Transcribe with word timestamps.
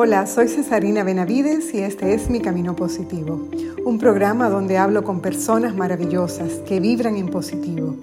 Hola, 0.00 0.28
soy 0.28 0.46
Cesarina 0.46 1.02
Benavides 1.02 1.74
y 1.74 1.78
este 1.78 2.14
es 2.14 2.30
Mi 2.30 2.38
Camino 2.38 2.76
Positivo, 2.76 3.48
un 3.84 3.98
programa 3.98 4.48
donde 4.48 4.78
hablo 4.78 5.02
con 5.02 5.20
personas 5.20 5.74
maravillosas 5.74 6.60
que 6.68 6.78
vibran 6.78 7.16
en 7.16 7.28
positivo. 7.28 7.96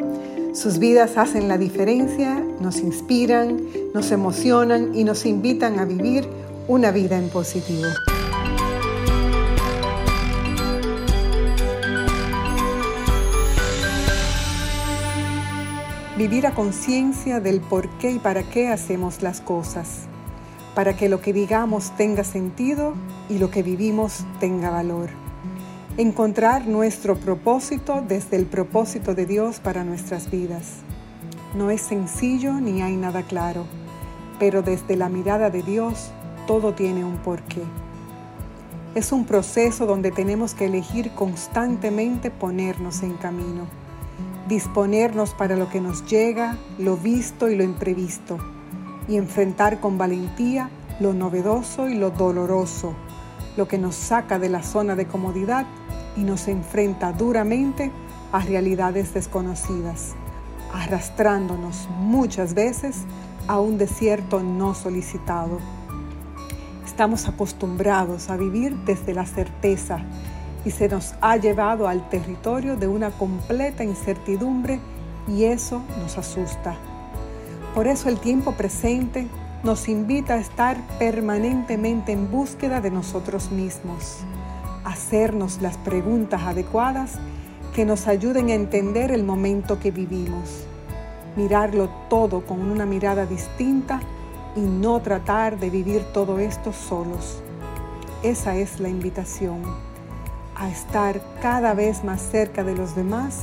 Sus 0.53 0.77
vidas 0.77 1.15
hacen 1.15 1.47
la 1.47 1.57
diferencia, 1.57 2.43
nos 2.59 2.81
inspiran, 2.81 3.61
nos 3.93 4.11
emocionan 4.11 4.93
y 4.93 5.05
nos 5.05 5.25
invitan 5.25 5.79
a 5.79 5.85
vivir 5.85 6.27
una 6.67 6.91
vida 6.91 7.17
en 7.17 7.29
positivo. 7.29 7.87
Vivir 16.17 16.45
a 16.45 16.53
conciencia 16.53 17.39
del 17.39 17.61
por 17.61 17.87
qué 17.99 18.11
y 18.11 18.19
para 18.19 18.43
qué 18.43 18.67
hacemos 18.67 19.21
las 19.21 19.39
cosas, 19.39 20.04
para 20.75 20.95
que 20.95 21.09
lo 21.09 21.21
que 21.21 21.33
digamos 21.33 21.95
tenga 21.97 22.23
sentido 22.23 22.93
y 23.29 23.39
lo 23.39 23.49
que 23.49 23.63
vivimos 23.63 24.25
tenga 24.39 24.69
valor. 24.69 25.09
Encontrar 25.97 26.67
nuestro 26.67 27.15
propósito 27.15 28.03
desde 28.07 28.35
el 28.35 28.45
propósito 28.45 29.15
de 29.15 29.25
Dios 29.25 29.59
para 29.59 29.83
nuestras 29.83 30.29
vidas. 30.29 30.81
No 31.55 31.71
es 31.71 31.81
sencillo 31.81 32.53
ni 32.53 32.81
hay 32.81 32.97
nada 32.97 33.23
claro, 33.23 33.65
pero 34.37 34.61
desde 34.61 34.97
la 34.97 35.07
mirada 35.07 35.49
de 35.49 35.63
Dios 35.63 36.11
todo 36.45 36.73
tiene 36.73 37.05
un 37.05 37.17
porqué. 37.17 37.63
Es 38.93 39.11
un 39.11 39.25
proceso 39.25 39.85
donde 39.85 40.11
tenemos 40.11 40.53
que 40.53 40.65
elegir 40.65 41.11
constantemente 41.11 42.29
ponernos 42.29 43.01
en 43.01 43.13
camino 43.13 43.65
disponernos 44.47 45.33
para 45.33 45.55
lo 45.55 45.69
que 45.69 45.81
nos 45.81 46.05
llega, 46.05 46.57
lo 46.77 46.97
visto 46.97 47.49
y 47.49 47.55
lo 47.55 47.63
imprevisto, 47.63 48.37
y 49.07 49.17
enfrentar 49.17 49.79
con 49.79 49.97
valentía 49.97 50.69
lo 50.99 51.13
novedoso 51.13 51.89
y 51.89 51.95
lo 51.95 52.11
doloroso, 52.11 52.93
lo 53.57 53.67
que 53.67 53.77
nos 53.77 53.95
saca 53.95 54.39
de 54.39 54.49
la 54.49 54.63
zona 54.63 54.95
de 54.95 55.07
comodidad 55.07 55.65
y 56.15 56.21
nos 56.21 56.47
enfrenta 56.47 57.11
duramente 57.11 57.91
a 58.31 58.39
realidades 58.39 59.13
desconocidas, 59.13 60.13
arrastrándonos 60.73 61.87
muchas 61.99 62.53
veces 62.53 63.03
a 63.47 63.59
un 63.59 63.77
desierto 63.77 64.41
no 64.41 64.73
solicitado. 64.73 65.59
Estamos 66.85 67.27
acostumbrados 67.27 68.29
a 68.29 68.37
vivir 68.37 68.75
desde 68.85 69.13
la 69.13 69.25
certeza 69.25 69.99
y 70.63 70.71
se 70.71 70.87
nos 70.87 71.13
ha 71.21 71.37
llevado 71.37 71.87
al 71.87 72.09
territorio 72.09 72.75
de 72.75 72.87
una 72.87 73.11
completa 73.11 73.83
incertidumbre 73.83 74.79
y 75.27 75.43
eso 75.43 75.81
nos 75.99 76.17
asusta. 76.17 76.94
Por 77.75 77.87
eso 77.87 78.07
el 78.07 78.19
tiempo 78.19 78.53
presente 78.53 79.27
nos 79.61 79.89
invita 79.89 80.35
a 80.35 80.37
estar 80.37 80.77
permanentemente 80.97 82.13
en 82.13 82.31
búsqueda 82.31 82.79
de 82.79 82.89
nosotros 82.89 83.51
mismos, 83.51 84.19
hacernos 84.85 85.61
las 85.61 85.75
preguntas 85.75 86.43
adecuadas 86.43 87.19
que 87.75 87.83
nos 87.83 88.07
ayuden 88.07 88.47
a 88.47 88.53
entender 88.53 89.11
el 89.11 89.25
momento 89.25 89.77
que 89.77 89.91
vivimos, 89.91 90.63
mirarlo 91.35 91.89
todo 92.09 92.45
con 92.45 92.61
una 92.61 92.85
mirada 92.85 93.25
distinta 93.25 93.99
y 94.55 94.61
no 94.61 95.01
tratar 95.01 95.59
de 95.59 95.69
vivir 95.69 96.01
todo 96.13 96.39
esto 96.39 96.71
solos. 96.71 97.43
Esa 98.23 98.55
es 98.55 98.79
la 98.79 98.87
invitación 98.87 99.61
a 100.55 100.69
estar 100.69 101.21
cada 101.41 101.73
vez 101.73 102.05
más 102.05 102.21
cerca 102.21 102.63
de 102.63 102.73
los 102.73 102.95
demás 102.95 103.41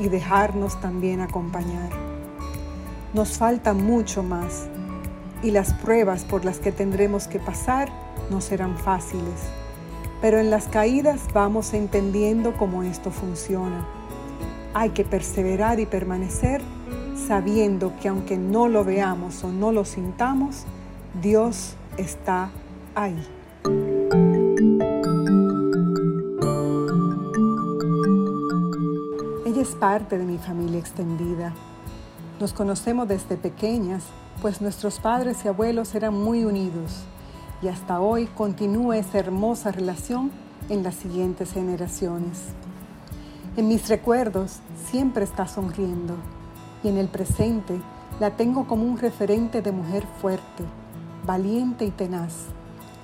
y 0.00 0.08
dejarnos 0.08 0.80
también 0.80 1.20
acompañar. 1.20 2.07
Nos 3.14 3.38
falta 3.38 3.74
mucho 3.74 4.22
más 4.22 4.68
y 5.42 5.50
las 5.50 5.72
pruebas 5.72 6.24
por 6.24 6.44
las 6.44 6.58
que 6.58 6.72
tendremos 6.72 7.28
que 7.28 7.38
pasar 7.38 7.88
no 8.30 8.40
serán 8.40 8.76
fáciles, 8.76 9.40
pero 10.20 10.38
en 10.38 10.50
las 10.50 10.66
caídas 10.68 11.20
vamos 11.32 11.74
entendiendo 11.74 12.56
cómo 12.56 12.82
esto 12.82 13.10
funciona. 13.10 13.86
Hay 14.74 14.90
que 14.90 15.04
perseverar 15.04 15.80
y 15.80 15.86
permanecer 15.86 16.60
sabiendo 17.26 17.92
que 18.00 18.08
aunque 18.08 18.36
no 18.36 18.68
lo 18.68 18.84
veamos 18.84 19.42
o 19.44 19.48
no 19.48 19.72
lo 19.72 19.84
sintamos, 19.84 20.64
Dios 21.20 21.74
está 21.96 22.50
ahí. 22.94 23.26
es 29.60 29.74
parte 29.74 30.18
de 30.18 30.24
mi 30.24 30.38
familia 30.38 30.78
extendida. 30.78 31.52
Nos 32.40 32.52
conocemos 32.52 33.08
desde 33.08 33.36
pequeñas, 33.36 34.04
pues 34.40 34.60
nuestros 34.60 35.00
padres 35.00 35.44
y 35.44 35.48
abuelos 35.48 35.96
eran 35.96 36.14
muy 36.14 36.44
unidos 36.44 37.02
y 37.60 37.66
hasta 37.66 38.00
hoy 38.00 38.26
continúa 38.26 38.96
esa 38.96 39.18
hermosa 39.18 39.72
relación 39.72 40.30
en 40.68 40.84
las 40.84 40.94
siguientes 40.94 41.52
generaciones. 41.52 42.44
En 43.56 43.66
mis 43.66 43.88
recuerdos 43.88 44.60
siempre 44.88 45.24
está 45.24 45.48
sonriendo 45.48 46.14
y 46.84 46.88
en 46.88 46.98
el 46.98 47.08
presente 47.08 47.80
la 48.20 48.36
tengo 48.36 48.68
como 48.68 48.84
un 48.84 48.98
referente 48.98 49.60
de 49.60 49.72
mujer 49.72 50.04
fuerte, 50.20 50.62
valiente 51.26 51.86
y 51.86 51.90
tenaz, 51.90 52.34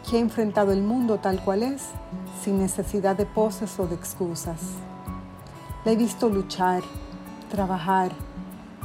que 0.08 0.16
ha 0.16 0.20
enfrentado 0.20 0.70
el 0.70 0.82
mundo 0.82 1.18
tal 1.18 1.42
cual 1.42 1.64
es, 1.64 1.82
sin 2.40 2.58
necesidad 2.58 3.16
de 3.16 3.26
poses 3.26 3.80
o 3.80 3.88
de 3.88 3.96
excusas. 3.96 4.60
La 5.84 5.90
he 5.90 5.96
visto 5.96 6.28
luchar, 6.28 6.84
trabajar, 7.50 8.12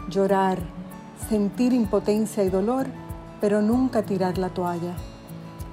llorar, 0.10 0.60
sentir 1.30 1.74
impotencia 1.74 2.44
y 2.44 2.50
dolor, 2.50 2.88
pero 3.42 3.62
nunca 3.62 4.04
tirar 4.04 4.38
la 4.38 4.50
toalla. 4.50 4.96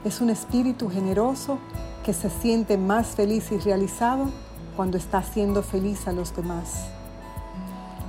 Es 0.05 0.21
un 0.21 0.31
espíritu 0.31 0.89
generoso 0.89 1.59
que 2.05 2.13
se 2.13 2.31
siente 2.31 2.79
más 2.79 3.09
feliz 3.09 3.51
y 3.51 3.59
realizado 3.59 4.31
cuando 4.77 4.97
está 4.99 5.19
haciendo 5.19 5.63
feliz 5.63 6.07
a 6.07 6.13
los 6.13 6.37
demás. 6.37 6.89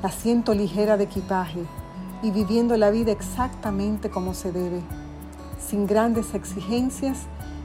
La 0.03 0.11
siento 0.11 0.53
ligera 0.53 0.97
de 0.97 1.05
equipaje 1.05 1.63
y 2.21 2.31
viviendo 2.31 2.77
la 2.77 2.91
vida 2.91 3.11
exactamente 3.11 4.09
como 4.09 4.33
se 4.33 4.51
debe, 4.51 4.81
sin 5.59 5.87
grandes 5.87 6.33
exigencias 6.33 7.19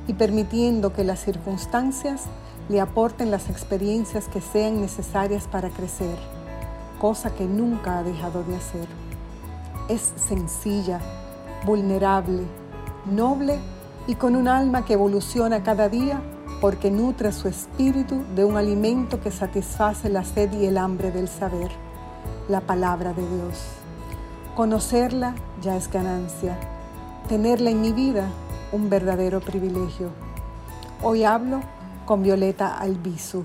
y 0.07 0.15
permitiendo 0.15 0.93
que 0.93 1.05
las 1.05 1.21
circunstancias 1.21 2.25
le 2.69 2.81
aporten 2.81 3.31
las 3.31 3.51
experiencias 3.51 4.29
que 4.29 4.41
sean 4.41 4.81
necesarias 4.81 5.47
para 5.49 5.69
crecer, 5.69 6.17
cosa 7.03 7.35
que 7.35 7.47
nunca 7.47 7.99
ha 7.99 8.05
dejado 8.05 8.45
de 8.45 8.55
hacer. 8.55 8.87
Es 9.89 10.13
sencilla, 10.15 11.01
vulnerable, 11.67 12.45
noble 13.11 13.59
y 14.07 14.15
con 14.15 14.37
un 14.37 14.47
alma 14.47 14.85
que 14.85 14.93
evoluciona 14.93 15.65
cada 15.65 15.89
día 15.89 16.23
porque 16.61 16.93
nutre 16.93 17.33
su 17.33 17.49
espíritu 17.49 18.23
de 18.37 18.45
un 18.45 18.57
alimento 18.57 19.21
que 19.21 19.33
satisface 19.33 20.09
la 20.11 20.23
sed 20.23 20.53
y 20.53 20.67
el 20.67 20.79
hambre 20.79 21.11
del 21.11 21.27
saber, 21.27 21.73
la 22.49 22.61
palabra 22.61 23.13
de 23.13 23.23
Dios. 23.23 23.65
Conocerla 24.55 25.35
ya 25.61 25.77
es 25.77 25.91
ganancia, 25.91 26.57
tenerla 27.29 27.71
en 27.71 27.81
mi 27.81 27.91
vida 27.91 28.29
un 28.71 28.89
verdadero 28.89 29.41
privilegio. 29.41 30.11
Hoy 31.03 31.25
hablo 31.25 31.63
con 32.07 32.23
Violeta 32.23 32.79
Albizu. 32.79 33.43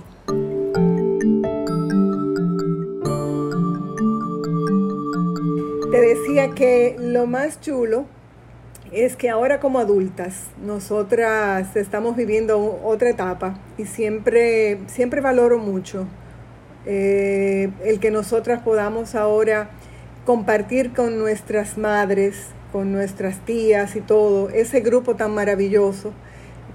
Decía 6.18 6.50
que 6.56 6.96
lo 7.00 7.26
más 7.26 7.62
chulo 7.62 8.06
es 8.92 9.16
que 9.16 9.30
ahora 9.30 9.60
como 9.60 9.80
adultas 9.80 10.48
nosotras 10.64 11.76
estamos 11.76 12.16
viviendo 12.16 12.80
otra 12.84 13.10
etapa 13.10 13.60
y 13.78 13.86
siempre, 13.86 14.80
siempre 14.88 15.22
valoro 15.22 15.58
mucho 15.58 16.08
eh, 16.86 17.70
el 17.84 18.00
que 18.00 18.12
nosotras 18.12 18.62
podamos 18.62 19.14
ahora 19.14 19.70
compartir 20.26 20.94
con 20.94 21.20
nuestras 21.20 21.78
madres, 21.78 22.48
con 22.72 22.92
nuestras 22.92 23.40
tías 23.46 23.96
y 23.96 24.02
todo, 24.02 24.50
ese 24.50 24.80
grupo 24.80 25.16
tan 25.16 25.34
maravilloso 25.34 26.14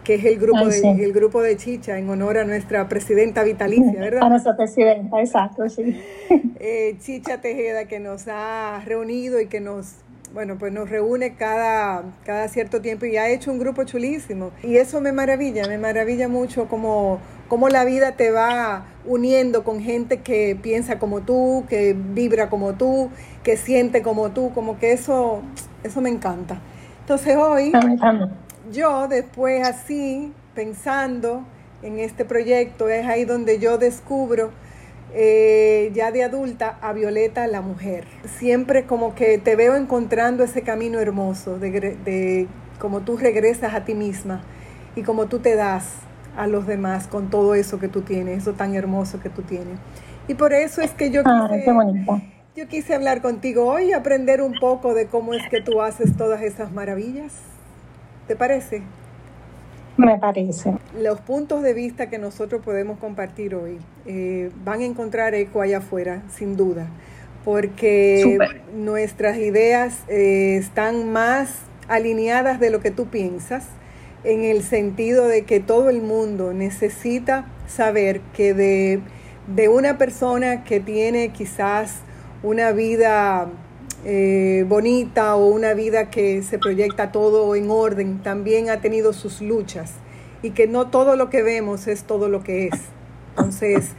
que 0.04 0.14
es 0.16 0.24
el 0.24 0.38
grupo, 0.38 0.66
de, 0.66 1.04
el 1.04 1.12
grupo 1.12 1.42
de 1.42 1.56
Chicha, 1.56 1.98
en 1.98 2.08
honor 2.10 2.38
a 2.38 2.44
nuestra 2.44 2.88
presidenta 2.88 3.42
vitalicia, 3.44 3.92
¿verdad? 4.00 4.22
A 4.22 4.28
nuestra 4.28 4.56
presidenta, 4.56 5.20
exacto, 5.20 5.68
sí. 5.68 6.00
Eh, 6.64 6.96
Chicha 7.00 7.40
Tejeda, 7.40 7.86
que 7.86 7.98
nos 7.98 8.28
ha 8.28 8.80
reunido 8.86 9.40
y 9.40 9.46
que 9.46 9.58
nos, 9.58 9.96
bueno, 10.32 10.58
pues 10.58 10.72
nos 10.72 10.88
reúne 10.88 11.34
cada, 11.34 12.04
cada 12.24 12.46
cierto 12.46 12.80
tiempo 12.80 13.04
y 13.04 13.16
ha 13.16 13.28
hecho 13.28 13.50
un 13.50 13.58
grupo 13.58 13.82
chulísimo. 13.82 14.52
Y 14.62 14.76
eso 14.76 15.00
me 15.00 15.10
maravilla, 15.10 15.66
me 15.66 15.76
maravilla 15.78 16.28
mucho 16.28 16.68
cómo, 16.68 17.18
cómo 17.48 17.68
la 17.68 17.84
vida 17.84 18.12
te 18.12 18.30
va 18.30 18.84
uniendo 19.04 19.64
con 19.64 19.80
gente 19.80 20.20
que 20.20 20.56
piensa 20.60 21.00
como 21.00 21.22
tú, 21.22 21.64
que 21.68 21.96
vibra 21.96 22.48
como 22.48 22.74
tú, 22.74 23.10
que 23.42 23.56
siente 23.56 24.02
como 24.02 24.30
tú, 24.30 24.52
como 24.54 24.78
que 24.78 24.92
eso, 24.92 25.42
eso 25.82 26.00
me 26.00 26.10
encanta. 26.10 26.60
Entonces 27.00 27.36
hoy 27.36 27.72
yo 28.70 29.08
después 29.08 29.66
así, 29.66 30.32
pensando 30.54 31.44
en 31.82 31.98
este 31.98 32.24
proyecto, 32.24 32.88
es 32.88 33.06
ahí 33.06 33.24
donde 33.24 33.58
yo 33.58 33.78
descubro 33.78 34.50
eh, 35.14 35.90
ya 35.94 36.10
de 36.10 36.24
adulta 36.24 36.78
a 36.80 36.92
Violeta 36.92 37.46
la 37.46 37.60
mujer. 37.60 38.04
Siempre 38.38 38.84
como 38.84 39.14
que 39.14 39.38
te 39.38 39.56
veo 39.56 39.76
encontrando 39.76 40.44
ese 40.44 40.62
camino 40.62 41.00
hermoso 41.00 41.58
de, 41.58 42.46
como 42.78 43.00
tú 43.00 43.16
regresas 43.16 43.74
a 43.74 43.84
ti 43.84 43.94
misma 43.94 44.42
y 44.96 45.02
como 45.02 45.26
tú 45.26 45.40
te 45.40 45.54
das 45.54 45.96
a 46.36 46.46
los 46.46 46.66
demás 46.66 47.08
con 47.08 47.28
todo 47.28 47.54
eso 47.54 47.78
que 47.78 47.88
tú 47.88 48.02
tienes, 48.02 48.38
eso 48.38 48.54
tan 48.54 48.74
hermoso 48.74 49.20
que 49.20 49.28
tú 49.28 49.42
tienes. 49.42 49.78
Y 50.28 50.34
por 50.34 50.54
eso 50.54 50.80
es 50.80 50.92
que 50.92 51.10
yo 51.10 51.22
ah, 51.26 51.50
quise, 51.52 52.16
yo 52.56 52.68
quise 52.68 52.94
hablar 52.94 53.20
contigo 53.20 53.66
hoy 53.66 53.86
y 53.88 53.92
aprender 53.92 54.40
un 54.40 54.54
poco 54.60 54.94
de 54.94 55.08
cómo 55.08 55.34
es 55.34 55.42
que 55.50 55.60
tú 55.60 55.82
haces 55.82 56.16
todas 56.16 56.40
esas 56.42 56.72
maravillas. 56.72 57.51
¿Te 58.26 58.36
parece? 58.36 58.82
Me 59.96 60.18
parece. 60.18 60.74
Los 60.98 61.20
puntos 61.20 61.62
de 61.62 61.74
vista 61.74 62.08
que 62.08 62.18
nosotros 62.18 62.62
podemos 62.64 62.98
compartir 62.98 63.54
hoy 63.54 63.78
eh, 64.06 64.50
van 64.64 64.80
a 64.80 64.84
encontrar 64.84 65.34
eco 65.34 65.60
allá 65.60 65.78
afuera, 65.78 66.22
sin 66.34 66.56
duda, 66.56 66.86
porque 67.44 68.38
nuestras 68.74 69.36
ideas 69.36 70.00
eh, 70.08 70.56
están 70.56 71.12
más 71.12 71.58
alineadas 71.88 72.58
de 72.58 72.70
lo 72.70 72.80
que 72.80 72.90
tú 72.90 73.06
piensas, 73.06 73.66
en 74.24 74.44
el 74.44 74.62
sentido 74.62 75.26
de 75.26 75.42
que 75.42 75.60
todo 75.60 75.90
el 75.90 76.00
mundo 76.00 76.54
necesita 76.54 77.46
saber 77.66 78.20
que 78.34 78.54
de, 78.54 79.00
de 79.48 79.68
una 79.68 79.98
persona 79.98 80.64
que 80.64 80.80
tiene 80.80 81.30
quizás 81.30 81.96
una 82.42 82.72
vida 82.72 83.48
eh, 84.04 84.64
bonita 84.68 85.36
o 85.36 85.46
una 85.46 85.74
vida 85.74 86.10
que 86.10 86.42
se 86.42 86.58
proyecta 86.58 87.12
todo 87.12 87.54
en 87.54 87.70
orden, 87.70 88.22
también 88.22 88.70
ha 88.70 88.80
tenido 88.80 89.12
sus 89.12 89.40
luchas 89.40 89.92
y 90.42 90.50
que 90.50 90.66
no 90.66 90.88
todo 90.88 91.16
lo 91.16 91.30
que 91.30 91.42
vemos 91.42 91.86
es 91.86 92.04
todo 92.04 92.28
lo 92.28 92.42
que 92.42 92.66
es. 92.66 92.80
Entonces, 93.30 93.92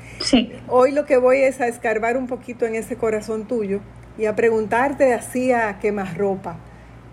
hoy 0.67 0.91
lo 0.91 1.05
que 1.05 1.17
voy 1.17 1.39
es 1.39 1.61
a 1.61 1.67
escarbar 1.67 2.17
un 2.17 2.27
poquito 2.27 2.65
en 2.65 2.75
ese 2.75 2.97
corazón 2.97 3.47
tuyo 3.47 3.79
y 4.17 4.25
a 4.25 4.35
preguntarte 4.35 5.13
así 5.13 5.51
a 5.51 5.79
ropa 6.15 6.57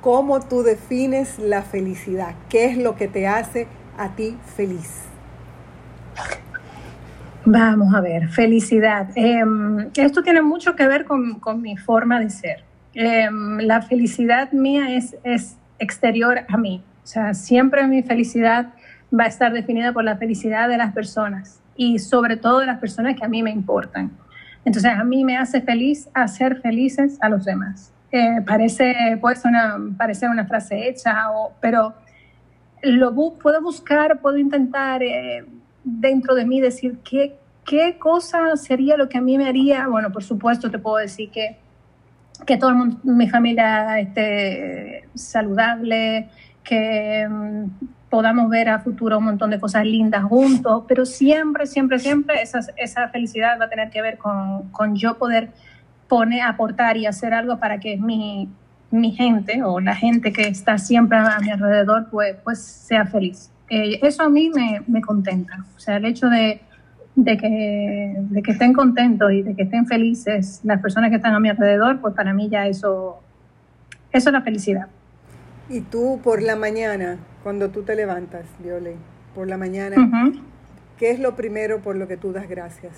¿cómo 0.00 0.40
tú 0.40 0.62
defines 0.62 1.38
la 1.38 1.62
felicidad? 1.62 2.34
¿Qué 2.48 2.66
es 2.66 2.76
lo 2.76 2.96
que 2.96 3.08
te 3.08 3.26
hace 3.26 3.66
a 3.96 4.14
ti 4.14 4.36
feliz? 4.56 5.04
Vamos 7.44 7.94
a 7.94 8.00
ver, 8.00 8.28
felicidad. 8.28 9.08
Em, 9.14 9.90
esto 9.94 10.22
tiene 10.22 10.42
mucho 10.42 10.76
que 10.76 10.86
ver 10.86 11.04
con, 11.04 11.40
con 11.40 11.62
mi 11.62 11.76
forma 11.76 12.20
de 12.20 12.30
ser. 12.30 12.69
Em, 12.94 13.58
la 13.58 13.82
felicidad 13.82 14.52
mía 14.52 14.94
es, 14.94 15.16
es 15.24 15.56
exterior 15.78 16.40
a 16.48 16.56
mí. 16.56 16.82
O 17.02 17.06
sea, 17.06 17.34
siempre 17.34 17.86
mi 17.86 18.02
felicidad 18.02 18.72
va 19.18 19.24
a 19.24 19.26
estar 19.26 19.52
definida 19.52 19.92
por 19.92 20.04
la 20.04 20.16
felicidad 20.16 20.68
de 20.68 20.76
las 20.76 20.92
personas 20.92 21.60
y 21.76 21.98
sobre 21.98 22.36
todo 22.36 22.60
de 22.60 22.66
las 22.66 22.78
personas 22.78 23.16
que 23.16 23.24
a 23.24 23.28
mí 23.28 23.42
me 23.42 23.50
importan. 23.50 24.10
Entonces, 24.64 24.92
a 24.92 25.04
mí 25.04 25.24
me 25.24 25.36
hace 25.36 25.62
feliz 25.62 26.08
hacer 26.12 26.60
felices 26.60 27.16
a 27.20 27.28
los 27.28 27.44
demás. 27.44 27.92
Eh, 28.12 28.42
parece, 28.46 29.18
puede 29.20 29.36
una, 29.44 29.78
parecer 29.96 30.28
una 30.28 30.44
frase 30.44 30.88
hecha, 30.88 31.14
pero 31.60 31.94
lo 32.82 33.14
puedo 33.14 33.62
buscar, 33.62 34.20
puedo 34.20 34.36
intentar 34.36 35.02
eh, 35.02 35.44
dentro 35.84 36.34
de 36.34 36.44
mí 36.44 36.60
decir 36.60 36.98
qué, 37.04 37.36
qué 37.64 37.98
cosa 37.98 38.56
sería 38.56 38.96
lo 38.96 39.08
que 39.08 39.18
a 39.18 39.20
mí 39.20 39.38
me 39.38 39.48
haría. 39.48 39.86
Bueno, 39.88 40.10
por 40.12 40.22
supuesto, 40.22 40.70
te 40.70 40.78
puedo 40.78 40.96
decir 40.96 41.30
que 41.30 41.56
que 42.46 42.56
toda 42.56 42.74
mi 43.02 43.28
familia 43.28 43.98
esté 43.98 45.08
saludable, 45.14 46.28
que 46.64 47.26
mm, 47.28 47.64
podamos 48.10 48.50
ver 48.50 48.68
a 48.68 48.80
futuro 48.80 49.18
un 49.18 49.24
montón 49.24 49.50
de 49.50 49.60
cosas 49.60 49.84
lindas 49.84 50.24
juntos, 50.24 50.84
pero 50.88 51.06
siempre, 51.06 51.66
siempre, 51.66 51.98
siempre 51.98 52.42
esa, 52.42 52.60
esa 52.76 53.08
felicidad 53.08 53.58
va 53.60 53.66
a 53.66 53.68
tener 53.68 53.90
que 53.90 54.02
ver 54.02 54.18
con, 54.18 54.68
con, 54.70 54.96
yo 54.96 55.16
poder 55.16 55.50
poner, 56.08 56.42
aportar 56.42 56.96
y 56.96 57.06
hacer 57.06 57.32
algo 57.32 57.58
para 57.58 57.78
que 57.78 57.96
mi, 57.96 58.48
mi 58.90 59.12
gente 59.12 59.62
o 59.62 59.80
la 59.80 59.94
gente 59.94 60.32
que 60.32 60.42
está 60.42 60.76
siempre 60.76 61.18
a 61.18 61.38
mi 61.38 61.50
alrededor 61.50 62.08
pues, 62.10 62.36
pues 62.42 62.60
sea 62.60 63.06
feliz. 63.06 63.50
Eh, 63.68 64.00
eso 64.02 64.24
a 64.24 64.28
mí 64.28 64.50
me, 64.50 64.82
me 64.88 65.00
contenta. 65.00 65.64
O 65.76 65.78
sea, 65.78 65.96
el 65.96 66.04
hecho 66.04 66.28
de 66.28 66.60
de 67.24 67.36
que, 67.36 68.14
de 68.18 68.42
que 68.42 68.52
estén 68.52 68.72
contentos 68.72 69.30
y 69.32 69.42
de 69.42 69.54
que 69.54 69.64
estén 69.64 69.86
felices 69.86 70.60
las 70.64 70.80
personas 70.80 71.10
que 71.10 71.16
están 71.16 71.34
a 71.34 71.40
mi 71.40 71.50
alrededor, 71.50 72.00
pues 72.00 72.14
para 72.14 72.32
mí 72.32 72.48
ya 72.48 72.66
eso, 72.66 73.20
eso 74.10 74.28
es 74.30 74.32
la 74.32 74.40
felicidad. 74.40 74.86
Y 75.68 75.82
tú 75.82 76.18
por 76.24 76.42
la 76.42 76.56
mañana, 76.56 77.18
cuando 77.42 77.68
tú 77.68 77.82
te 77.82 77.94
levantas, 77.94 78.46
Viole, 78.58 78.94
por 79.34 79.48
la 79.48 79.58
mañana, 79.58 79.96
¿qué 80.98 81.10
es 81.10 81.20
lo 81.20 81.36
primero 81.36 81.80
por 81.80 81.96
lo 81.96 82.08
que 82.08 82.16
tú 82.16 82.32
das 82.32 82.48
gracias? 82.48 82.94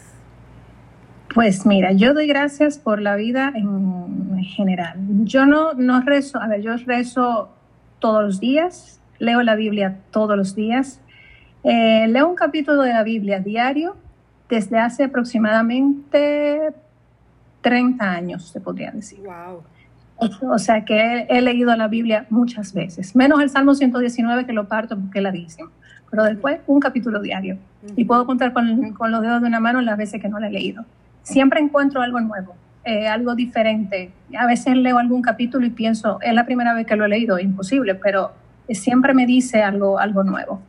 Pues 1.35 1.67
mira, 1.67 1.93
yo 1.93 2.15
doy 2.15 2.29
gracias 2.29 2.79
por 2.79 3.01
la 3.01 3.17
vida 3.17 3.53
en 3.55 4.39
general. 4.45 4.99
Yo 5.25 5.47
no, 5.47 5.75
no 5.75 6.01
rezo, 6.03 6.41
a 6.41 6.47
ver, 6.47 6.63
yo 6.63 6.77
rezo 6.77 7.51
todos 7.99 8.23
los 8.23 8.41
días, 8.41 9.01
leo 9.19 9.43
la 9.43 9.57
Biblia 9.57 9.99
todos 10.13 10.37
los 10.37 10.55
días, 10.55 11.01
eh, 11.65 12.07
leo 12.09 12.29
un 12.29 12.37
capítulo 12.37 12.83
de 12.83 12.93
la 12.93 13.03
Biblia 13.03 13.41
diario 13.41 13.97
desde 14.53 14.79
hace 14.79 15.05
aproximadamente 15.05 16.75
30 17.63 18.05
años, 18.05 18.51
se 18.51 18.61
podría 18.61 18.91
decir. 18.91 19.21
Wow. 19.21 19.63
O 20.53 20.59
sea 20.59 20.85
que 20.85 21.27
he, 21.31 21.41
leído 21.41 21.75
la 21.75 21.89
Biblia 21.89 22.27
muchas 22.29 22.75
veces, 22.75 23.17
menos 23.17 23.41
el 23.41 23.49
Salmo 23.49 23.75
119 23.75 24.45
que 24.45 24.53
lo 24.53 24.69
parto 24.69 24.99
porque 24.99 25.23
la 25.23 25.33
dicen, 25.33 25.67
pero 26.11 26.25
después 26.25 26.61
un 26.67 26.81
capítulo 26.81 27.23
diario. 27.23 27.57
Y 27.97 28.05
puedo 28.05 28.27
contar 28.27 28.53
con, 28.53 28.93
con, 28.93 29.11
los 29.11 29.23
dedos 29.23 29.41
de 29.41 29.49
una 29.49 29.59
mano 29.59 29.81
las 29.81 29.97
veces 29.97 30.21
que 30.21 30.29
no 30.29 30.39
la 30.39 30.49
he 30.49 30.53
leído. 30.53 30.85
Siempre 31.23 31.59
encuentro 31.59 32.03
algo 32.03 32.21
nuevo, 32.21 32.55
eh, 32.85 33.09
algo 33.09 33.35
diferente. 33.35 34.13
A 34.39 34.47
veces 34.47 34.77
leo 34.77 34.99
algún 34.99 35.23
capítulo 35.23 35.65
y 35.65 35.71
pienso, 35.71 36.19
es 36.21 36.35
la 36.35 36.45
primera 36.45 36.75
vez 36.75 36.87
que 36.87 36.95
lo 36.95 37.07
he 37.07 37.09
leído, 37.09 37.39
imposible, 37.39 37.95
pero 37.95 38.33
siempre 38.69 39.15
me 39.15 39.25
dice 39.25 39.63
algo, 39.63 39.99
algo 39.99 40.23
nuevo. 40.23 40.61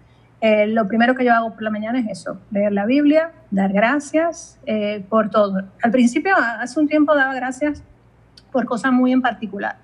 Eh, 0.45 0.67
lo 0.67 0.89
primero 0.89 1.15
que 1.15 1.23
yo 1.23 1.33
hago 1.33 1.53
por 1.53 1.63
la 1.63 1.69
mañana 1.69 1.97
es 1.99 2.19
eso, 2.19 2.37
leer 2.51 2.73
la 2.73 2.85
Biblia, 2.85 3.31
dar 3.49 3.71
gracias 3.71 4.59
eh, 4.65 5.01
por 5.07 5.29
todo. 5.29 5.63
Al 5.81 5.89
principio, 5.89 6.35
hace 6.35 6.81
un 6.81 6.89
tiempo 6.89 7.15
daba 7.15 7.33
gracias 7.33 7.81
por 8.51 8.65
cosas 8.65 8.91
muy 8.91 9.13
en 9.13 9.21
particular, 9.21 9.77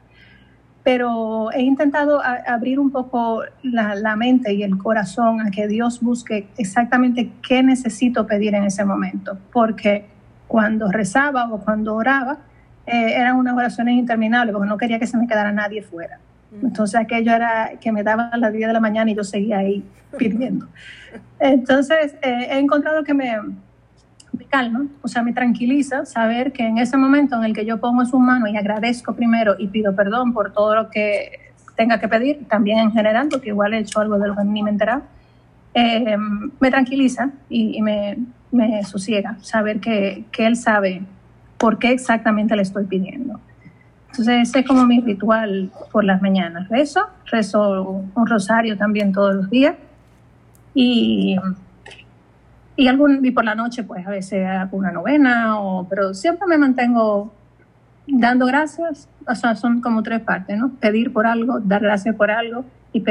pero 0.83 1.49
he 1.53 1.61
intentado 1.61 2.21
abrir 2.21 2.77
un 2.77 2.91
poco 2.91 3.43
la, 3.63 4.17
mente 4.17 4.51
y 4.51 4.63
el 4.63 4.77
corazón 4.77 5.39
a 5.39 5.49
que 5.49 5.65
Dios 5.69 6.01
busque 6.01 6.49
exactamente 6.57 7.31
qué 7.41 7.63
necesito 7.63 8.27
pedir 8.27 8.53
en 8.53 8.65
ese 8.65 8.83
momento, 8.83 9.37
porque 9.53 10.07
cuando 10.49 10.91
rezaba 10.91 11.53
o 11.53 11.63
cuando 11.63 11.95
oraba, 11.95 12.39
eh, 12.85 13.13
eran 13.15 13.37
unas 13.37 13.55
oraciones 13.55 13.95
interminables, 13.95 14.51
porque 14.51 14.67
no 14.67 14.77
quería 14.77 14.99
que 14.99 15.07
se 15.07 15.15
me 15.15 15.25
quedara 15.25 15.53
nadie 15.53 15.83
fuera. 15.83 16.19
Entonces 16.63 16.99
aquello 16.99 17.33
era 17.33 17.71
que 17.79 17.91
me 17.91 18.03
daban 18.03 18.39
las 18.39 18.51
10 18.51 18.67
de 18.67 18.73
la 18.73 18.79
mañana 18.79 19.11
y 19.11 19.15
yo 19.15 19.23
seguía 19.23 19.59
ahí 19.59 19.83
pidiendo. 20.17 20.67
Entonces 21.39 22.15
eh, 22.21 22.47
he 22.51 22.59
encontrado 22.59 23.03
que 23.03 23.13
me, 23.13 23.37
me, 24.33 24.45
calma, 24.45 24.87
o 25.01 25.07
sea, 25.07 25.21
me 25.21 25.33
tranquiliza 25.33 26.05
saber 26.05 26.51
que 26.51 26.65
en 26.65 26.77
ese 26.77 26.97
momento 26.97 27.35
en 27.35 27.43
el 27.43 27.53
que 27.53 27.65
yo 27.65 27.79
pongo 27.79 28.03
su 28.05 28.19
mano 28.19 28.47
y 28.47 28.57
agradezco 28.57 29.15
primero 29.15 29.55
y 29.57 29.67
pido 29.67 29.95
perdón 29.95 30.33
por 30.33 30.51
todo 30.53 30.75
lo 30.75 30.89
que 30.89 31.51
tenga 31.75 31.99
que 31.99 32.09
pedir, 32.09 32.45
también 32.49 32.79
en 32.79 32.91
general, 32.91 33.29
porque 33.29 33.49
igual 33.49 33.73
he 33.73 33.79
hecho 33.79 34.01
algo 34.01 34.19
de 34.19 34.27
lo 34.27 34.35
que 34.35 34.43
ni 34.43 34.61
me 34.63 34.71
enteraba, 34.71 35.03
eh, 35.73 36.17
me 36.59 36.69
tranquiliza 36.69 37.29
y, 37.47 37.81
me, 37.81 38.17
me, 38.51 38.83
sosiega 38.83 39.37
saber 39.41 39.79
que, 39.79 40.25
que 40.31 40.45
él 40.45 40.57
sabe 40.57 41.03
por 41.57 41.79
qué 41.79 41.91
exactamente 41.91 42.55
le 42.55 42.63
estoy 42.63 42.85
pidiendo. 42.85 43.39
Entonces, 44.11 44.49
ese 44.49 44.59
es 44.59 44.67
como 44.67 44.85
mi 44.85 45.01
ritual 45.01 45.71
por 45.91 46.03
las 46.03 46.21
mañanas. 46.21 46.67
Rezo, 46.69 47.07
rezo 47.25 48.03
un 48.15 48.27
rosario 48.27 48.77
también 48.77 49.11
todos 49.11 49.35
los 49.35 49.49
días. 49.49 49.75
Y, 50.73 51.37
y, 52.75 52.87
algún, 52.87 53.23
y 53.25 53.31
por 53.31 53.45
la 53.45 53.55
noche, 53.55 53.83
pues 53.83 54.05
a 54.05 54.09
veces 54.09 54.45
hago 54.47 54.77
una 54.77 54.91
novena, 54.91 55.59
o, 55.59 55.87
pero 55.87 56.13
siempre 56.13 56.47
me 56.47 56.57
mantengo 56.57 57.33
dando 58.07 58.45
gracias. 58.45 59.07
O 59.27 59.35
sea, 59.35 59.55
son 59.55 59.81
como 59.81 60.01
tres 60.03 60.21
partes, 60.21 60.57
¿no? 60.57 60.71
Pedir 60.79 61.13
por 61.13 61.27
algo, 61.27 61.59
dar 61.59 61.81
gracias 61.81 62.15
por 62.15 62.31
algo 62.31 62.65
y, 62.91 63.01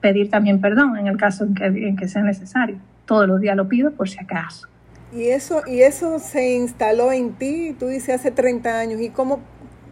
pedir 0.00 0.30
también 0.30 0.60
perdón 0.60 0.96
en 0.96 1.06
el 1.06 1.16
caso 1.16 1.44
en 1.44 1.54
que, 1.54 1.66
en 1.66 1.96
que 1.96 2.08
sea 2.08 2.22
necesario. 2.22 2.78
Todos 3.04 3.28
los 3.28 3.40
días 3.40 3.56
lo 3.56 3.68
pido 3.68 3.90
por 3.92 4.08
si 4.08 4.18
acaso. 4.18 4.68
Y 5.12 5.24
eso, 5.26 5.62
y 5.66 5.80
eso 5.80 6.18
se 6.18 6.56
instaló 6.56 7.12
en 7.12 7.32
ti, 7.34 7.74
tú 7.78 7.86
dices, 7.86 8.16
hace 8.16 8.30
30 8.30 8.78
años. 8.78 9.00
¿Y 9.00 9.10
cómo, 9.10 9.40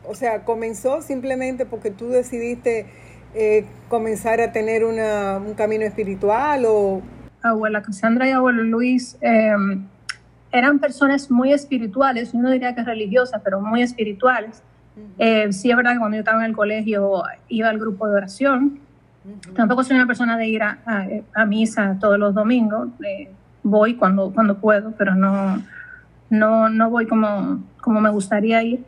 o 0.07 0.15
sea, 0.15 0.45
comenzó 0.45 1.03
simplemente 1.03 1.67
porque 1.67 1.91
tú 1.91 2.09
decidiste 2.09 2.87
eh, 3.35 3.65
comenzar 3.89 4.41
a 4.41 4.53
tener 4.53 4.85
una, 4.85 5.39
un 5.39 5.55
camino 5.55 5.85
espiritual 5.85 6.65
o... 6.67 7.03
Abuela 7.43 7.83
Cassandra 7.83 8.29
y 8.29 8.33
abuelo 8.33 8.63
Luis 8.63 9.19
em, 9.21 9.87
eran 10.51 10.79
personas 10.79 11.31
muy 11.31 11.53
espirituales, 11.53 12.33
yo 12.33 12.39
no 12.39 12.51
diría 12.51 12.75
que 12.75 12.83
religiosas, 12.85 13.41
pero 13.43 13.61
muy 13.61 13.83
espirituales. 13.83 14.63
Eh, 15.19 15.53
sí 15.53 15.71
es 15.71 15.77
verdad 15.77 15.95
que 15.95 15.99
cuando 15.99 16.15
yo 16.17 16.21
estaba 16.21 16.39
en 16.39 16.51
el 16.51 16.57
colegio 16.57 17.25
iba 17.49 17.69
al 17.69 17.79
grupo 17.81 18.09
de 18.09 18.15
oración. 18.15 18.79
Tampoco 19.57 19.83
soy 19.83 19.97
una 19.97 20.07
persona 20.07 20.37
de 20.39 20.47
ir 20.47 20.63
a, 20.63 20.79
a, 21.35 21.45
misa 21.45 21.97
todos 22.01 22.19
los 22.19 22.35
domingos. 22.35 22.89
Eh, 23.05 23.29
voy 23.65 23.97
cuando, 23.97 24.31
cuando 24.33 24.59
puedo, 24.59 24.93
pero 24.93 25.17
no, 25.17 25.61
no, 26.31 26.69
no 26.69 26.91
voy 26.91 27.07
como, 27.07 27.65
como 27.81 28.01
me 28.01 28.11
gustaría 28.11 28.63
ir 28.63 28.85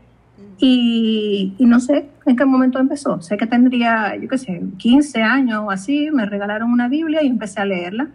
Y, 0.58 1.54
no 1.60 1.80
sé 1.80 2.08
en 2.24 2.36
qué 2.36 2.44
momento 2.44 2.78
empezó. 2.78 3.20
Sé 3.20 3.36
que 3.36 3.46
tendría, 3.46 4.16
yo 4.16 4.28
qué 4.28 4.38
sé, 4.38 4.62
15 4.78 5.22
años 5.22 5.62
o 5.64 5.70
así, 5.70 6.10
me 6.12 6.26
regalaron 6.26 6.70
una 6.70 6.88
Biblia 6.88 7.22
y 7.22 7.28
empecé 7.28 7.60
a 7.60 7.66
leerla. 7.66 8.08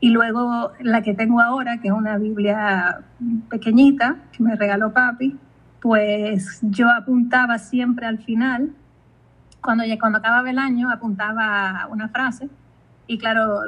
Y 0.00 0.10
luego 0.10 0.72
la 0.80 1.02
que 1.02 1.14
tengo 1.14 1.40
ahora, 1.40 1.80
que 1.80 1.88
es 1.88 1.94
una 1.94 2.18
Biblia 2.18 3.00
pequeñita, 3.50 4.16
que 4.32 4.42
me 4.42 4.54
regaló 4.54 4.92
papi, 4.92 5.36
pues 5.80 6.60
yo 6.62 6.88
apuntaba 6.88 7.58
siempre 7.58 8.06
al 8.06 8.18
final, 8.18 8.70
cuando, 9.60 9.84
cuando 9.98 10.18
acababa 10.18 10.48
el 10.48 10.58
año, 10.58 10.88
apuntaba 10.90 11.88
una 11.90 12.08
frase. 12.08 12.48
Y 13.08 13.18
claro, 13.18 13.62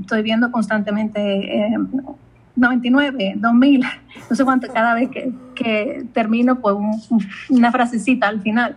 estoy 0.00 0.22
viendo 0.22 0.50
constantemente 0.50 1.20
eh, 1.20 1.76
99, 2.56 3.34
2000, 3.36 3.84
no 4.30 4.36
sé 4.36 4.44
cuánto, 4.44 4.72
cada 4.72 4.94
vez 4.94 5.10
que, 5.10 5.32
que 5.54 6.04
termino, 6.12 6.60
pues 6.60 6.76
una 7.48 7.72
frasecita 7.72 8.28
al 8.28 8.40
final. 8.42 8.76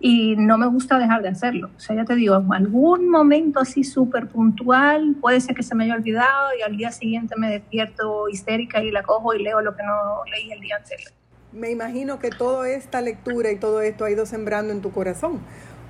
Y 0.00 0.36
no 0.36 0.58
me 0.58 0.66
gusta 0.66 0.98
dejar 0.98 1.22
de 1.22 1.28
hacerlo. 1.28 1.70
O 1.76 1.80
sea, 1.80 1.96
ya 1.96 2.04
te 2.04 2.14
digo, 2.14 2.36
en 2.36 2.52
algún 2.52 3.08
momento 3.08 3.60
así 3.60 3.84
súper 3.84 4.28
puntual, 4.28 5.16
puede 5.20 5.40
ser 5.40 5.54
que 5.54 5.62
se 5.62 5.74
me 5.74 5.84
haya 5.84 5.94
olvidado 5.94 6.50
y 6.58 6.62
al 6.62 6.76
día 6.76 6.90
siguiente 6.90 7.36
me 7.38 7.48
despierto 7.48 8.28
histérica 8.28 8.82
y 8.82 8.90
la 8.90 9.02
cojo 9.02 9.34
y 9.34 9.42
leo 9.42 9.62
lo 9.62 9.74
que 9.74 9.82
no 9.82 10.24
leí 10.30 10.52
el 10.52 10.60
día 10.60 10.76
anterior. 10.76 11.10
Me 11.52 11.70
imagino 11.70 12.18
que 12.18 12.30
toda 12.30 12.68
esta 12.68 13.00
lectura 13.00 13.50
y 13.52 13.56
todo 13.56 13.80
esto 13.80 14.04
ha 14.04 14.10
ido 14.10 14.26
sembrando 14.26 14.72
en 14.72 14.82
tu 14.82 14.90
corazón, 14.90 15.40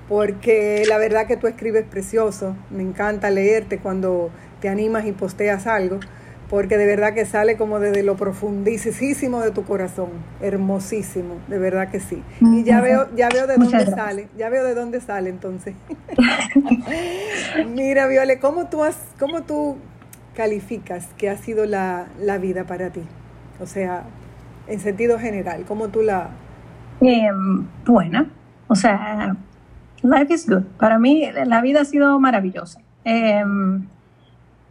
porque 0.07 0.83
la 0.87 0.97
verdad 0.97 1.27
que 1.27 1.37
tú 1.37 1.47
escribes 1.47 1.85
precioso. 1.85 2.55
Me 2.69 2.83
encanta 2.83 3.31
leerte 3.31 3.79
cuando 3.79 4.29
te 4.61 4.69
animas 4.69 5.05
y 5.07 5.11
posteas 5.11 5.67
algo 5.67 5.99
porque 6.49 6.77
de 6.77 6.85
verdad 6.85 7.13
que 7.13 7.25
sale 7.25 7.57
como 7.57 7.79
desde 7.79 8.03
lo 8.03 8.15
profundísimo 8.15 9.41
de 9.41 9.51
tu 9.51 9.63
corazón, 9.63 10.09
hermosísimo, 10.41 11.35
de 11.47 11.57
verdad 11.57 11.89
que 11.89 11.99
sí. 11.99 12.21
Y 12.41 12.63
ya 12.63 12.81
veo, 12.81 13.07
ya 13.15 13.29
veo 13.29 13.47
de 13.47 13.57
dónde 13.57 13.85
sale, 13.85 14.27
ya 14.37 14.49
veo 14.49 14.63
de 14.63 14.75
dónde 14.75 15.01
sale 15.01 15.29
entonces. 15.29 15.75
Mira, 17.73 18.07
Viole, 18.07 18.39
¿cómo 18.39 18.67
tú 18.67 18.83
has, 18.83 18.97
cómo 19.19 19.43
tú 19.43 19.77
calificas 20.35 21.07
que 21.17 21.29
ha 21.29 21.37
sido 21.37 21.65
la, 21.65 22.07
vida 22.39 22.65
para 22.65 22.91
ti? 22.91 23.01
O 23.59 23.65
sea, 23.65 24.03
en 24.67 24.79
sentido 24.79 25.17
general, 25.17 25.65
¿cómo 25.67 25.87
tú 25.87 26.01
la... 26.01 26.29
Em, 27.01 27.67
buena, 27.85 28.29
o 28.67 28.75
sea, 28.75 29.35
life 30.03 30.33
is 30.33 30.47
good. 30.47 30.63
Para 30.79 30.99
mí 30.99 31.27
la 31.45 31.61
vida 31.61 31.81
ha 31.81 31.85
sido 31.85 32.19
maravillosa. 32.19 32.79
Em, 33.03 33.87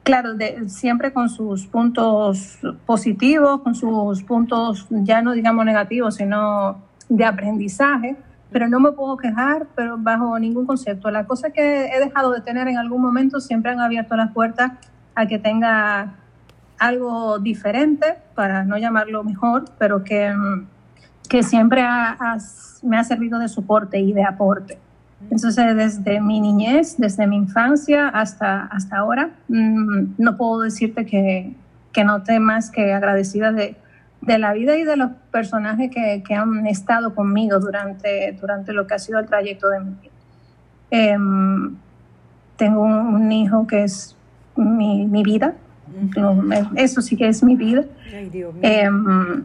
Claro, 0.05 0.33
siempre 0.67 1.15
con 1.15 1.31
sus 1.31 1.67
puntos 1.67 2.59
positivos, 2.85 3.63
con 3.63 3.75
sus 3.75 4.23
puntos 4.23 4.87
ya 4.91 5.23
no 5.23 5.33
digamos 5.33 5.65
negativos, 5.65 6.17
sino 6.17 6.83
de 7.09 7.25
aprendizaje, 7.25 8.15
pero 8.51 8.69
no 8.69 8.81
me 8.81 8.93
puedo 8.93 9.17
quejar, 9.17 9.67
pero 9.75 9.97
bajo 9.97 10.39
ningún 10.39 10.67
concepto. 10.67 11.11
La 11.11 11.25
cosa 11.25 11.51
que 11.51 11.87
he 11.87 12.01
dejado 12.01 12.33
de 12.33 12.43
tener 12.43 12.69
en 12.69 12.77
algún 12.77 13.01
momento 13.01 13.41
siempre 13.41 13.73
han 13.73 13.81
abierto 13.81 14.15
las 14.15 14.31
puertas 14.33 14.73
a 15.15 15.25
que 15.27 15.39
tenga 15.39 16.17
algo 16.79 17.39
diferente, 17.39 18.19
para 18.35 18.63
no 18.65 18.77
llamarlo 18.77 19.25
mejor, 19.25 19.65
pero 19.79 20.05
que, 20.05 20.35
que 21.31 21.43
siempre 21.43 21.83
me 22.83 22.99
ha 22.99 23.05
servido 23.05 23.39
de 23.39 23.49
soporte 23.49 23.99
y 24.01 24.13
de 24.13 24.23
aporte. 24.23 24.84
Entonces, 25.23 25.77
desde 25.77 26.21
mi 26.21 26.41
niñez, 26.41 26.97
desde 26.99 27.27
mi 27.27 27.37
infancia 27.37 28.09
hasta, 28.09 28.67
hasta 28.67 28.99
ahora, 28.99 29.31
mm, 29.49 30.15
no 30.19 30.37
puedo 30.37 30.61
decirte 30.61 31.07
que, 31.07 31.55
que 31.93 32.05
no 32.05 32.19
esté 32.19 32.41
más 32.41 32.71
que 32.71 32.93
agradecida 32.93 33.53
de, 33.53 33.77
de, 34.21 34.39
la 34.39 34.53
vida 34.53 34.77
y 34.77 34.85
de 34.85 34.97
los 34.97 35.13
personajes 35.31 35.91
que, 35.91 36.23
que, 36.27 36.35
han 36.35 36.67
estado 36.67 37.15
conmigo 37.15 37.59
durante, 37.59 38.37
durante 38.41 38.73
lo 38.73 38.87
que 38.87 38.95
ha 38.95 38.99
sido 38.99 39.19
el 39.19 39.27
trayecto 39.27 39.69
de 39.69 39.81
mi 39.81 39.91
vida. 39.95 40.13
Em, 40.91 41.77
tengo 42.57 42.83
un, 42.83 43.33
hijo 43.33 43.67
que 43.67 43.85
es 43.85 44.17
mi, 44.57 45.07
mi 45.07 45.23
vida, 45.23 45.55
eso 46.77 47.01
sí 47.01 47.17
que 47.17 47.29
es 47.29 47.43
mi 47.43 47.57
vida. 47.57 47.85
Em, 48.63 49.45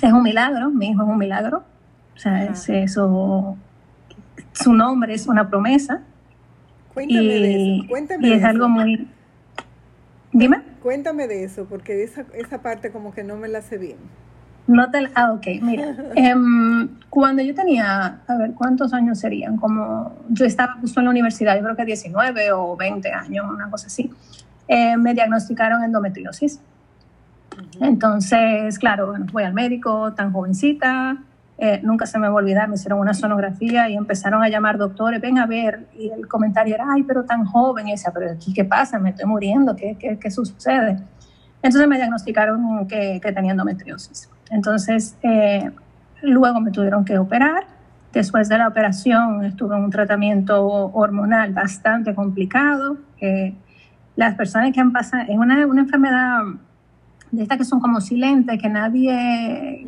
es 0.00 0.12
un 0.12 0.22
milagro, 0.22 0.70
mi 0.70 0.90
hijo 0.90 1.02
es 1.02 1.08
un 1.08 1.18
milagro. 1.18 1.64
O 2.14 2.18
sea, 2.18 2.44
es 2.44 2.68
eso 2.68 3.56
su 4.52 4.72
nombre 4.72 5.14
es 5.14 5.26
una 5.26 5.48
promesa. 5.48 6.02
Cuéntame 6.94 7.22
de 7.22 7.74
eso. 7.74 7.88
Cuéntame 7.88 8.28
y 8.28 8.32
es 8.32 8.44
algo 8.44 8.68
muy... 8.68 9.08
Dime. 10.32 10.62
Cuéntame 10.82 11.28
de 11.28 11.44
eso, 11.44 11.66
porque 11.66 12.02
esa, 12.02 12.24
esa 12.34 12.62
parte 12.62 12.90
como 12.90 13.12
que 13.12 13.22
no 13.22 13.36
me 13.36 13.48
la 13.48 13.62
sé 13.62 13.78
bien. 13.78 13.98
No 14.66 14.90
te 14.90 15.10
Ah, 15.14 15.32
ok, 15.32 15.46
mira. 15.60 15.96
Em, 16.14 16.88
cuando 17.10 17.42
yo 17.42 17.54
tenía, 17.54 18.20
a 18.26 18.36
ver, 18.36 18.52
¿cuántos 18.54 18.92
años 18.92 19.18
serían? 19.18 19.56
Como 19.56 20.16
yo 20.28 20.44
estaba 20.44 20.74
justo 20.80 21.00
en 21.00 21.04
la 21.04 21.10
universidad, 21.10 21.56
yo 21.56 21.62
creo 21.62 21.76
que 21.76 21.84
19 21.84 22.52
o 22.52 22.76
20 22.76 23.12
años, 23.12 23.46
una 23.48 23.70
cosa 23.70 23.88
así. 23.88 24.10
Eh, 24.68 24.96
me 24.96 25.14
diagnosticaron 25.14 25.82
endometriosis. 25.82 26.60
Entonces, 27.80 28.78
claro, 28.78 29.08
bueno, 29.08 29.26
voy 29.32 29.42
al 29.42 29.52
médico, 29.52 30.12
tan 30.14 30.32
jovencita, 30.32 31.18
eh, 31.64 31.78
nunca 31.80 32.06
se 32.06 32.18
me 32.18 32.26
va 32.26 32.32
a 32.32 32.36
olvidar, 32.38 32.68
me 32.68 32.74
hicieron 32.74 32.98
una 32.98 33.14
sonografía 33.14 33.88
y 33.88 33.94
empezaron 33.94 34.42
a 34.42 34.48
llamar 34.48 34.78
doctores, 34.78 35.20
ven 35.20 35.38
a 35.38 35.46
ver, 35.46 35.86
y 35.96 36.10
el 36.10 36.26
comentario 36.26 36.74
era, 36.74 36.86
ay, 36.92 37.04
pero 37.04 37.22
tan 37.22 37.44
joven, 37.44 37.86
y 37.86 37.94
pero 38.12 38.32
aquí 38.32 38.52
qué 38.52 38.64
pasa, 38.64 38.98
me 38.98 39.10
estoy 39.10 39.26
muriendo, 39.26 39.76
¿qué, 39.76 39.96
qué, 39.96 40.18
qué 40.18 40.28
sucede? 40.28 40.98
Entonces 41.62 41.86
me 41.86 41.98
diagnosticaron 41.98 42.88
que, 42.88 43.20
que 43.22 43.30
tenía 43.30 43.52
endometriosis. 43.52 44.28
Entonces, 44.50 45.16
eh, 45.22 45.70
luego 46.22 46.60
me 46.60 46.72
tuvieron 46.72 47.04
que 47.04 47.16
operar. 47.16 47.62
Después 48.12 48.48
de 48.48 48.58
la 48.58 48.66
operación 48.66 49.44
estuve 49.44 49.76
en 49.76 49.84
un 49.84 49.90
tratamiento 49.90 50.66
hormonal 50.66 51.52
bastante 51.52 52.12
complicado. 52.12 52.96
las 54.16 54.34
personas 54.34 54.72
que 54.72 54.80
han 54.80 54.90
pasado, 54.90 55.22
es 55.28 55.38
una, 55.38 55.64
una 55.64 55.82
enfermedad 55.82 56.40
de 57.32 57.42
estas 57.42 57.58
que 57.58 57.64
son 57.64 57.80
como 57.80 58.00
silentes, 58.00 58.60
que 58.60 58.68
nadie, 58.68 59.86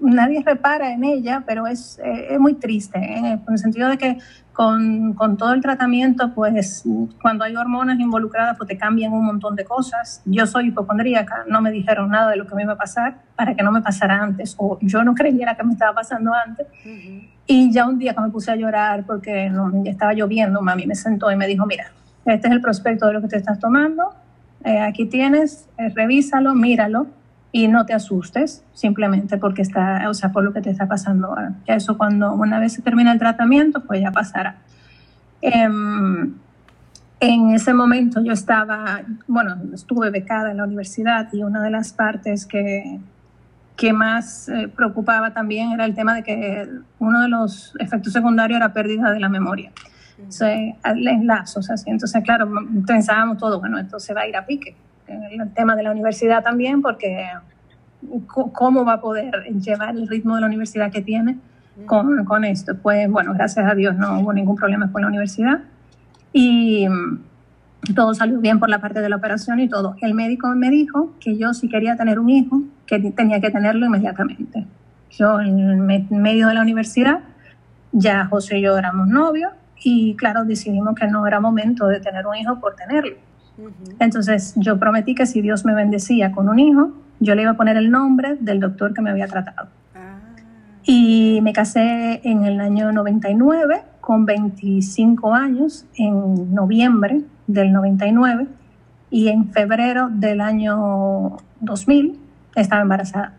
nadie 0.00 0.42
repara 0.44 0.92
en 0.92 1.04
ella, 1.04 1.44
pero 1.46 1.68
es, 1.68 2.00
eh, 2.04 2.34
es 2.34 2.40
muy 2.40 2.54
triste, 2.54 2.98
¿eh? 2.98 3.38
en 3.46 3.52
el 3.52 3.58
sentido 3.58 3.88
de 3.88 3.96
que 3.96 4.18
con, 4.52 5.14
con, 5.14 5.36
todo 5.36 5.52
el 5.52 5.62
tratamiento, 5.62 6.34
pues 6.34 6.82
cuando 7.22 7.44
hay 7.44 7.54
hormonas 7.54 7.98
involucradas, 8.00 8.58
pues 8.58 8.68
te 8.68 8.76
cambian 8.76 9.12
un 9.12 9.24
montón 9.24 9.54
de 9.54 9.64
cosas. 9.64 10.20
Yo 10.24 10.46
soy 10.46 10.66
hipocondríaca, 10.66 11.44
no 11.48 11.62
me 11.62 11.70
dijeron 11.70 12.10
nada 12.10 12.32
de 12.32 12.36
lo 12.36 12.46
que 12.46 12.56
me 12.56 12.64
iba 12.64 12.72
a 12.72 12.76
pasar 12.76 13.18
para 13.36 13.54
que 13.54 13.62
no 13.62 13.70
me 13.70 13.80
pasara 13.82 14.20
antes, 14.20 14.56
o 14.58 14.76
yo 14.82 15.04
no 15.04 15.14
creyera 15.20 15.54
que 15.54 15.62
me 15.62 15.72
estaba 15.72 15.94
pasando 15.94 16.32
antes. 16.34 16.66
Y 17.46 17.72
ya 17.72 17.86
un 17.86 17.98
día 17.98 18.14
que 18.14 18.20
me 18.20 18.30
puse 18.30 18.50
a 18.50 18.56
llorar 18.56 19.04
porque 19.06 19.48
no, 19.48 19.72
estaba 19.84 20.12
lloviendo, 20.12 20.60
mami 20.60 20.86
me 20.86 20.96
sentó 20.96 21.30
y 21.30 21.36
me 21.36 21.46
dijo, 21.46 21.64
mira, 21.66 21.92
este 22.24 22.48
es 22.48 22.52
el 22.52 22.60
prospecto 22.60 23.06
de 23.06 23.12
lo 23.12 23.20
que 23.22 23.28
te 23.28 23.36
estás 23.36 23.60
tomando, 23.60 24.12
eh, 24.64 24.80
aquí 24.80 25.06
tienes, 25.06 25.68
eh, 25.78 25.90
revísalo, 25.94 26.54
míralo 26.54 27.06
y 27.52 27.68
no 27.68 27.86
te 27.86 27.94
asustes 27.94 28.62
simplemente 28.72 29.38
porque 29.38 29.62
está, 29.62 30.08
o 30.08 30.14
sea, 30.14 30.30
por 30.32 30.44
lo 30.44 30.52
que 30.52 30.60
te 30.60 30.70
está 30.70 30.86
pasando 30.86 31.28
ahora. 31.28 31.54
Eso 31.66 31.96
cuando 31.96 32.34
una 32.34 32.60
vez 32.60 32.74
se 32.74 32.82
termina 32.82 33.12
el 33.12 33.18
tratamiento, 33.18 33.82
pues 33.84 34.00
ya 34.00 34.12
pasará. 34.12 34.56
Em, 35.42 36.34
en 37.20 37.50
ese 37.50 37.74
momento 37.74 38.22
yo 38.22 38.32
estaba, 38.32 39.02
bueno, 39.26 39.56
estuve 39.74 40.10
becada 40.10 40.50
en 40.50 40.58
la 40.58 40.64
universidad 40.64 41.32
y 41.32 41.42
una 41.42 41.62
de 41.62 41.70
las 41.70 41.92
partes 41.92 42.46
que, 42.46 43.00
que 43.76 43.92
más 43.92 44.48
eh, 44.48 44.68
preocupaba 44.68 45.32
también 45.32 45.72
era 45.72 45.86
el 45.86 45.94
tema 45.94 46.14
de 46.14 46.22
que 46.22 46.68
uno 46.98 47.22
de 47.22 47.28
los 47.28 47.74
efectos 47.78 48.12
secundarios 48.12 48.58
era 48.58 48.72
pérdida 48.72 49.10
de 49.10 49.20
la 49.20 49.28
memoria. 49.28 49.72
Entonces, 50.20 50.74
enlazos 50.84 51.70
así. 51.70 51.90
Entonces, 51.90 52.22
claro, 52.22 52.48
pensábamos 52.86 53.38
todo, 53.38 53.58
bueno, 53.58 53.78
esto 53.78 53.98
se 53.98 54.14
va 54.14 54.22
a 54.22 54.28
ir 54.28 54.36
a 54.36 54.46
pique. 54.46 54.76
El 55.08 55.52
tema 55.54 55.74
de 55.74 55.82
la 55.82 55.90
universidad 55.90 56.42
también, 56.42 56.82
porque 56.82 57.26
¿cómo 58.26 58.84
va 58.84 58.94
a 58.94 59.00
poder 59.00 59.44
llevar 59.44 59.96
el 59.96 60.06
ritmo 60.06 60.36
de 60.36 60.42
la 60.42 60.46
universidad 60.46 60.92
que 60.92 61.02
tiene 61.02 61.38
con, 61.86 62.24
con 62.24 62.44
esto? 62.44 62.76
Pues, 62.76 63.10
bueno, 63.10 63.34
gracias 63.34 63.68
a 63.68 63.74
Dios 63.74 63.96
no 63.96 64.20
hubo 64.20 64.32
ningún 64.32 64.56
problema 64.56 64.92
con 64.92 65.02
la 65.02 65.08
universidad. 65.08 65.60
Y 66.32 66.86
todo 67.94 68.14
salió 68.14 68.38
bien 68.40 68.60
por 68.60 68.68
la 68.68 68.80
parte 68.80 69.00
de 69.00 69.08
la 69.08 69.16
operación 69.16 69.58
y 69.58 69.68
todo. 69.68 69.96
El 70.00 70.14
médico 70.14 70.48
me 70.54 70.70
dijo 70.70 71.12
que 71.18 71.36
yo 71.36 71.54
si 71.54 71.68
quería 71.68 71.96
tener 71.96 72.18
un 72.18 72.30
hijo, 72.30 72.62
que 72.86 73.00
tenía 73.10 73.40
que 73.40 73.50
tenerlo 73.50 73.86
inmediatamente. 73.86 74.66
Yo 75.10 75.40
en 75.40 75.86
medio 75.86 76.46
de 76.46 76.54
la 76.54 76.62
universidad, 76.62 77.20
ya 77.90 78.26
José 78.26 78.58
y 78.58 78.62
yo 78.62 78.78
éramos 78.78 79.08
novios 79.08 79.50
y 79.82 80.14
claro, 80.16 80.44
decidimos 80.44 80.94
que 80.94 81.06
no 81.06 81.26
era 81.26 81.40
momento 81.40 81.86
de 81.86 82.00
tener 82.00 82.26
un 82.26 82.36
hijo 82.36 82.60
por 82.60 82.76
tenerlo. 82.76 83.16
Entonces 83.98 84.54
yo 84.56 84.78
prometí 84.78 85.14
que 85.14 85.26
si 85.26 85.40
Dios 85.40 85.64
me 85.64 85.74
bendecía 85.74 86.32
con 86.32 86.48
un 86.48 86.58
hijo, 86.58 86.92
yo 87.18 87.34
le 87.34 87.42
iba 87.42 87.52
a 87.52 87.56
poner 87.56 87.76
el 87.76 87.90
nombre 87.90 88.36
del 88.40 88.60
doctor 88.60 88.94
que 88.94 89.02
me 89.02 89.10
había 89.10 89.26
tratado. 89.26 89.68
Ah. 89.94 90.18
Y 90.84 91.40
me 91.42 91.52
casé 91.52 92.20
en 92.24 92.44
el 92.44 92.60
año 92.60 92.90
99, 92.92 93.82
con 94.00 94.24
25 94.24 95.34
años, 95.34 95.84
en 95.96 96.54
noviembre 96.54 97.22
del 97.46 97.72
99, 97.72 98.46
y 99.10 99.28
en 99.28 99.50
febrero 99.50 100.08
del 100.10 100.40
año 100.40 101.36
2000 101.60 102.18
estaba 102.56 102.82
embarazada. 102.82 103.34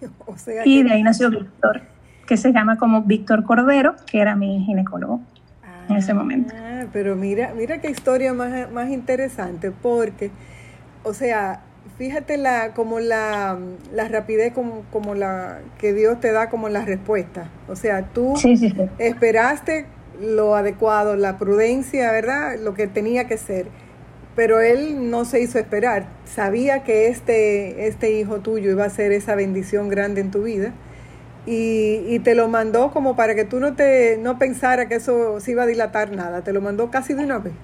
y 0.64 0.82
de 0.82 0.92
ahí 0.92 1.02
nació 1.02 1.30
Víctor 1.30 1.82
que 2.26 2.36
se 2.36 2.52
llama 2.52 2.76
como 2.76 3.02
Víctor 3.02 3.42
Cordero, 3.42 3.96
que 4.06 4.20
era 4.20 4.36
mi 4.36 4.64
ginecólogo 4.64 5.20
en 5.90 5.96
ese 5.96 6.14
momento. 6.14 6.54
Ah, 6.56 6.86
pero 6.92 7.16
mira, 7.16 7.52
mira 7.56 7.80
qué 7.80 7.90
historia 7.90 8.32
más, 8.32 8.70
más 8.70 8.90
interesante, 8.90 9.70
porque, 9.70 10.30
o 11.02 11.14
sea, 11.14 11.62
fíjate 11.98 12.36
la, 12.36 12.72
como 12.72 13.00
la, 13.00 13.58
la 13.92 14.08
rapidez 14.08 14.52
como, 14.52 14.84
como 14.90 15.14
la 15.14 15.60
que 15.78 15.92
Dios 15.92 16.20
te 16.20 16.32
da 16.32 16.48
como 16.48 16.68
la 16.68 16.84
respuesta. 16.84 17.50
O 17.68 17.76
sea, 17.76 18.06
tú 18.06 18.34
esperaste 18.98 19.86
lo 20.20 20.54
adecuado, 20.54 21.16
la 21.16 21.38
prudencia, 21.38 22.10
¿verdad? 22.12 22.58
Lo 22.58 22.74
que 22.74 22.86
tenía 22.86 23.26
que 23.26 23.36
ser. 23.36 23.66
Pero 24.36 24.60
él 24.60 25.10
no 25.10 25.24
se 25.24 25.40
hizo 25.40 25.58
esperar. 25.58 26.06
Sabía 26.24 26.84
que 26.84 27.08
este, 27.08 27.86
este 27.86 28.12
hijo 28.12 28.40
tuyo 28.40 28.70
iba 28.70 28.84
a 28.84 28.90
ser 28.90 29.12
esa 29.12 29.34
bendición 29.34 29.88
grande 29.88 30.20
en 30.20 30.30
tu 30.30 30.44
vida. 30.44 30.72
Y, 31.46 32.04
y, 32.08 32.18
te 32.18 32.34
lo 32.34 32.48
mandó 32.48 32.90
como 32.90 33.16
para 33.16 33.34
que 33.34 33.46
tú 33.46 33.60
no 33.60 33.74
te 33.74 34.18
no 34.18 34.38
pensara 34.38 34.88
que 34.88 34.96
eso 34.96 35.40
se 35.40 35.52
iba 35.52 35.62
a 35.62 35.66
dilatar 35.66 36.12
nada. 36.12 36.42
Te 36.42 36.52
lo 36.52 36.60
mandó 36.60 36.90
casi 36.90 37.14
de 37.14 37.24
una 37.24 37.38
vez. 37.38 37.54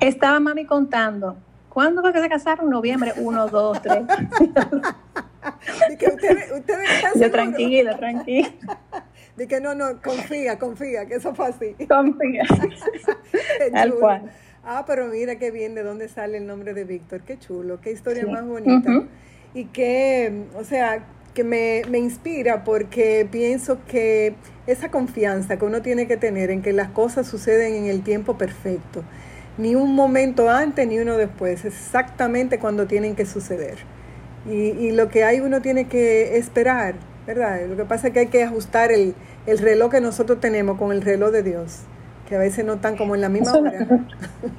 Estaba 0.00 0.40
mami 0.40 0.66
contando 0.66 1.36
¿Cuándo 1.76 2.00
fue 2.00 2.10
que 2.14 2.22
se 2.22 2.28
casaron? 2.30 2.70
Noviembre 2.70 3.12
1, 3.18 3.48
2, 3.48 3.82
3. 3.82 3.98
que 5.98 6.06
ustedes, 6.06 6.50
ustedes 6.50 6.88
Yo 7.16 7.30
tranquila, 7.30 7.98
tranquila. 7.98 8.48
De 9.36 9.46
que 9.46 9.60
no, 9.60 9.74
no, 9.74 10.00
confía, 10.00 10.58
confía, 10.58 11.04
que 11.04 11.16
eso 11.16 11.34
fue 11.34 11.48
así. 11.48 11.76
Confía. 11.86 12.44
Tal 13.74 13.94
cual. 13.96 14.30
Ah, 14.64 14.84
pero 14.86 15.08
mira 15.08 15.36
qué 15.36 15.50
bien 15.50 15.74
de 15.74 15.82
dónde 15.82 16.08
sale 16.08 16.38
el 16.38 16.46
nombre 16.46 16.72
de 16.72 16.84
Víctor, 16.84 17.20
qué 17.20 17.38
chulo, 17.38 17.78
qué 17.82 17.92
historia 17.92 18.26
más 18.26 18.46
bonita. 18.46 19.04
Y 19.52 19.66
que, 19.66 20.46
o 20.58 20.64
sea, 20.64 21.04
que 21.36 21.44
me, 21.44 21.82
me 21.88 21.98
inspira 21.98 22.64
porque 22.64 23.28
pienso 23.30 23.78
que 23.86 24.34
esa 24.66 24.90
confianza 24.90 25.56
que 25.56 25.64
uno 25.64 25.82
tiene 25.82 26.08
que 26.08 26.16
tener 26.16 26.50
en 26.50 26.62
que 26.62 26.72
las 26.72 26.88
cosas 26.88 27.28
suceden 27.28 27.74
en 27.74 27.84
el 27.86 28.02
tiempo 28.02 28.36
perfecto 28.36 29.04
ni 29.58 29.74
un 29.74 29.94
momento 29.94 30.50
antes 30.50 30.86
ni 30.86 30.98
uno 30.98 31.16
después, 31.16 31.64
exactamente 31.64 32.58
cuando 32.58 32.86
tienen 32.86 33.14
que 33.14 33.26
suceder. 33.26 33.76
Y, 34.48 34.92
lo 34.92 35.08
que 35.08 35.24
hay 35.24 35.40
uno 35.40 35.60
tiene 35.60 35.88
que 35.88 36.36
esperar, 36.36 36.94
¿verdad? 37.26 37.66
Lo 37.68 37.76
que 37.76 37.84
pasa 37.84 38.08
es 38.08 38.12
que 38.12 38.20
hay 38.20 38.26
que 38.28 38.44
ajustar 38.44 38.92
el, 38.92 39.14
reloj 39.46 39.90
que 39.90 40.00
nosotros 40.00 40.38
tenemos 40.40 40.78
con 40.78 40.92
el 40.92 41.02
reloj 41.02 41.32
de 41.32 41.42
Dios, 41.42 41.80
que 42.28 42.36
a 42.36 42.38
veces 42.38 42.64
no 42.64 42.74
están 42.74 42.96
como 42.96 43.16
en 43.16 43.22
la 43.22 43.28
misma 43.28 43.54
hora. 43.54 43.86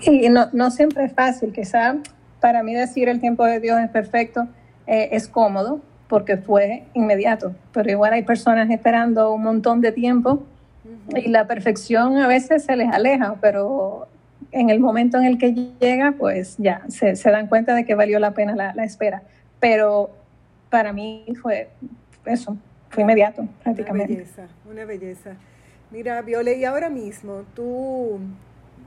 Y 0.01 0.27
no, 0.27 0.49
no 0.51 0.71
siempre 0.71 1.05
es 1.05 1.13
fácil, 1.13 1.53
quizá 1.53 1.95
para 2.41 2.63
mí 2.63 2.73
decir 2.75 3.07
el 3.07 3.21
tiempo 3.21 3.45
de 3.45 3.59
Dios 3.61 3.79
es 3.79 3.89
perfecto 3.89 4.47
eh, 4.85 5.09
es 5.13 5.27
cómodo 5.27 5.81
porque 6.07 6.37
fue 6.37 6.83
inmediato, 6.93 7.53
pero 7.73 7.89
igual 7.89 8.13
hay 8.13 8.23
personas 8.23 8.69
esperando 8.69 9.33
un 9.33 9.43
montón 9.43 9.81
de 9.81 9.91
tiempo 9.91 10.43
y 11.09 11.29
la 11.29 11.47
perfección 11.47 12.17
a 12.17 12.27
veces 12.27 12.63
se 12.63 12.75
les 12.75 12.89
aleja, 12.89 13.35
pero 13.41 14.07
en 14.51 14.69
el 14.69 14.79
momento 14.79 15.17
en 15.17 15.25
el 15.25 15.37
que 15.37 15.71
llega, 15.79 16.13
pues 16.17 16.55
ya 16.57 16.83
se, 16.87 17.13
dan 17.29 17.47
cuenta 17.47 17.75
de 17.75 17.85
que 17.85 17.95
valió 17.95 18.19
la 18.19 18.31
pena 18.31 18.55
la, 18.55 18.83
espera. 18.83 19.23
Pero 19.59 20.09
para 20.69 20.93
mí 20.93 21.25
fue 21.41 21.69
eso, 22.25 22.57
fue 22.89 23.03
inmediato 23.03 23.47
prácticamente. 23.63 24.13
Una 24.13 24.21
belleza, 24.21 24.47
una 24.69 24.85
belleza. 24.85 25.31
Mira, 25.91 26.21
Viole, 26.21 26.57
y 26.57 26.65
ahora 26.65 26.89
mismo, 26.89 27.43
tú, 27.55 28.19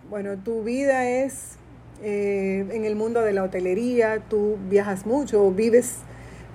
bueno, 0.09 0.37
tu 0.37 0.63
vida 0.63 1.09
es 1.09 1.57
eh, 2.03 2.67
en 2.73 2.85
el 2.85 2.95
mundo 2.95 3.23
de 3.23 3.33
la 3.33 3.43
hotelería, 3.43 4.21
tú 4.29 4.59
viajas 4.69 5.07
mucho, 5.07 5.51
vives, 5.51 6.01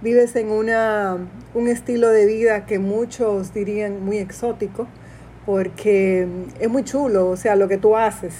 vives 0.02 0.36
en 0.36 0.50
una, 0.50 1.18
un 1.54 1.68
estilo 1.68 2.10
de 2.10 2.26
vida 2.26 2.66
que 2.66 2.80
muchos 2.80 3.54
dirían 3.54 4.04
muy 4.04 4.18
exótico, 4.18 4.88
porque 5.46 6.28
es 6.60 6.70
muy 6.70 6.84
chulo, 6.84 7.30
o 7.30 7.38
sea, 7.38 7.56
lo 7.56 7.68
que 7.68 7.78
tú 7.78 7.96
haces 7.96 8.34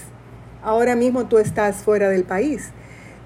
ahora 0.66 0.96
mismo 0.96 1.26
tú 1.26 1.38
estás 1.38 1.76
fuera 1.76 2.10
del 2.10 2.24
país. 2.24 2.70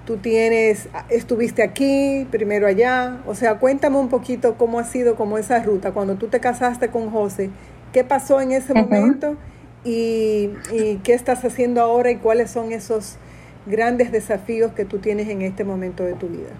Tú 0.05 0.17
tienes, 0.17 0.87
estuviste 1.09 1.63
aquí, 1.63 2.27
primero 2.31 2.67
allá. 2.67 3.19
O 3.25 3.35
sea, 3.35 3.57
cuéntame 3.57 3.97
un 3.97 4.09
poquito 4.09 4.55
cómo 4.57 4.79
ha 4.79 4.83
sido 4.83 5.15
como 5.15 5.37
esa 5.37 5.61
ruta. 5.61 5.91
Cuando 5.91 6.15
tú 6.15 6.27
te 6.27 6.39
casaste 6.39 6.89
con 6.89 7.09
José, 7.09 7.49
¿qué 7.91 8.03
pasó 8.03 8.39
en 8.41 8.51
ese 8.51 8.73
momento? 8.73 9.35
Y, 9.83 10.51
y, 10.71 10.99
qué 11.03 11.13
estás 11.13 11.43
haciendo 11.43 11.81
ahora 11.81 12.11
y 12.11 12.17
cuáles 12.17 12.51
son 12.51 12.71
esos 12.71 13.17
grandes 13.65 14.11
desafíos 14.11 14.73
que 14.73 14.85
tú 14.85 14.99
tienes 14.99 15.27
en 15.27 15.41
este 15.41 15.63
momento 15.63 16.03
de 16.03 16.13
tu 16.13 16.27
vida. 16.27 16.51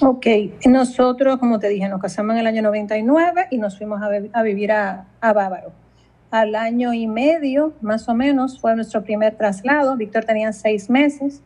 Ok, 0.00 0.26
nosotros, 0.66 1.38
como 1.38 1.58
te 1.58 1.68
dije, 1.68 1.88
nos 1.88 2.00
casamos 2.00 2.34
en 2.34 2.40
el 2.40 2.46
año 2.46 2.62
99 2.62 3.46
y 3.50 3.58
nos 3.58 3.78
fuimos 3.78 4.00
a, 4.02 4.42
vivir 4.42 4.72
a, 4.72 5.06
a 5.20 5.32
Bávaro 5.32 5.72
al 6.34 6.56
año 6.56 6.92
y 6.92 7.06
medio, 7.06 7.74
más 7.80 8.08
o 8.08 8.14
menos, 8.14 8.58
fue 8.58 8.74
nuestro 8.74 9.04
primer 9.04 9.36
traslado. 9.36 9.96
Víctor 9.96 10.24
tenía 10.24 10.52
seis 10.52 10.90
meses 10.90 11.42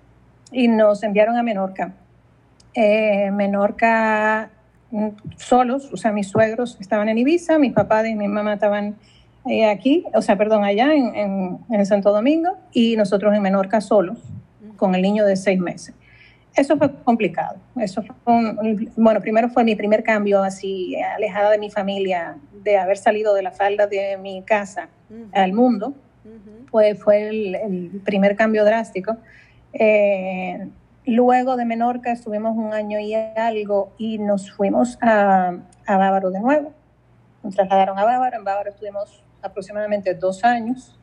y 0.50 0.66
nos 0.66 1.02
enviaron 1.02 1.36
a 1.36 1.42
Menorca. 1.42 1.92
Eh, 2.72 3.30
Menorca 3.30 4.48
mm, 4.90 5.08
solos, 5.36 5.92
o 5.92 5.98
sea, 5.98 6.10
mis 6.10 6.28
suegros 6.28 6.78
estaban 6.80 7.10
en 7.10 7.18
Ibiza, 7.18 7.58
mis 7.58 7.74
papás 7.74 8.06
y 8.06 8.14
mi 8.14 8.28
mamá 8.28 8.54
estaban 8.54 8.96
eh, 9.46 9.68
aquí, 9.68 10.06
o 10.14 10.22
sea, 10.22 10.38
perdón, 10.38 10.64
allá 10.64 10.94
en, 10.94 11.58
en, 11.70 11.84
Santo 11.84 12.10
Domingo, 12.10 12.56
y 12.72 12.96
nosotros 12.96 13.34
en 13.34 13.42
Menorca 13.42 13.82
solos, 13.82 14.18
con 14.76 14.94
el 14.94 15.02
niño 15.02 15.26
de 15.26 15.36
seis 15.36 15.60
meses. 15.60 15.94
Eso 16.58 16.76
fue 16.76 16.92
complicado. 17.04 17.56
Eso 17.76 18.02
fue 18.02 18.14
bueno, 18.96 19.20
primero 19.20 19.48
fue 19.48 19.62
mi 19.62 19.76
primer 19.76 20.02
cambio 20.02 20.42
así, 20.42 20.96
alejada 20.96 21.52
de 21.52 21.58
mi 21.58 21.70
familia, 21.70 22.36
de 22.64 22.76
haber 22.76 22.96
salido 22.96 23.32
de 23.32 23.42
la 23.42 23.52
falda 23.52 23.86
de 23.86 24.16
mi 24.16 24.42
casa 24.42 24.88
al 25.32 25.52
mundo. 25.52 25.94
fue, 26.68 26.96
fue 26.96 27.28
el, 27.28 28.00
primer 28.04 28.34
cambio 28.34 28.64
drástico. 28.64 29.16
Eh, 29.72 30.68
luego 31.06 31.56
de 31.56 31.64
Menorca 31.64 32.10
estuvimos 32.10 32.56
un 32.56 32.72
año 32.72 32.98
y 32.98 33.14
algo 33.14 33.92
y 33.96 34.18
nos 34.18 34.50
fuimos 34.50 34.98
a, 35.00 35.54
a 35.86 35.96
Bávaro 35.96 36.30
de 36.30 36.40
nuevo. 36.40 36.72
Nos 37.44 37.54
trasladaron 37.54 37.96
a 38.00 38.04
Bávaro. 38.04 38.36
En 38.36 38.42
Bávaro 38.42 38.70
estuvimos 38.70 39.22
aproximadamente 39.42 40.12
dos 40.12 40.42
años 40.42 40.98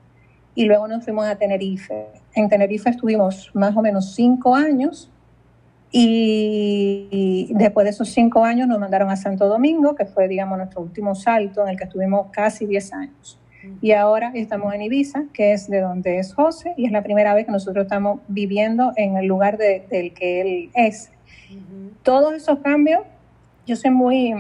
y 0.54 0.66
luego 0.66 0.86
nos 0.90 1.06
fuimos 1.06 1.26
a 1.28 1.38
Tenerife. 1.38 2.08
En 2.34 2.50
Tenerife 2.50 2.90
estuvimos 2.90 3.52
más 3.54 3.74
o 3.78 3.82
menos 3.82 4.14
cinco 4.16 4.54
años 4.54 5.10
y 5.98 7.54
después 7.54 7.86
de 7.86 7.92
esos 7.92 8.10
cinco 8.10 8.44
años 8.44 8.68
nos 8.68 8.80
mandaron 8.80 9.10
a 9.10 9.16
Santo 9.16 9.48
Domingo, 9.48 9.96
que 9.96 10.06
fue, 10.06 10.28
digamos, 10.28 10.58
nuestro 10.58 10.82
último 10.82 11.16
salto 11.16 11.64
en 11.64 11.70
el 11.70 11.78
que 11.78 11.86
estuvimos 11.86 12.28
casi 12.32 12.66
10 12.66 12.94
años. 12.94 13.40
Y 13.82 13.94
ahora 13.94 14.34
estamos 14.36 14.74
en 14.74 14.82
Ibiza, 14.82 15.24
que 15.32 15.54
es 15.54 15.70
de 15.70 15.80
donde 15.80 16.20
es 16.20 16.34
José, 16.34 16.74
y 16.76 16.86
es 16.86 16.92
la 16.92 17.02
primera 17.02 17.34
vez 17.34 17.46
que 17.46 17.54
nosotros 17.54 17.86
estamos 17.86 18.20
viviendo 18.28 18.92
en 18.98 19.16
el 19.16 19.26
lugar 19.26 19.58
del 19.58 20.14
que 20.14 20.42
él 20.42 20.70
es. 20.74 21.12
Todos 22.04 22.34
esos 22.34 22.60
cambios, 22.60 23.04
yo 23.66 23.78
soy 23.78 23.92
muy, 23.92 24.34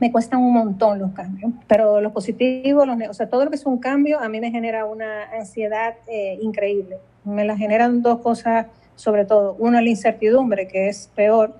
me 0.00 0.10
cuestan 0.10 0.40
un 0.40 0.54
montón 0.54 0.98
los 0.98 1.12
cambios, 1.12 1.52
pero 1.66 2.00
los 2.00 2.12
positivos, 2.12 2.86
los, 2.86 2.96
o 3.10 3.12
sea, 3.12 3.28
todo 3.28 3.44
lo 3.44 3.50
que 3.50 3.56
es 3.56 3.66
un 3.66 3.76
cambio 3.76 4.20
a 4.20 4.30
mí 4.30 4.40
me 4.40 4.50
genera 4.50 4.86
una 4.86 5.24
ansiedad 5.38 5.96
eh, 6.06 6.38
increíble. 6.40 6.96
Me 7.24 7.44
la 7.44 7.58
generan 7.58 8.00
dos 8.00 8.20
cosas 8.20 8.66
sobre 8.98 9.24
todo. 9.24 9.54
Una, 9.58 9.80
la 9.80 9.88
incertidumbre, 9.88 10.66
que 10.66 10.88
es 10.88 11.08
peor, 11.14 11.54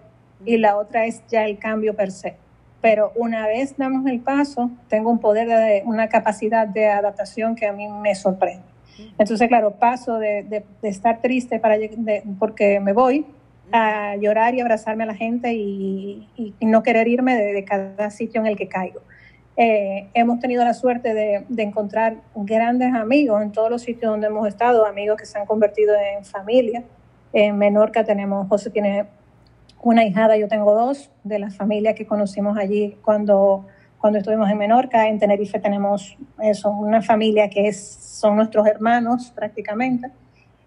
y 0.44 0.57
la 0.57 0.77
otra 0.77 1.07
es 1.07 1.22
ya 1.29 1.46
el 1.46 1.59
cambio 1.59 1.94
per 1.94 2.11
se. 2.11 2.35
Pero 2.81 3.12
una 3.14 3.46
vez 3.46 3.77
damos 3.77 4.07
el 4.07 4.20
paso, 4.20 4.70
tengo 4.88 5.11
un 5.11 5.20
poder, 5.20 5.48
de, 5.48 5.83
una 5.87 6.09
capacidad 6.09 6.66
de 6.66 6.87
adaptación 6.87 7.55
que 7.55 7.66
a 7.66 7.72
mí 7.72 7.87
me 7.88 8.14
sorprende. 8.14 8.64
Entonces, 9.16 9.46
claro, 9.46 9.70
paso 9.72 10.18
de, 10.18 10.64
estar 10.83 11.20
triste 11.20 11.61
para, 11.61 11.77
porque 12.40 12.81
me 12.81 12.92
voy 12.92 13.24
a 13.70 14.16
llorar 14.16 14.55
y 14.55 14.61
abrazarme 14.61 15.05
a 15.05 15.07
la 15.07 15.14
gente 15.14 15.55
y, 15.55 16.27
no 16.61 16.83
querer 16.83 17.07
irme 17.07 17.37
de, 17.37 17.64
cada 17.64 18.11
sitio 18.11 18.40
en 18.40 18.48
el 18.48 18.57
que 18.57 18.66
caigo. 18.68 19.01
Eh, 19.57 20.09
hemos 20.14 20.40
tenido 20.40 20.64
la 20.64 20.74
suerte 20.74 21.14
de, 21.14 21.62
encontrar 21.62 22.16
grandes 22.35 22.92
amigos 22.94 23.42
en 23.42 23.53
todos 23.53 23.70
los 23.70 23.83
sitios 23.83 24.11
donde 24.11 24.27
hemos 24.27 24.48
estado, 24.48 24.87
amigos 24.87 25.16
que 25.16 25.27
se 25.27 25.38
han 25.38 25.46
convertido 25.46 25.94
en 25.94 26.24
familia. 26.24 26.83
En 27.33 27.59
Menorca 27.59 28.05
tenemos, 28.05 28.49
José 28.49 28.71
tiene 28.71 29.07
una 29.83 30.05
hijada, 30.05 30.37
yo 30.37 30.49
tengo 30.49 30.75
dos, 30.75 31.11
de 31.25 31.38
la 31.38 31.51
familia 31.51 31.95
que 31.95 32.07
conocimos 32.07 32.57
allí 32.59 32.97
cuando, 33.03 33.67
cuando 34.01 34.19
estuvimos 34.19 34.51
en 34.51 34.59
Menorca. 34.59 35.09
En 35.09 35.19
Tenerife 35.19 35.59
tenemos 35.59 36.17
eso, 36.41 36.71
una 36.71 37.03
familia 37.03 37.49
que 37.49 37.69
es, 37.69 37.79
son 37.79 38.37
nuestros 38.37 38.67
hermanos 38.67 39.33
prácticamente. 39.35 40.11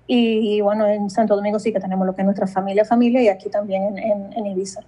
Y, 0.07 0.59
bueno, 0.59 0.85
en 0.87 1.09
Santo 1.09 1.37
Domingo 1.37 1.57
sí 1.57 1.71
que 1.71 1.79
tenemos 1.79 2.05
lo 2.05 2.13
que 2.13 2.21
es 2.21 2.25
nuestra 2.25 2.45
familia, 2.45 2.83
familia, 2.83 3.21
y 3.21 3.29
aquí 3.29 3.49
también 3.49 3.97
en, 3.97 4.33
en, 4.33 4.45
Ibiza. 4.45 4.81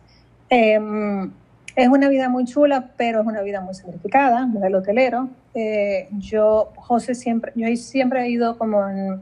Em, 0.49 1.31
es 1.77 1.87
una 1.87 2.09
vida 2.09 2.27
muy 2.27 2.43
chula, 2.43 2.89
pero 2.97 3.21
es 3.21 3.25
una 3.25 3.41
vida 3.41 3.61
muy 3.61 3.73
sacrificada, 3.73 4.45
del 4.51 4.75
hotelero. 4.75 5.29
Eh, 5.53 6.09
yo, 6.17 6.73
José, 6.75 7.15
siempre, 7.15 7.53
yo 7.55 7.73
siempre 7.77 8.23
he 8.23 8.29
ido 8.31 8.57
como 8.57 8.85
en 8.89 9.21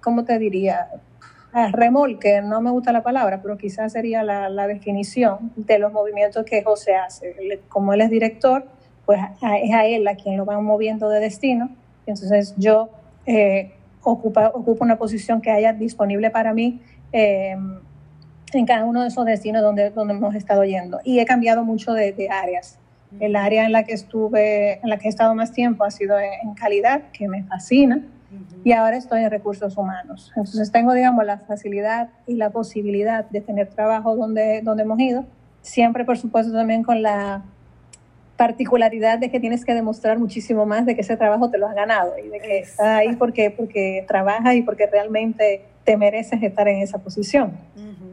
¿cómo 0.00 0.24
te 0.24 0.38
diría? 0.38 0.88
remolque, 1.72 2.40
no 2.40 2.62
me 2.62 2.70
gusta 2.70 2.92
la 2.92 3.02
palabra, 3.02 3.42
pero 3.42 3.58
quizás 3.58 3.92
sería 3.92 4.22
la, 4.22 4.66
definición 4.66 5.52
de 5.54 5.78
los 5.78 5.92
movimientos 5.92 6.46
que 6.46 6.62
José 6.64 6.94
hace. 6.94 7.60
Como 7.68 7.92
él 7.92 8.00
es 8.00 8.08
director, 8.08 8.66
pues 9.04 9.20
es 9.62 9.74
a 9.74 9.86
él 9.86 10.08
a 10.08 10.14
quien 10.14 10.38
lo 10.38 10.46
van 10.46 10.64
moviendo 10.64 11.10
de 11.10 11.20
destino. 11.20 11.68
Entonces 12.06 12.54
yo 12.56 12.88
eh, 13.26 13.72
ocupo, 14.02 14.40
ocupo 14.54 14.84
una 14.84 14.96
posición 14.96 15.42
que 15.42 15.50
haya 15.50 15.74
disponible 15.74 16.30
para 16.30 16.54
mí 16.54 16.80
eh, 17.12 17.54
en 18.52 18.66
cada 18.66 18.84
uno 18.84 19.02
de 19.02 19.08
esos 19.08 19.24
destinos 19.24 19.62
donde, 19.62 19.90
donde 19.90 20.14
hemos 20.14 20.34
estado 20.34 20.64
yendo. 20.64 21.00
Y 21.04 21.20
he 21.20 21.24
cambiado 21.24 21.64
mucho 21.64 21.92
de, 21.92 22.28
áreas. 22.30 22.78
El 23.20 23.36
área 23.36 23.66
en 23.66 23.72
la 23.72 23.84
que 23.84 23.92
estuve, 23.92 24.80
en 24.82 24.88
la 24.88 24.96
que 24.98 25.06
he 25.06 25.10
estado 25.10 25.34
más 25.34 25.52
tiempo 25.52 25.84
ha 25.84 25.90
sido 25.90 26.18
en, 26.18 26.54
calidad, 26.54 27.02
que 27.12 27.28
me 27.28 27.44
fascina, 27.44 28.02
y 28.64 28.72
ahora 28.72 28.96
estoy 28.96 29.22
en 29.22 29.30
recursos 29.30 29.76
humanos. 29.76 30.32
Entonces 30.36 30.70
tengo, 30.70 30.92
digamos, 30.92 31.24
la 31.24 31.38
facilidad 31.38 32.10
y 32.26 32.34
la 32.34 32.50
posibilidad 32.50 33.28
de 33.28 33.40
tener 33.40 33.68
trabajo 33.68 34.16
donde, 34.16 34.60
donde 34.62 34.84
hemos 34.84 35.00
ido, 35.00 35.24
siempre, 35.62 36.04
por 36.04 36.18
supuesto, 36.18 36.52
también 36.52 36.82
con 36.82 37.02
la 37.02 37.42
particularidad 38.36 39.18
de 39.18 39.30
que 39.30 39.38
tienes 39.38 39.64
que 39.64 39.74
demostrar 39.74 40.18
muchísimo 40.18 40.66
más 40.66 40.84
de 40.86 40.94
que 40.94 41.02
ese 41.02 41.16
trabajo 41.16 41.50
te 41.50 41.58
lo 41.58 41.68
has 41.68 41.74
ganado 41.74 42.14
y 42.18 42.28
de 42.28 42.40
que 42.40 42.58
estás 42.58 42.86
ahí 42.86 43.14
porque, 43.16 43.50
porque 43.50 44.04
trabajas 44.08 44.54
y 44.54 44.62
porque 44.62 44.86
realmente 44.86 45.64
te 45.84 45.96
mereces 45.96 46.42
estar 46.42 46.66
en 46.68 46.78
esa 46.78 46.98
posición. 46.98 47.52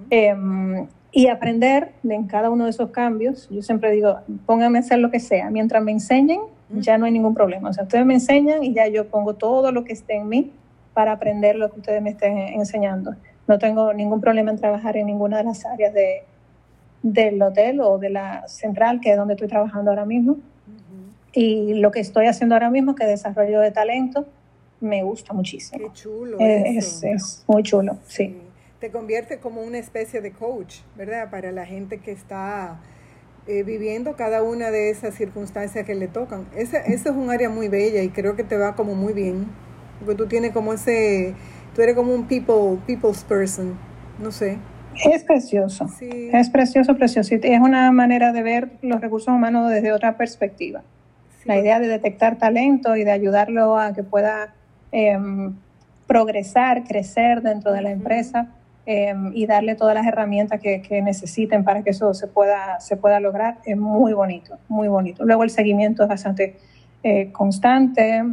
Em, 0.09 0.87
y 1.11 1.27
aprender 1.27 1.93
en 2.03 2.27
cada 2.27 2.49
uno 2.49 2.65
de 2.65 2.69
esos 2.69 2.91
cambios, 2.91 3.47
yo 3.49 3.61
siempre 3.63 3.91
digo, 3.91 4.19
pónganme 4.45 4.77
a 4.77 4.81
hacer 4.81 4.99
lo 4.99 5.09
que 5.09 5.19
sea, 5.19 5.49
mientras 5.49 5.83
me 5.83 5.91
enseñen, 5.91 6.41
ya 6.71 6.97
no 6.97 7.05
hay 7.05 7.11
ningún 7.11 7.33
problema. 7.33 7.69
O 7.69 7.73
sea, 7.73 7.83
ustedes 7.83 8.05
me 8.05 8.15
enseñan 8.15 8.63
y 8.63 8.73
ya 8.73 8.87
yo 8.87 9.07
pongo 9.07 9.35
todo 9.35 9.71
lo 9.71 9.83
que 9.83 9.93
esté 9.93 10.15
en 10.15 10.29
mí 10.29 10.51
para 10.93 11.13
aprender 11.13 11.55
lo 11.55 11.71
que 11.71 11.79
ustedes 11.79 12.01
me 12.01 12.11
estén 12.11 12.37
enseñando. 12.37 13.15
No 13.47 13.57
tengo 13.57 13.93
ningún 13.93 14.21
problema 14.21 14.51
en 14.51 14.57
trabajar 14.57 14.97
en 14.97 15.07
ninguna 15.07 15.37
de 15.37 15.45
las 15.45 15.65
áreas 15.65 15.93
de, 15.93 16.23
del 17.01 17.41
hotel 17.41 17.81
o 17.81 17.97
de 17.97 18.09
la 18.09 18.47
central, 18.47 18.99
que 19.01 19.11
es 19.11 19.17
donde 19.17 19.33
estoy 19.33 19.47
trabajando 19.47 19.91
ahora 19.91 20.05
mismo. 20.05 20.37
Y 21.31 21.75
lo 21.75 21.91
que 21.91 21.99
estoy 21.99 22.25
haciendo 22.25 22.55
ahora 22.55 22.69
mismo, 22.69 22.95
que 22.95 23.05
desarrollo 23.05 23.59
de 23.59 23.71
talento, 23.71 24.25
me 24.79 25.03
gusta 25.03 25.33
muchísimo. 25.33 25.87
Qué 25.87 25.93
chulo. 25.93 26.37
Es, 26.39 27.03
es, 27.03 27.43
muy 27.47 27.63
chulo, 27.63 27.97
sí. 28.07 28.37
Te 28.79 28.91
convierte 28.91 29.39
como 29.39 29.61
una 29.61 29.77
especie 29.77 30.21
de 30.21 30.31
coach, 30.31 30.77
¿verdad? 30.95 31.29
Para 31.29 31.51
la 31.51 31.65
gente 31.65 31.99
que 31.99 32.11
está 32.11 32.79
eh, 33.49 33.63
viviendo 33.63 34.15
cada 34.15 34.43
una 34.43 34.69
de 34.69 34.91
esas 34.91 35.15
circunstancias 35.15 35.83
que 35.83 35.95
le 35.95 36.07
tocan. 36.07 36.45
Ese 36.55 36.83
es 36.85 37.03
un 37.07 37.31
área 37.31 37.49
muy 37.49 37.67
bella 37.67 38.03
y 38.03 38.09
creo 38.09 38.35
que 38.35 38.43
te 38.43 38.55
va 38.55 38.75
como 38.75 38.93
muy 38.93 39.11
bien. 39.11 39.47
Porque 39.97 40.13
tú 40.13 40.27
tienes 40.27 40.51
como 40.51 40.71
ese, 40.71 41.33
tú 41.73 41.81
eres 41.81 41.95
como 41.95 42.13
un 42.13 42.27
people, 42.27 42.77
people's 42.85 43.23
person, 43.23 43.75
no 44.21 44.31
sé. 44.31 44.59
Es 45.03 45.23
precioso, 45.23 45.87
es 45.99 46.49
precioso, 46.51 46.95
precioso. 46.95 47.33
es 47.33 47.59
una 47.59 47.91
manera 47.91 48.33
de 48.33 48.43
ver 48.43 48.69
los 48.83 49.01
recursos 49.01 49.33
humanos 49.33 49.71
desde 49.71 49.93
otra 49.93 50.15
perspectiva. 50.15 50.83
La 51.45 51.57
idea 51.57 51.79
de 51.79 51.87
detectar 51.87 52.37
talento 52.37 52.95
y 52.97 53.03
de 53.03 53.11
ayudarlo 53.11 53.79
a 53.79 53.93
que 53.93 54.03
pueda 54.03 54.53
em, 54.91 55.55
progresar, 56.05 56.83
crecer 56.83 57.41
dentro 57.41 57.71
de 57.71 57.81
la 57.81 57.89
empresa 57.89 58.58
em, 58.91 59.31
y 59.35 59.45
darle 59.45 59.75
todas 59.75 59.93
las 59.93 60.07
herramientas 60.07 60.59
que, 60.59 61.01
necesiten 61.03 61.63
para 61.63 61.83
que 61.83 61.91
eso 61.91 62.11
se 62.15 62.25
pueda, 62.25 62.79
se 62.79 62.97
pueda 62.97 63.19
lograr 63.19 63.59
es 63.63 63.77
muy 63.77 64.13
bonito, 64.13 64.57
muy 64.67 64.87
bonito. 64.87 65.25
Luego 65.25 65.43
el 65.43 65.51
seguimiento 65.51 66.01
es 66.01 66.09
bastante 66.09 66.57
eh, 67.03 67.31
constante, 67.31 68.23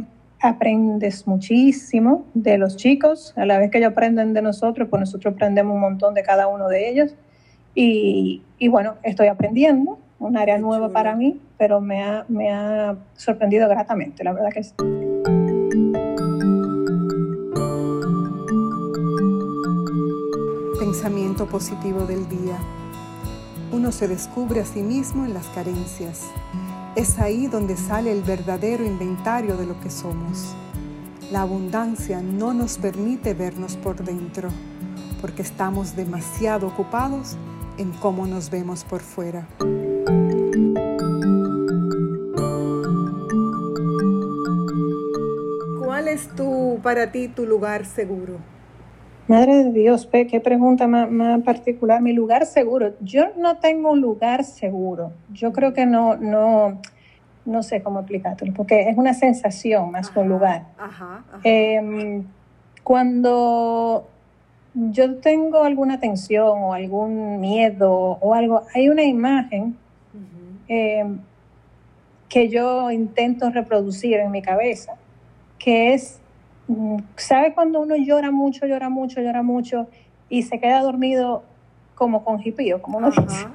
aprendes 0.41 1.27
muchísimo 1.27 2.25
de 2.33 2.57
los 2.57 2.75
chicos, 2.75 3.35
a 3.37 3.45
la 3.45 3.59
vez 3.59 3.69
que 3.69 3.77
ellos 3.77 3.91
aprenden 3.91 4.33
de 4.33 4.41
nosotros, 4.41 4.87
pues 4.89 4.99
nosotros 4.99 5.35
aprendemos 5.35 5.75
un 5.75 5.81
montón 5.81 6.15
de 6.15 6.23
cada 6.23 6.47
uno 6.47 6.67
de 6.69 6.89
ellos. 6.89 7.13
Y, 7.75 8.41
bueno, 8.71 8.95
estoy 9.03 9.27
aprendiendo, 9.27 9.99
un 10.17 10.37
área 10.37 10.57
nueva 10.57 10.89
para 10.89 11.15
mí, 11.15 11.39
pero 11.59 11.81
me 11.81 12.01
ha, 12.03 12.25
me 12.27 12.51
ha 12.51 12.95
sorprendido 13.15 13.69
gratamente, 13.69 14.23
la 14.23 14.33
verdad 14.33 14.49
que 14.51 14.63
sí. 14.63 14.73
Pensamiento 20.87 21.47
positivo 21.47 22.05
del 22.05 22.29
día. 22.29 22.57
Uno 23.73 23.91
se 23.91 24.07
descubre 24.07 24.61
a 24.61 24.65
sí 24.65 24.81
mismo 24.81 25.25
en 25.25 25.33
las 25.33 25.45
carencias 25.47 26.21
es 26.95 27.19
ahí 27.19 27.45
donde 27.45 27.75
sale 27.75 28.09
el 28.11 28.23
verdadero 28.23 28.85
inventario 28.85 29.57
de 29.57 29.67
lo 29.67 29.77
que 29.81 29.91
somos. 29.91 30.55
La 31.29 31.41
abundancia 31.41 32.21
no 32.21 32.53
nos 32.53 32.77
permite 32.77 33.33
vernos 33.33 33.75
por 33.75 34.03
dentro, 34.03 34.49
porque 35.19 35.43
estamos 35.43 35.95
demasiado 35.95 36.65
ocupados 36.65 37.35
en 37.77 37.91
cómo 37.91 38.25
nos 38.25 38.49
vemos 38.49 38.85
por 38.85 39.01
fuera. 39.01 39.45
¿Cuál 45.83 46.07
es 46.07 46.33
tu, 46.33 46.79
para 46.81 47.11
ti 47.11 47.27
tu 47.27 47.45
lugar 47.45 47.85
seguro? 47.85 48.56
Madre 49.27 49.65
de 49.65 49.71
Dios, 49.73 50.07
qué 50.09 50.39
pregunta 50.39 50.87
más, 50.87 51.11
más, 51.11 51.41
particular. 51.41 52.01
Mi 52.01 52.13
lugar 52.13 52.45
seguro. 52.45 52.93
Yo 53.01 53.25
no 53.37 53.57
tengo 53.57 53.91
un 53.91 53.99
lugar 53.99 54.45
seguro. 54.45 55.11
Yo 55.33 55.51
creo 55.51 55.73
que 55.73 55.85
no, 55.85 56.15
no, 56.15 56.79
no 57.45 57.63
sé 57.63 57.81
cómo 57.81 57.99
explicártelo, 57.99 58.53
porque 58.53 58.89
es 58.89 58.97
una 58.97 59.13
sensación 59.13 59.91
más 59.91 60.09
que 60.09 60.19
un 60.19 60.29
lugar. 60.29 60.67
Em, 61.43 62.23
cuando 62.83 64.07
yo 64.73 65.15
tengo 65.15 65.63
alguna 65.63 65.99
tensión 65.99 66.63
o 66.63 66.73
algún 66.73 67.41
miedo 67.41 67.91
o 67.91 68.33
algo, 68.33 68.63
hay 68.73 68.87
una 68.87 69.03
imagen 69.03 69.75
em, 70.69 71.19
que 72.29 72.47
yo 72.47 72.91
intento 72.91 73.49
reproducir 73.49 74.19
en 74.19 74.31
mi 74.31 74.41
cabeza, 74.41 74.93
que 75.57 75.93
es 75.93 76.21
¿Sabe 77.15 77.53
cuando 77.53 77.79
uno 77.79 77.95
llora 77.95 78.31
mucho, 78.31 78.65
llora 78.65 78.89
mucho, 78.89 79.21
llora 79.21 79.41
mucho 79.41 79.87
y 80.29 80.43
se 80.43 80.59
queda 80.59 80.81
dormido 80.81 81.43
como 81.95 82.23
con 82.23 82.39
jipío, 82.39 82.81
como 82.81 82.97
uno 82.97 83.09
dice? 83.09 83.47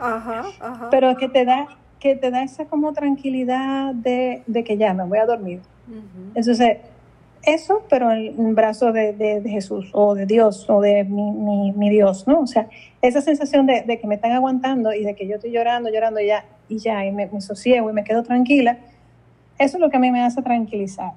Pero 0.90 1.16
que 1.16 1.28
te 1.28 1.44
da 1.44 1.66
que 2.00 2.16
te 2.16 2.32
da 2.32 2.42
esa 2.42 2.64
como 2.64 2.92
tranquilidad 2.92 3.94
de, 3.94 4.42
que 4.66 4.76
ya 4.76 4.92
me 4.92 5.04
voy 5.04 5.18
a 5.18 5.26
dormir. 5.26 5.60
Entonces, 6.34 6.78
eso, 7.44 7.84
pero 7.88 8.10
en 8.10 8.54
brazos 8.56 8.92
de, 8.92 9.12
de, 9.12 9.48
Jesús 9.48 9.88
o 9.92 10.16
de 10.16 10.26
Dios 10.26 10.68
o 10.68 10.80
de 10.80 11.04
mi, 11.04 11.70
mi, 11.70 11.90
Dios, 11.90 12.26
¿no? 12.26 12.40
O 12.40 12.46
sea, 12.48 12.68
esa 13.02 13.20
sensación 13.20 13.66
de, 13.66 13.98
que 14.00 14.06
me 14.08 14.16
están 14.16 14.32
aguantando 14.32 14.92
y 14.92 15.04
de 15.04 15.14
que 15.14 15.28
yo 15.28 15.36
estoy 15.36 15.52
llorando, 15.52 15.90
llorando 15.90 16.18
y 16.18 16.26
ya, 16.26 16.44
y 16.68 16.78
ya, 16.78 17.06
y 17.06 17.12
me, 17.12 17.26
me 17.26 17.40
sosiego 17.40 17.88
y 17.88 17.92
me 17.92 18.02
quedo 18.02 18.24
tranquila, 18.24 18.78
eso 19.58 19.76
es 19.76 19.80
lo 19.80 19.88
que 19.88 19.96
a 19.96 20.00
mí 20.00 20.10
me 20.10 20.24
hace 20.24 20.42
tranquilizar 20.42 21.12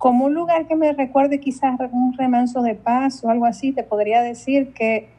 como 0.00 0.24
un 0.24 0.32
lugar 0.32 0.66
que 0.66 0.76
me 0.76 0.94
recuerde 0.94 1.40
quizás 1.40 1.78
un 1.92 2.14
remanso 2.14 2.62
de 2.62 2.74
paz 2.74 3.22
o 3.22 3.28
algo 3.28 3.44
así, 3.44 3.70
te 3.72 3.82
podría 3.82 4.22
decir 4.22 4.72
que 4.72 5.10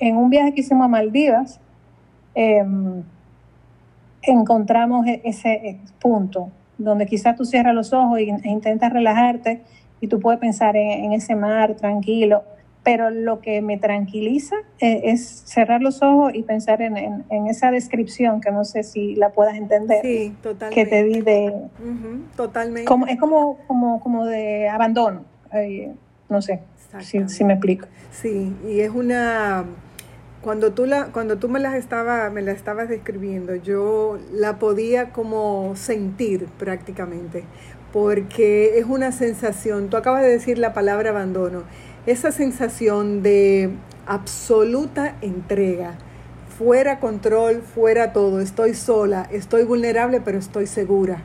en 0.00 0.16
un 0.16 0.30
viaje 0.30 0.52
que 0.52 0.62
hicimos 0.62 0.86
a 0.86 0.88
Maldivas, 0.88 1.60
em, 2.34 3.04
encontramos 4.22 5.06
e-, 5.06 5.20
ese 5.22 5.52
eh, 5.52 5.80
punto 6.00 6.50
donde 6.76 7.06
quizás 7.06 7.36
tú 7.36 7.44
cierras 7.44 7.72
los 7.72 7.92
ojos 7.92 8.18
e 8.18 8.24
intentas 8.48 8.92
relajarte 8.92 9.62
y 10.00 10.08
tú 10.08 10.18
puedes 10.18 10.40
pensar 10.40 10.74
en 10.76 11.12
ese 11.12 11.36
mar 11.36 11.76
tranquilo 11.76 12.42
pero 12.82 13.10
lo 13.10 13.40
que 13.40 13.60
me 13.60 13.78
tranquiliza 13.78 14.56
eh, 14.78 15.02
es, 15.04 15.42
cerrar 15.44 15.82
los 15.82 16.02
ojos 16.02 16.32
y 16.34 16.42
pensar 16.42 16.80
en, 16.80 16.96
en, 16.96 17.46
esa 17.46 17.70
descripción 17.70 18.40
que 18.40 18.50
no 18.50 18.64
sé 18.64 18.82
si 18.82 19.14
la 19.16 19.30
puedas 19.30 19.56
entender. 19.56 20.00
Sí, 20.02 20.34
totalmente. 20.42 20.74
Que 20.74 20.90
te 20.90 21.04
di 21.04 21.20
de... 21.20 21.52
totalmente. 22.36 22.86
Como, 22.86 23.06
es 23.06 23.18
como, 23.18 23.58
como, 23.66 24.00
como 24.00 24.26
de 24.26 24.68
abandono, 24.68 25.24
no 26.28 26.42
sé 26.42 26.60
si, 27.00 27.28
si, 27.28 27.44
me 27.44 27.54
explico. 27.54 27.86
Sí, 28.10 28.54
y 28.66 28.80
es 28.80 28.90
una... 28.90 29.64
Cuando 30.42 30.72
tú, 30.72 30.86
la, 30.86 31.06
cuando 31.06 31.36
tú 31.36 31.50
me, 31.50 31.60
las 31.60 31.74
estaba, 31.74 32.30
me 32.30 32.40
la 32.40 32.52
estabas 32.52 32.88
describiendo, 32.88 33.54
yo 33.56 34.18
la 34.32 34.58
podía 34.58 35.10
como 35.10 35.76
sentir 35.76 36.46
prácticamente, 36.58 37.44
porque 37.92 38.78
es 38.78 38.86
una 38.86 39.12
sensación, 39.12 39.90
tú 39.90 39.98
acabas 39.98 40.22
de 40.22 40.30
decir 40.30 40.56
la 40.56 40.72
palabra 40.72 41.10
abandono, 41.10 41.64
esa 42.06 42.32
sensación 42.32 43.22
de 43.22 43.70
absoluta 44.06 45.16
entrega, 45.20 45.98
fuera 46.58 47.00
control, 47.00 47.62
fuera 47.62 48.12
todo, 48.12 48.40
estoy 48.40 48.74
sola, 48.74 49.28
estoy 49.30 49.64
vulnerable, 49.64 50.20
pero 50.20 50.38
estoy 50.38 50.66
segura. 50.66 51.22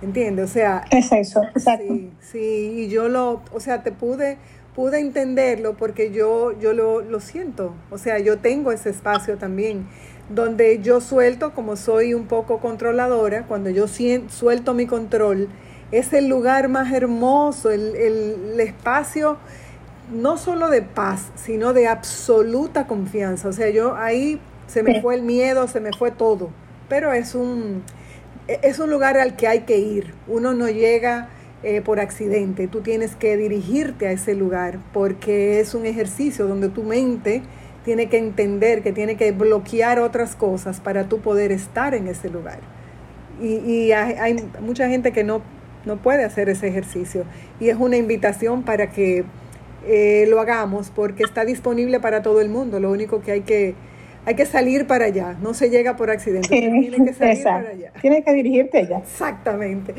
¿Entiendes? 0.00 0.50
O 0.50 0.52
sea, 0.52 0.84
es 0.90 1.10
eso, 1.10 1.42
exacto. 1.42 1.84
Sí, 1.92 2.10
sí, 2.20 2.72
y 2.76 2.88
yo 2.88 3.08
lo, 3.08 3.42
o 3.52 3.60
sea, 3.60 3.82
te 3.82 3.92
pude 3.92 4.38
pude 4.76 5.00
entenderlo 5.00 5.76
porque 5.76 6.12
yo 6.12 6.56
yo 6.60 6.72
lo, 6.72 7.00
lo 7.00 7.18
siento, 7.18 7.74
o 7.90 7.98
sea, 7.98 8.20
yo 8.20 8.38
tengo 8.38 8.70
ese 8.70 8.90
espacio 8.90 9.36
también 9.36 9.88
donde 10.28 10.80
yo 10.80 11.00
suelto 11.00 11.52
como 11.52 11.74
soy 11.76 12.14
un 12.14 12.26
poco 12.26 12.60
controladora, 12.60 13.44
cuando 13.46 13.70
yo 13.70 13.86
suelto 13.88 14.74
mi 14.74 14.86
control, 14.86 15.48
es 15.90 16.12
el 16.12 16.28
lugar 16.28 16.68
más 16.68 16.92
hermoso, 16.92 17.70
el, 17.70 17.96
el 17.96 18.60
espacio 18.60 19.38
no 20.12 20.36
solo 20.36 20.68
de 20.68 20.82
paz, 20.82 21.30
sino 21.34 21.72
de 21.72 21.88
absoluta 21.88 22.86
confianza. 22.86 23.48
O 23.48 23.52
sea, 23.52 23.70
yo 23.70 23.96
ahí 23.96 24.40
se 24.66 24.82
me 24.82 25.00
fue 25.00 25.14
el 25.14 25.22
miedo, 25.22 25.68
se 25.68 25.80
me 25.80 25.92
fue 25.92 26.10
todo. 26.10 26.50
Pero 26.88 27.12
es 27.12 27.34
un, 27.34 27.82
e, 28.46 28.60
es 28.62 28.78
un 28.78 28.90
lugar 28.90 29.18
al 29.18 29.36
que 29.36 29.48
hay 29.48 29.60
que 29.60 29.78
ir. 29.78 30.14
Uno 30.26 30.54
no 30.54 30.68
llega 30.68 31.28
eh, 31.62 31.80
por 31.82 31.98
accidente, 31.98 32.68
tú 32.68 32.82
tienes 32.82 33.16
que 33.16 33.36
dirigirte 33.36 34.06
a 34.06 34.12
ese 34.12 34.36
lugar 34.36 34.78
porque 34.92 35.58
es 35.58 35.74
un 35.74 35.86
ejercicio 35.86 36.46
donde 36.46 36.68
tu 36.68 36.84
mente 36.84 37.42
tiene 37.84 38.08
que 38.08 38.18
entender 38.18 38.82
que 38.82 38.92
tiene 38.92 39.16
que 39.16 39.32
bloquear 39.32 39.98
otras 39.98 40.36
cosas 40.36 40.78
para 40.78 41.08
tú 41.08 41.18
poder 41.20 41.50
estar 41.50 41.94
en 41.94 42.06
ese 42.06 42.28
lugar. 42.28 42.60
Y, 43.40 43.92
hay, 43.92 44.36
mucha 44.60 44.88
gente 44.88 45.12
que 45.12 45.24
no, 45.24 45.42
no 45.84 45.96
puede 45.96 46.24
hacer 46.24 46.48
ese 46.48 46.68
ejercicio. 46.68 47.24
Y 47.58 47.70
es 47.70 47.76
una 47.76 47.96
invitación 47.96 48.62
para 48.62 48.90
que 48.90 49.24
eh, 49.86 50.26
lo 50.28 50.40
hagamos 50.40 50.90
porque 50.90 51.22
está 51.22 51.44
disponible 51.44 52.00
para 52.00 52.22
todo 52.22 52.40
el 52.40 52.48
mundo. 52.48 52.80
Lo 52.80 52.90
único 52.90 53.22
que 53.22 53.32
hay 53.32 53.40
que 53.42 53.74
hay 54.28 54.34
que 54.34 54.44
salir 54.44 54.86
para 54.86 55.06
allá, 55.06 55.36
no 55.40 55.54
se 55.54 55.70
llega 55.70 55.96
por 55.96 56.10
accidente, 56.10 56.48
tiene 56.48 57.02
que 57.02 57.14
salir 57.14 57.42
para 57.42 57.70
allá. 57.70 57.92
Tienes 57.98 58.24
que 58.24 58.32
dirigirte 58.34 58.78
allá. 58.78 58.98
Exactamente. 58.98 59.94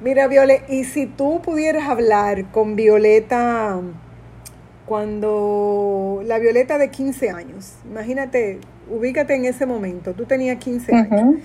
Mira, 0.00 0.26
Viole, 0.26 0.62
y 0.68 0.84
si 0.84 1.04
tú 1.04 1.42
pudieras 1.42 1.88
hablar 1.88 2.50
con 2.50 2.76
Violeta 2.76 3.78
cuando 4.86 6.22
la 6.24 6.38
Violeta 6.38 6.78
de 6.78 6.88
15 6.88 7.30
años, 7.30 7.74
imagínate, 7.84 8.58
ubícate 8.90 9.34
en 9.34 9.44
ese 9.44 9.66
momento, 9.66 10.14
tú 10.14 10.24
tenías 10.24 10.56
15 10.58 10.94
años. 10.94 11.36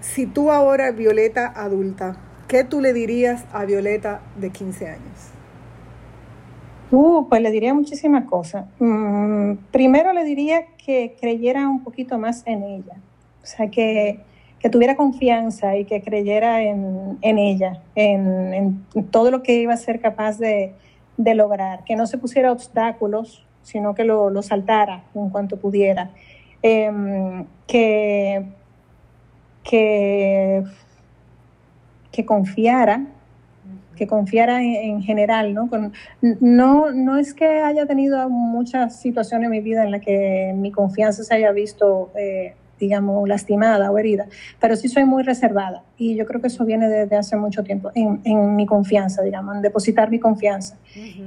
Si 0.00 0.26
tú 0.26 0.50
ahora, 0.50 0.90
Violeta 0.90 1.52
adulta, 1.54 2.16
¿qué 2.48 2.64
tú 2.64 2.80
le 2.80 2.92
dirías 2.92 3.44
a 3.52 3.64
Violeta 3.64 4.20
de 4.36 4.50
15 4.50 4.88
años? 4.88 5.35
Uh, 6.90 7.26
pues 7.28 7.42
le 7.42 7.50
diría 7.50 7.74
muchísimas 7.74 8.24
cosas. 8.26 8.66
Mm, 8.78 9.54
primero 9.72 10.12
le 10.12 10.24
diría 10.24 10.66
que 10.84 11.16
creyera 11.20 11.68
un 11.68 11.82
poquito 11.82 12.18
más 12.18 12.42
en 12.46 12.62
ella, 12.62 12.94
o 13.42 13.46
sea, 13.46 13.68
que, 13.68 14.20
tuviera 14.72 14.96
confianza 14.96 15.76
y 15.76 15.84
que 15.84 16.02
creyera 16.02 16.60
en, 16.60 17.18
ella, 17.22 17.80
en, 17.94 18.84
todo 19.12 19.30
lo 19.30 19.44
que 19.44 19.60
iba 19.60 19.72
a 19.72 19.76
ser 19.76 20.00
capaz 20.00 20.38
de, 20.38 20.74
lograr, 21.16 21.84
que 21.84 21.94
no 21.94 22.08
se 22.08 22.18
pusiera 22.18 22.50
obstáculos, 22.50 23.46
sino 23.62 23.94
que 23.94 24.02
lo, 24.02 24.42
saltara 24.42 25.04
en 25.14 25.30
cuanto 25.30 25.56
pudiera, 25.56 26.10
em, 26.62 27.46
que, 27.68 28.44
que, 29.62 30.64
que 32.10 32.26
confiara 32.26 33.06
que 33.96 34.06
confiara 34.06 34.62
en, 34.62 35.02
general, 35.02 35.54
¿no? 35.54 35.68
no, 36.40 36.92
no 36.92 37.16
es 37.16 37.34
que 37.34 37.46
haya 37.46 37.86
tenido 37.86 38.28
muchas 38.28 39.00
situaciones 39.00 39.46
en 39.46 39.50
mi 39.50 39.60
vida 39.60 39.84
en 39.84 39.90
las 39.90 40.02
que 40.02 40.52
mi 40.54 40.70
confianza 40.70 41.24
se 41.24 41.34
haya 41.34 41.50
visto, 41.50 42.12
eh, 42.14 42.54
digamos, 42.78 43.26
lastimada 43.26 43.90
o 43.90 43.98
herida, 43.98 44.26
pero 44.60 44.76
sí 44.76 44.88
soy 44.88 45.06
muy 45.06 45.22
reservada 45.22 45.82
y 45.96 46.14
yo 46.14 46.26
creo 46.26 46.42
que 46.42 46.48
eso 46.48 46.64
viene 46.66 46.88
desde 46.88 47.16
hace 47.16 47.36
mucho 47.36 47.64
tiempo, 47.64 47.90
en, 47.94 48.54
mi 48.54 48.66
confianza, 48.66 49.22
digamos, 49.22 49.56
en 49.56 49.62
depositar 49.62 50.10
mi 50.10 50.20
confianza. 50.20 50.76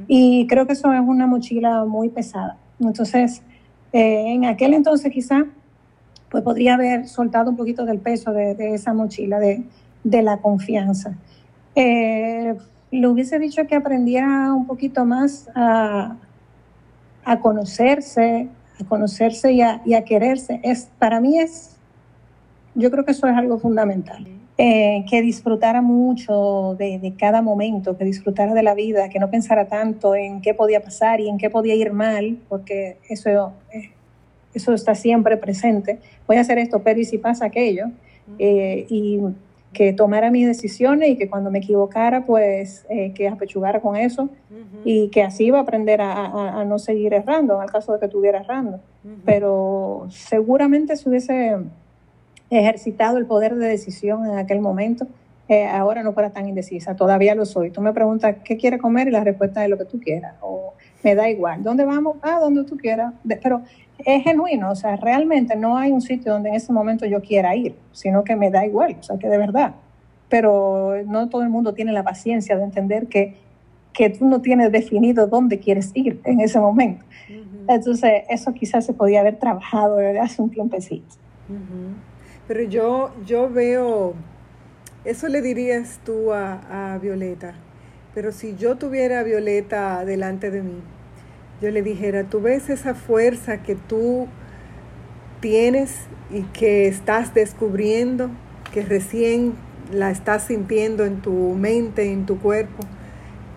Y 0.08 0.45
creo 0.47 0.67
que 0.67 0.73
eso 0.73 0.93
es 0.93 1.02
una 1.02 1.25
mochila 1.25 1.86
muy 1.86 2.10
pesada. 2.10 2.58
Entonces, 2.80 3.41
eh, 3.91 4.34
en 4.34 4.45
aquel 4.45 4.75
entonces 4.75 5.12
quizá, 5.12 5.45
pues 6.30 6.43
podría 6.43 6.75
haber 6.75 7.08
soltado 7.08 7.49
un 7.49 7.58
poquito 7.58 7.86
del 7.86 7.97
peso 7.97 8.32
de, 8.32 8.75
esa 8.75 8.93
mochila, 8.93 9.39
de, 9.39 9.63
de 10.04 10.21
la 10.21 10.38
confianza. 10.38 11.17
Eh, 11.82 12.56
le 12.92 13.08
hubiese 13.08 13.39
dicho 13.39 13.65
que 13.65 13.74
aprendiera 13.74 14.54
un 14.54 14.68
poquito 14.68 15.06
más 15.06 15.50
a, 15.56 16.18
conocerse, 17.42 18.50
a 18.82 18.84
conocerse 18.84 19.54
y 19.54 19.62
a, 19.62 20.04
quererse. 20.04 20.60
Es, 20.62 20.89
para 21.00 21.22
mí 21.22 21.39
es, 21.39 21.78
yo 22.76 22.92
creo 22.92 23.06
que 23.06 23.12
eso 23.12 23.28
es 23.28 23.38
algo 23.38 23.60
fundamental. 23.60 24.28
Eh, 24.58 25.06
que 25.10 25.22
disfrutara 25.22 25.82
mucho 25.82 26.76
de, 26.78 27.13
cada 27.18 27.42
momento, 27.42 27.98
que 27.98 28.04
disfrutara 28.04 28.54
de 28.54 28.62
la 28.62 28.74
vida, 28.74 29.08
que 29.08 29.18
no 29.18 29.30
pensara 29.30 29.70
tanto 29.70 30.15
en 30.15 30.42
qué 30.42 30.54
podía 30.54 30.82
pasar 30.82 31.22
y 31.22 31.30
en 31.30 31.38
qué 31.38 31.50
podía 31.50 31.76
ir 31.76 31.94
mal, 31.94 32.39
porque 32.50 32.98
eso, 33.08 33.54
eh, 33.72 33.92
eso 34.54 34.74
está 34.74 34.96
siempre 34.96 35.38
presente. 35.38 36.00
Voy 36.28 36.36
a 36.36 36.42
hacer 36.42 36.58
esto, 36.58 36.84
pero 36.84 37.00
¿y 37.00 37.06
si 37.06 37.20
pasa 37.20 37.46
aquello? 37.46 37.86
Eh, 38.38 38.86
y 38.89 39.20
que 39.74 39.94
tomara 39.94 40.32
mis 40.32 40.48
decisiones 40.48 41.10
y 41.10 41.18
que 41.18 41.30
cuando 41.30 41.52
me 41.52 41.60
equivocara, 41.60 42.26
pues 42.26 42.86
eh, 42.90 43.14
que 43.14 43.28
apechugara 43.28 43.82
con 43.82 43.96
eso 43.96 44.30
y 44.84 45.10
que 45.10 45.22
así 45.22 45.46
iba 45.46 45.60
a 45.60 45.62
aprender 45.62 46.02
a, 46.02 46.64
no 46.66 46.80
seguir 46.80 47.14
errando 47.14 47.58
en 47.58 47.64
el 47.64 47.72
caso 47.72 47.94
de 47.94 48.00
que 48.00 48.06
estuviera 48.06 48.40
errando. 48.40 48.80
Pero 49.26 50.08
seguramente 50.10 50.96
si 50.96 51.08
hubiese 51.08 51.58
ejercitado 52.50 53.18
el 53.18 53.26
poder 53.26 53.56
de 53.56 53.68
decisión 53.68 54.26
en 54.26 54.38
aquel 54.38 54.60
momento, 54.60 55.08
eh, 55.48 55.66
ahora 55.68 56.04
no 56.04 56.14
fuera 56.14 56.32
tan 56.32 56.48
indecisa. 56.48 56.96
Todavía 56.96 57.36
lo 57.36 57.46
soy. 57.46 57.72
Tú 57.72 57.82
me 57.82 57.94
preguntas 57.94 58.38
qué 58.44 58.58
quiere 58.58 58.78
comer 58.78 59.08
y 59.08 59.12
la 59.12 59.24
respuesta 59.24 59.64
es 59.64 59.70
lo 59.70 59.78
que 59.78 59.86
tú 59.86 60.00
quieras. 60.00 60.36
O 60.42 60.69
me 61.04 61.16
da 61.16 61.30
igual. 61.30 61.64
¿Dónde 61.64 61.86
vamos? 61.86 62.18
Ah, 62.22 62.40
donde 62.40 62.64
tú 62.64 62.78
quieras. 62.78 63.14
pero 63.42 63.62
es 64.06 64.24
genuino, 64.24 64.72
o 64.72 64.76
sea, 64.76 64.96
realmente 64.96 65.56
no 65.56 65.78
hay 65.78 65.92
un 65.92 66.02
sitio 66.02 66.32
donde 66.34 66.50
en 66.50 66.56
ese 66.56 66.72
momento 66.72 67.06
yo 67.06 67.22
quiera 67.22 67.56
ir, 67.56 67.76
sino 67.92 68.24
que 68.24 68.36
me 68.36 68.50
da 68.50 68.66
igual, 68.66 68.96
o 69.00 69.04
sea, 69.04 69.18
que 69.18 69.28
de 69.28 69.38
verdad. 69.38 69.76
Pero 70.30 70.96
no 71.06 71.28
todo 71.30 71.42
el 71.42 71.50
mundo 71.50 71.74
tiene 71.74 71.92
la 71.92 72.04
paciencia 72.04 72.56
de 72.56 72.64
entender 72.64 73.08
que, 73.08 73.36
que 73.94 74.10
tú 74.10 74.26
no 74.26 74.42
tienes 74.42 74.72
definido 74.72 75.28
dónde 75.28 75.60
quieres 75.60 75.92
ir 75.96 76.22
en 76.24 76.40
ese 76.40 76.60
momento. 76.60 77.04
Entonces, 77.68 78.24
eso 78.30 78.54
quizás 78.54 78.86
se 78.86 78.94
podía 78.94 79.20
haber 79.20 79.38
trabajado 79.38 79.98
desde 79.98 80.20
hace 80.20 80.42
un 80.42 80.50
tiempecito. 80.50 81.16
Pero 82.48 82.64
yo, 82.64 83.12
yo 83.26 83.50
veo, 83.50 84.14
eso 85.04 85.28
le 85.28 85.42
dirías 85.42 86.00
tú 86.06 86.32
a, 86.32 86.94
a 86.94 86.98
Violeta, 87.00 87.54
pero 88.13 88.32
si 88.32 88.56
yo 88.56 88.76
tuviera 88.76 89.19
a 89.19 89.24
Violeta 89.24 90.04
delante 90.06 90.52
de 90.52 90.62
mí, 90.62 90.82
yo 91.62 91.72
le 91.72 91.82
dijera, 91.82 92.24
tú 92.24 92.41
ves 92.41 92.69
esa 92.69 92.95
fuerza 92.95 93.62
que 93.63 93.76
tú 93.76 94.28
tienes 95.41 95.95
y 96.32 96.43
que 96.43 96.88
estás 96.88 97.34
descubriendo, 97.34 98.30
que 98.74 98.84
recién 98.84 99.54
la 99.91 100.12
estás 100.12 100.43
sintiendo 100.43 101.06
en 101.06 101.22
tu 101.22 101.56
mente, 101.56 102.12
en 102.12 102.26
tu 102.26 102.39
cuerpo, 102.39 102.84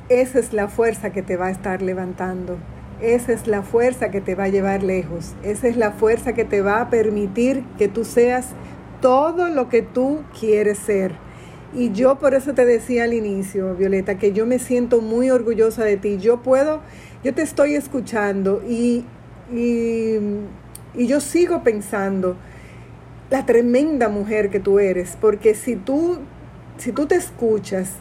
esa 0.08 0.38
es 0.38 0.52
la 0.52 0.68
fuerza 0.68 1.10
que 1.10 1.22
te 1.22 1.36
va 1.36 1.46
a 1.46 1.50
estar 1.50 1.80
levantando. 1.80 2.58
Esa 3.00 3.32
es 3.32 3.46
la 3.46 3.62
fuerza 3.62 4.10
que 4.10 4.20
te 4.20 4.34
va 4.34 4.44
a 4.44 4.48
llevar 4.48 4.82
lejos. 4.82 5.34
Esa 5.42 5.68
es 5.68 5.76
la 5.76 5.90
fuerza 5.92 6.34
que 6.34 6.44
te 6.44 6.62
va 6.62 6.80
a 6.80 6.90
permitir 6.90 7.64
que 7.78 7.88
tú 7.88 8.04
seas 8.04 8.48
todo 9.00 9.48
lo 9.48 9.68
que 9.68 9.82
tú 9.82 10.22
quieres 10.38 10.78
ser. 10.78 11.12
Y 11.74 11.92
yo 11.92 12.18
por 12.18 12.34
eso 12.34 12.52
te 12.52 12.66
decía 12.66 13.04
al 13.04 13.14
inicio, 13.14 13.74
Violeta, 13.74 14.18
que 14.18 14.32
yo 14.32 14.46
me 14.46 14.58
siento 14.58 15.00
muy 15.00 15.30
orgullosa 15.30 15.84
de 15.84 15.96
ti. 15.96 16.18
Yo 16.18 16.42
puedo 16.42 16.80
yo 17.24 17.32
te 17.34 17.42
estoy 17.42 17.74
escuchando 17.74 18.62
y, 18.68 19.04
y, 19.52 20.18
yo 20.94 21.20
sigo 21.20 21.62
pensando 21.62 22.36
la 23.30 23.46
tremenda 23.46 24.08
mujer 24.08 24.50
que 24.50 24.58
tú 24.58 24.78
eres, 24.78 25.16
porque 25.20 25.54
si 25.54 25.76
tú, 25.76 26.18
si 26.78 26.92
tú 26.92 27.06
te 27.06 27.14
escuchas, 27.14 27.92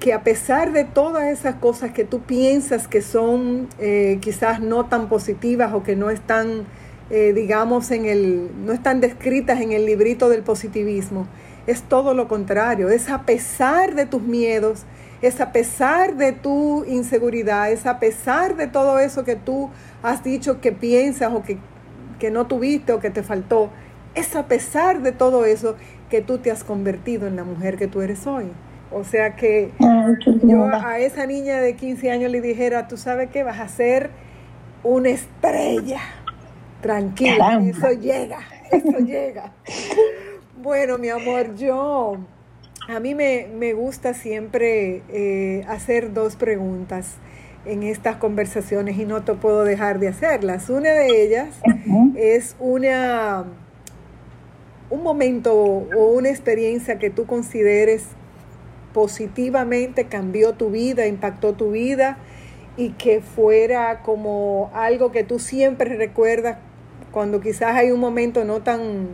que 0.00 0.12
a 0.12 0.22
pesar 0.22 0.72
de 0.72 0.84
todas 0.84 1.26
esas 1.26 1.56
cosas 1.56 1.92
que 1.92 2.04
tú 2.04 2.20
piensas 2.20 2.88
que 2.88 3.00
son 3.00 3.68
eh, 3.78 4.18
quizás 4.20 4.60
no 4.60 4.86
tan 4.86 5.08
positivas 5.08 5.72
o 5.72 5.82
que 5.82 5.96
no 5.96 6.10
están, 6.10 6.64
eh, 7.10 7.32
digamos, 7.34 7.90
en 7.90 8.06
el, 8.06 8.50
no 8.64 8.72
están 8.72 9.00
descritas 9.00 9.60
en 9.60 9.72
el 9.72 9.86
librito 9.86 10.28
del 10.28 10.42
positivismo, 10.42 11.26
es 11.66 11.82
todo 11.82 12.14
lo 12.14 12.28
contrario, 12.28 12.90
es 12.90 13.08
a 13.10 13.22
pesar 13.22 13.94
de 13.94 14.06
tus 14.06 14.22
miedos, 14.22 14.84
es 15.22 15.40
a 15.40 15.52
pesar 15.52 16.16
de 16.16 16.32
tu 16.32 16.84
inseguridad, 16.84 17.70
es 17.70 17.86
a 17.86 17.98
pesar 17.98 18.56
de 18.56 18.66
todo 18.66 18.98
eso 18.98 19.24
que 19.24 19.36
tú 19.36 19.70
has 20.02 20.22
dicho 20.22 20.60
que 20.60 20.72
piensas 20.72 21.32
o 21.32 21.42
que, 21.42 21.58
no 22.30 22.46
tuviste 22.46 22.92
o 22.92 23.00
que 23.00 23.10
te 23.10 23.22
faltó, 23.22 23.70
es 24.14 24.36
a 24.36 24.46
pesar 24.46 25.02
de 25.02 25.12
todo 25.12 25.44
eso 25.44 25.76
que 26.10 26.20
tú 26.20 26.38
te 26.38 26.50
has 26.50 26.64
convertido 26.64 27.26
en 27.26 27.36
la 27.36 27.44
mujer 27.44 27.76
que 27.76 27.88
tú 27.88 28.00
eres 28.00 28.26
hoy. 28.26 28.46
O 28.92 29.02
sea 29.02 29.34
que 29.34 29.72
yo 30.44 30.64
a 30.64 31.00
esa 31.00 31.26
niña 31.26 31.60
de 31.60 31.74
15 31.74 32.10
años 32.12 32.30
le 32.30 32.40
dijera, 32.40 32.86
tú 32.86 32.96
sabes 32.96 33.30
que 33.30 33.42
vas 33.42 33.58
a 33.58 33.68
ser 33.68 34.10
una 34.84 35.08
estrella. 35.08 36.00
Tranquila, 36.80 37.60
eso 37.66 37.90
llega, 37.92 38.38
eso 38.70 38.98
llega. 38.98 39.52
Bueno, 40.62 40.96
mi 40.96 41.10
amor, 41.10 41.54
yo 41.56 42.16
a 42.88 42.98
mí 42.98 43.14
me, 43.14 43.74
gusta 43.74 44.14
siempre 44.14 45.02
eh, 45.10 45.66
hacer 45.68 46.14
dos 46.14 46.36
preguntas 46.36 47.16
en 47.66 47.82
estas 47.82 48.16
conversaciones 48.16 48.96
y 48.96 49.04
no 49.04 49.22
te 49.22 49.34
puedo 49.34 49.64
dejar 49.64 49.98
de 49.98 50.08
hacerlas. 50.08 50.70
Una 50.70 50.92
de 50.92 51.22
ellas 51.22 51.48
es 52.16 52.56
una, 52.58 53.44
un 54.88 55.02
momento 55.02 55.54
o 55.54 56.12
una 56.14 56.30
experiencia 56.30 56.98
que 56.98 57.10
tú 57.10 57.26
consideres 57.26 58.04
positivamente 58.94 60.06
cambió 60.06 60.54
tu 60.54 60.70
vida, 60.70 61.06
impactó 61.06 61.52
tu 61.52 61.72
vida 61.72 62.16
y 62.78 62.92
que 62.92 63.20
fuera 63.20 64.00
como 64.00 64.70
algo 64.72 65.12
que 65.12 65.22
tú 65.22 65.38
siempre 65.38 65.96
recuerdas 65.96 66.56
cuando 67.12 67.42
quizás 67.42 67.76
hay 67.76 67.90
un 67.90 68.00
momento 68.00 68.46
no 68.46 68.62
tan 68.62 69.08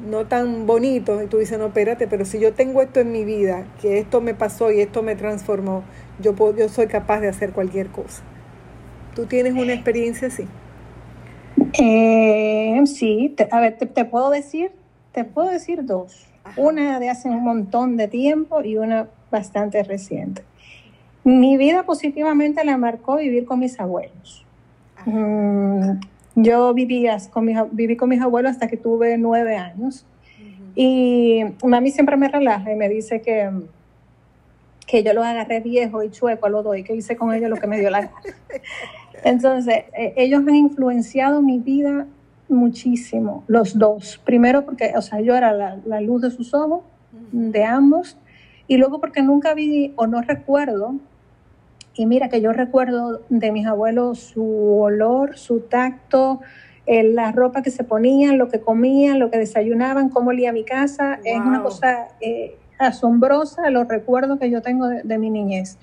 no 0.00 0.26
tan 0.26 0.66
bonito, 0.66 1.22
y 1.22 1.26
tú 1.26 1.38
dices, 1.38 1.58
no, 1.58 1.66
espérate, 1.66 2.06
pero 2.06 2.24
si 2.24 2.38
yo 2.38 2.52
tengo 2.52 2.82
esto 2.82 3.00
en 3.00 3.12
mi 3.12 3.24
vida, 3.24 3.66
que 3.80 3.98
esto 3.98 4.20
me 4.20 4.34
pasó 4.34 4.70
y 4.70 4.80
esto 4.80 5.02
me 5.02 5.16
transformó, 5.16 5.82
yo, 6.20 6.34
puedo, 6.34 6.56
yo 6.56 6.68
soy 6.68 6.86
capaz 6.86 7.20
de 7.20 7.28
hacer 7.28 7.52
cualquier 7.52 7.88
cosa. 7.88 8.22
¿Tú 9.14 9.26
tienes 9.26 9.54
una 9.54 9.72
experiencia 9.72 10.28
así? 10.28 10.46
Eh, 11.78 12.80
sí, 12.86 13.34
a 13.50 13.60
ver, 13.60 13.76
te, 13.78 14.04
puedo 14.04 14.30
decir, 14.30 14.70
te 15.12 15.24
puedo 15.24 15.48
decir 15.48 15.84
dos. 15.84 16.26
Una 16.56 16.98
de 16.98 17.10
hace 17.10 17.28
un 17.28 17.42
montón 17.42 17.96
de 17.96 18.08
tiempo 18.08 18.62
y 18.62 18.76
una 18.76 19.08
bastante 19.30 19.82
reciente. 19.82 20.42
Mi 21.24 21.56
vida 21.56 21.82
positivamente 21.82 22.64
la 22.64 22.78
marcó 22.78 23.16
vivir 23.16 23.44
con 23.44 23.58
mis 23.58 23.78
abuelos. 23.80 24.46
Mm, 25.04 25.98
yo 26.42 26.72
vivía 26.72 27.16
con 27.30 27.44
mis, 27.44 27.58
viví 27.72 27.96
con 27.96 28.08
mis 28.08 28.20
abuelos 28.20 28.52
hasta 28.52 28.68
que 28.68 28.76
tuve 28.76 29.18
nueve 29.18 29.56
años. 29.56 30.06
Y 30.74 31.42
mami 31.64 31.90
siempre 31.90 32.16
me 32.16 32.28
relaja 32.28 32.72
y 32.72 32.76
me 32.76 32.88
dice 32.88 33.20
que, 33.20 33.50
que 34.86 35.02
yo 35.02 35.12
lo 35.12 35.24
agarré 35.24 35.60
viejo 35.60 36.02
y 36.04 36.10
chueco 36.10 36.46
a 36.46 36.48
los 36.50 36.62
dos 36.62 36.76
y 36.76 36.84
que 36.84 36.94
hice 36.94 37.16
con 37.16 37.34
ellos 37.34 37.50
lo 37.50 37.56
que 37.56 37.66
me 37.66 37.80
dio 37.80 37.90
la 37.90 38.02
gana. 38.02 38.12
Entonces, 39.24 39.84
eh, 39.98 40.14
ellos 40.16 40.42
han 40.46 40.54
influenciado 40.54 41.42
mi 41.42 41.58
vida 41.58 42.06
muchísimo, 42.48 43.42
los 43.48 43.76
dos. 43.76 44.20
Primero 44.24 44.64
porque, 44.64 44.92
o 44.96 45.02
sea, 45.02 45.20
yo 45.20 45.34
era 45.34 45.52
la, 45.52 46.00
luz 46.00 46.22
de 46.22 46.30
sus 46.30 46.54
ojos, 46.54 46.82
de 47.32 47.64
ambos, 47.64 48.16
y 48.68 48.76
luego 48.76 49.00
porque 49.00 49.22
nunca 49.22 49.54
vi 49.54 49.92
o 49.96 50.06
no 50.06 50.22
recuerdo, 50.22 50.94
y 51.98 52.06
mira 52.06 52.28
que 52.28 52.40
yo 52.40 52.52
recuerdo 52.52 53.22
de 53.28 53.50
mis 53.50 53.66
abuelos 53.66 54.20
su 54.20 54.80
olor, 54.80 55.36
su 55.36 55.60
tacto, 55.62 56.40
eh, 56.86 57.02
la 57.02 57.32
ropa 57.32 57.60
que 57.62 57.72
se 57.72 57.82
ponían, 57.82 58.38
lo 58.38 58.48
que 58.48 58.60
comían, 58.60 59.18
lo 59.18 59.32
que 59.32 59.38
desayunaban, 59.38 60.08
cómo 60.08 60.30
olía 60.30 60.52
mi 60.52 60.64
casa, 60.64 61.18
es 61.24 61.40
una 61.40 61.60
cosa 61.60 62.06
eh, 62.20 62.56
asombrosa 62.78 63.68
los 63.70 63.88
recuerdos 63.88 64.38
que 64.38 64.48
yo 64.48 64.62
tengo 64.62 64.86
de 64.86 65.18
mi 65.18 65.28
niñez. 65.28 65.76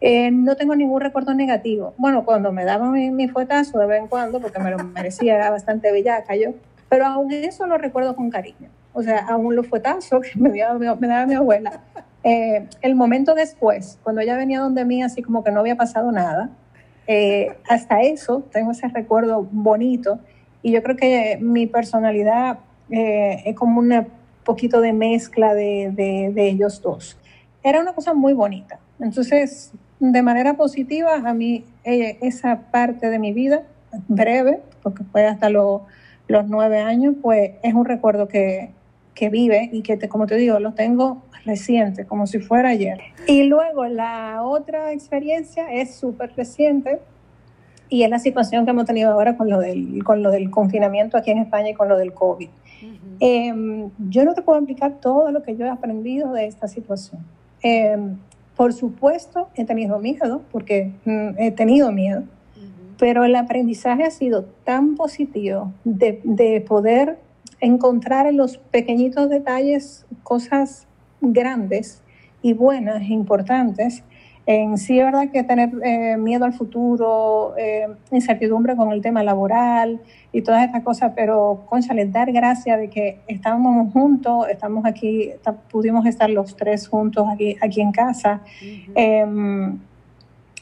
Eh, 0.00 0.30
no 0.30 0.56
tengo 0.56 0.74
ningún 0.74 1.02
recuerdo 1.02 1.34
negativo. 1.34 1.92
Bueno, 1.98 2.24
cuando 2.24 2.52
me 2.52 2.64
daban 2.64 2.92
mi, 3.14 3.28
fuetazo 3.28 3.78
de 3.78 3.86
vez 3.86 4.00
en 4.00 4.08
cuando, 4.08 4.40
porque 4.40 4.58
me 4.60 4.70
lo 4.70 4.78
merecía, 4.94 5.34
era 5.36 5.50
bastante 5.50 5.92
bellaca 5.92 6.36
yo, 6.36 6.54
pero 6.88 7.04
aún 7.04 7.30
eso 7.32 7.66
lo 7.66 7.76
recuerdo 7.76 8.16
con 8.16 8.30
cariño. 8.30 8.70
O 8.94 9.02
sea, 9.02 9.26
aún 9.28 9.54
los 9.54 9.68
fuetazos 9.68 10.22
que 10.22 10.40
me 10.40 10.58
daba, 10.58 10.96
me 10.96 11.06
daba 11.06 11.26
mi 11.26 11.34
abuela. 11.34 11.82
Eh, 12.22 12.66
el 12.82 12.94
momento 12.94 13.34
después, 13.34 13.98
cuando 14.02 14.20
ella 14.20 14.36
venía 14.36 14.60
donde 14.60 14.84
mí, 14.84 15.02
así 15.02 15.22
como 15.22 15.42
que 15.42 15.50
no 15.50 15.60
había 15.60 15.76
pasado 15.76 16.12
nada, 16.12 16.50
eh, 17.06 17.56
hasta 17.68 18.02
eso 18.02 18.44
tengo 18.52 18.72
ese 18.72 18.88
recuerdo 18.88 19.48
bonito. 19.50 20.18
Y 20.62 20.72
yo 20.72 20.82
creo 20.82 20.96
que 20.96 21.38
mi 21.40 21.66
personalidad 21.66 22.58
es 22.90 23.54
como 23.54 23.80
un 23.80 24.06
poquito 24.44 24.80
de 24.80 24.92
mezcla 24.92 25.54
de, 25.54 25.92
de, 25.94 26.32
de 26.34 26.48
ellos 26.48 26.82
dos. 26.82 27.16
Era 27.62 27.80
una 27.80 27.92
cosa 27.92 28.14
muy 28.14 28.32
bonita. 28.32 28.80
Entonces, 28.98 29.72
de 30.00 30.22
manera 30.22 30.54
positiva, 30.54 31.14
a 31.14 31.34
mí 31.34 31.64
eh, 31.84 32.18
esa 32.22 32.58
parte 32.70 33.10
de 33.10 33.18
mi 33.18 33.32
vida, 33.32 33.62
breve, 34.08 34.60
porque 34.82 35.04
fue 35.04 35.26
hasta 35.26 35.50
los 35.50 35.82
nueve 36.46 36.78
años, 36.78 37.14
pues 37.20 37.52
es 37.62 37.74
un 37.74 37.84
recuerdo 37.84 38.28
que, 38.28 38.70
vive 39.30 39.68
y 39.72 39.82
que, 39.82 39.96
te, 39.96 40.08
como 40.08 40.26
te 40.26 40.36
digo, 40.36 40.58
lo 40.58 40.72
tengo 40.72 41.22
reciente, 41.44 42.06
como 42.06 42.26
si 42.26 42.38
fuera 42.38 42.70
ayer. 42.70 43.00
Y 43.26 43.44
luego 43.44 43.86
la 43.86 44.42
otra 44.42 44.92
experiencia 44.92 45.72
es 45.72 45.94
súper 45.94 46.32
reciente 46.36 47.00
y 47.88 48.04
es 48.04 48.10
la 48.10 48.18
situación 48.18 48.64
que 48.64 48.70
hemos 48.70 48.86
tenido 48.86 49.12
ahora 49.12 49.36
con 49.36 49.50
lo 49.50 49.58
del, 49.58 50.02
con 50.04 50.22
lo 50.22 50.30
del 50.30 50.50
confinamiento 50.50 51.16
aquí 51.16 51.30
en 51.30 51.38
España 51.38 51.70
y 51.70 51.74
con 51.74 51.88
lo 51.88 51.98
del 51.98 52.12
COVID. 52.14 52.48
Em, 53.20 53.90
yo 54.08 54.24
no 54.24 54.34
te 54.34 54.40
puedo 54.40 54.58
explicar 54.58 55.00
todo 55.00 55.30
lo 55.30 55.42
que 55.42 55.54
yo 55.56 55.66
he 55.66 55.68
aprendido 55.68 56.32
de 56.32 56.46
esta 56.46 56.68
situación. 56.68 57.20
Em, 57.62 58.16
por 58.56 58.72
supuesto, 58.72 59.48
he 59.54 59.64
tenido 59.64 59.98
miedo, 59.98 60.42
porque 60.50 60.92
mm, 61.04 61.30
he 61.38 61.50
tenido 61.50 61.92
miedo, 61.92 62.22
pero 62.98 63.24
el 63.24 63.34
aprendizaje 63.34 64.04
ha 64.04 64.10
sido 64.10 64.44
tan 64.64 64.96
positivo 64.96 65.72
de, 65.84 66.64
poder 66.68 67.18
encontrar 67.60 68.26
en 68.26 68.36
los 68.36 68.58
pequeñitos 68.58 69.28
detalles 69.28 70.06
cosas 70.22 70.86
grandes 71.20 72.02
y 72.42 72.54
buenas, 72.54 73.02
e 73.02 73.12
importantes, 73.12 74.02
en 74.46 74.78
sí 74.78 74.98
es 74.98 75.04
verdad 75.04 75.30
que 75.30 75.44
tener 75.44 75.70
eh, 75.84 76.16
miedo 76.16 76.44
al 76.44 76.52
futuro, 76.52 77.54
eh, 77.56 77.86
incertidumbre 78.10 78.74
con 78.74 78.90
el 78.90 79.00
tema 79.00 79.22
laboral 79.22 80.00
y 80.32 80.42
todas 80.42 80.64
estas 80.64 80.82
cosas, 80.82 81.12
pero 81.14 81.64
les 81.94 82.12
dar 82.12 82.32
gracias 82.32 82.80
de 82.80 82.88
que 82.88 83.20
estábamos 83.28 83.92
juntos, 83.92 84.48
estamos 84.48 84.84
aquí, 84.86 85.30
pudimos 85.70 86.04
estar 86.06 86.28
los 86.30 86.56
tres 86.56 86.88
juntos 86.88 87.28
aquí, 87.32 87.56
aquí 87.60 87.80
en 87.80 87.92
casa. 87.92 88.40
Em, 88.94 89.78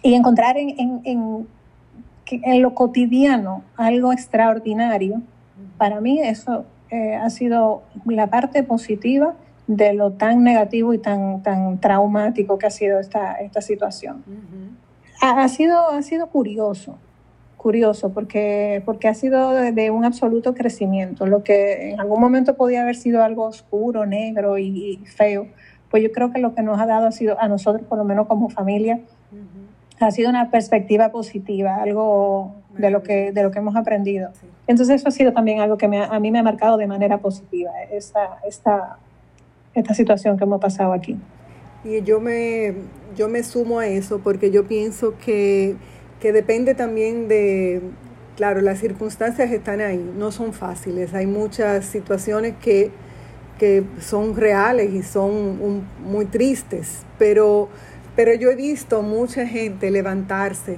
y 0.03 0.15
encontrar 0.15 0.59
en, 0.59 1.01
en, 1.05 1.47
en, 2.27 2.63
lo 2.63 2.75
cotidiano 2.75 3.63
algo 3.77 4.13
extraordinario, 4.13 5.23
para 5.79 6.01
mí 6.01 6.21
eso 6.21 6.67
eh, 6.91 7.15
ha 7.15 7.31
sido 7.31 7.83
la 8.07 8.29
parte 8.29 8.63
positiva 8.63 9.35
de 9.67 9.93
lo 9.93 10.13
tan 10.13 10.43
negativo 10.43 10.95
y 10.95 10.99
tan, 10.99 11.43
tan 11.43 11.79
traumático 11.79 12.59
que 12.59 12.67
ha 12.67 12.71
sido 12.71 12.99
esta, 12.99 13.35
esta 13.35 13.61
situación. 13.61 14.25
ha, 15.21 15.49
sido, 15.49 15.91
ha 15.91 16.01
sido 16.03 16.29
curioso, 16.29 16.97
curioso, 17.59 18.13
porque, 18.13 18.83
porque 18.87 19.09
ha 19.09 19.15
sido 19.15 19.53
de, 19.53 19.91
un 19.91 20.05
absoluto 20.05 20.55
crecimiento. 20.55 21.27
Lo 21.27 21.43
que 21.43 21.91
en 21.91 22.01
algún 22.01 22.21
momento 22.21 22.57
podía 22.57 22.83
haber 22.83 22.97
sido 22.97 23.23
algo 23.23 23.45
oscuro, 23.45 24.07
negro 24.07 24.57
y, 24.57 25.05
feo, 25.05 25.47
pues 25.91 26.03
yo 26.03 26.13
creo 26.13 26.33
que 26.33 26.39
lo 26.39 26.55
que 26.55 26.63
nos 26.63 26.81
ha 26.81 26.87
dado 26.87 27.07
ha 27.07 27.13
sido, 27.13 27.39
a 27.41 27.49
nosotros, 27.49 27.87
por 27.87 27.99
lo 27.99 28.05
menos 28.05 28.27
como 28.27 28.49
familia, 28.49 29.01
ha 30.01 30.11
sido 30.11 30.31
una 30.31 30.51
perspectiva 30.51 31.11
positiva, 31.11 31.77
algo 31.77 32.55
de 32.79 32.91
lo 32.91 33.03
que, 33.03 33.33
de 33.33 33.43
lo 33.43 33.51
que 33.51 33.59
hemos 33.59 33.77
aprendido. 33.77 34.31
Entonces 34.67 34.97
eso 34.97 35.09
ha 35.09 35.13
sido 35.13 35.33
también 35.33 35.61
algo 35.61 35.77
que 35.77 35.87
a 35.87 36.21
mí 36.21 36.31
me 36.31 36.39
ha 36.39 36.43
marcado 36.43 36.77
de 36.77 36.87
manera 36.87 37.19
positiva, 37.19 37.71
esta, 37.91 38.39
esta 38.47 38.99
esta 39.79 39.95
situación 39.95 40.37
que 40.37 40.45
hemos 40.45 40.61
pasado 40.61 40.93
aquí. 40.93 41.17
Y 41.85 42.03
yo 42.03 42.21
me, 42.21 42.75
yo 43.17 43.29
me 43.29 43.43
sumo 43.43 43.79
a 43.79 43.87
eso 43.87 44.21
porque 44.21 44.51
yo 44.51 44.67
pienso 44.67 45.15
que, 45.25 45.77
que 46.21 46.33
depende 46.33 46.75
también 46.75 47.29
de, 47.29 47.81
claro, 48.37 48.61
las 48.61 48.79
circunstancias 48.79 49.51
están 49.51 49.81
ahí, 49.81 50.13
no 50.17 50.33
son 50.33 50.53
fáciles, 50.53 51.15
hay 51.15 51.27
muchas 51.27 51.85
situaciones 51.85 52.55
que, 52.61 52.91
que 53.59 53.85
son 54.01 54.37
reales 54.37 54.93
y 54.93 55.03
son 55.03 55.85
muy 56.05 56.27
tristes, 56.27 57.05
pero, 57.19 57.69
pero 58.17 58.35
yo 58.35 58.51
he 58.51 58.57
visto 58.57 59.03
mucha 59.03 59.47
gente 59.47 59.91
levantarse 59.91 60.77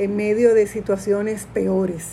en 0.00 0.16
medio 0.16 0.54
de 0.54 0.66
situaciones 0.66 1.46
peores, 1.52 2.06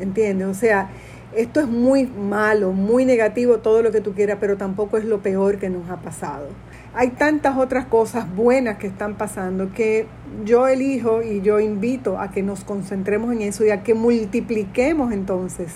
¿entiendes? 0.00 0.48
O 0.48 0.54
sea, 0.54 0.88
esto 1.34 1.60
es 1.60 1.68
muy 1.68 2.06
malo, 2.06 2.72
muy 2.72 3.04
negativo, 3.04 3.58
todo 3.58 3.82
lo 3.82 3.92
que 3.92 4.00
tú 4.00 4.14
quieras, 4.14 4.38
pero 4.40 4.56
tampoco 4.56 4.96
es 4.96 5.04
lo 5.04 5.20
peor 5.20 5.58
que 5.58 5.68
nos 5.68 5.90
ha 5.90 5.96
pasado. 5.96 6.48
Hay 6.94 7.10
tantas 7.10 7.58
otras 7.58 7.84
cosas 7.84 8.34
buenas 8.34 8.78
que 8.78 8.86
están 8.86 9.16
pasando 9.16 9.70
que 9.74 10.06
yo 10.46 10.66
elijo 10.66 11.22
y 11.22 11.42
yo 11.42 11.60
invito 11.60 12.18
a 12.18 12.30
que 12.30 12.42
nos 12.42 12.64
concentremos 12.64 13.34
en 13.34 13.42
eso 13.42 13.66
y 13.66 13.70
a 13.70 13.82
que 13.82 13.92
multipliquemos 13.92 15.12
entonces 15.12 15.72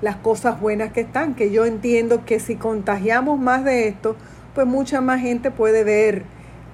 las 0.00 0.16
cosas 0.16 0.58
buenas 0.62 0.92
que 0.92 1.02
están, 1.02 1.34
que 1.34 1.50
yo 1.50 1.66
entiendo 1.66 2.24
que 2.24 2.40
si 2.40 2.56
contagiamos 2.56 3.38
más 3.38 3.66
de 3.66 3.88
esto, 3.88 4.16
pues 4.54 4.66
mucha 4.66 5.02
más 5.02 5.20
gente 5.20 5.50
puede 5.50 5.84
ver 5.84 6.22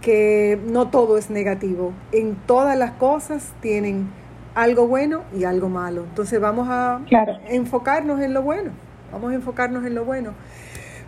que 0.01 0.61
no 0.71 0.91
todo 0.91 1.19
es 1.19 1.29
negativo. 1.29 1.93
En 2.13 2.37
todas 2.47 2.79
las 2.79 2.93
cosas 2.93 3.53
tienen 3.61 4.07
algo 4.55 4.87
bueno 4.87 5.25
y 5.35 5.45
algo 5.45 5.69
malo. 5.69 6.05
Entonces 6.05 6.41
vamos 6.41 6.69
a 6.71 7.01
enfocarnos 7.49 8.21
en 8.21 8.35
lo 8.35 8.43
bueno, 8.43 8.73
vamos 9.13 9.33
a 9.33 9.35
enfocarnos 9.35 9.85
en 9.85 9.95
lo 9.95 10.05
bueno. 10.05 10.35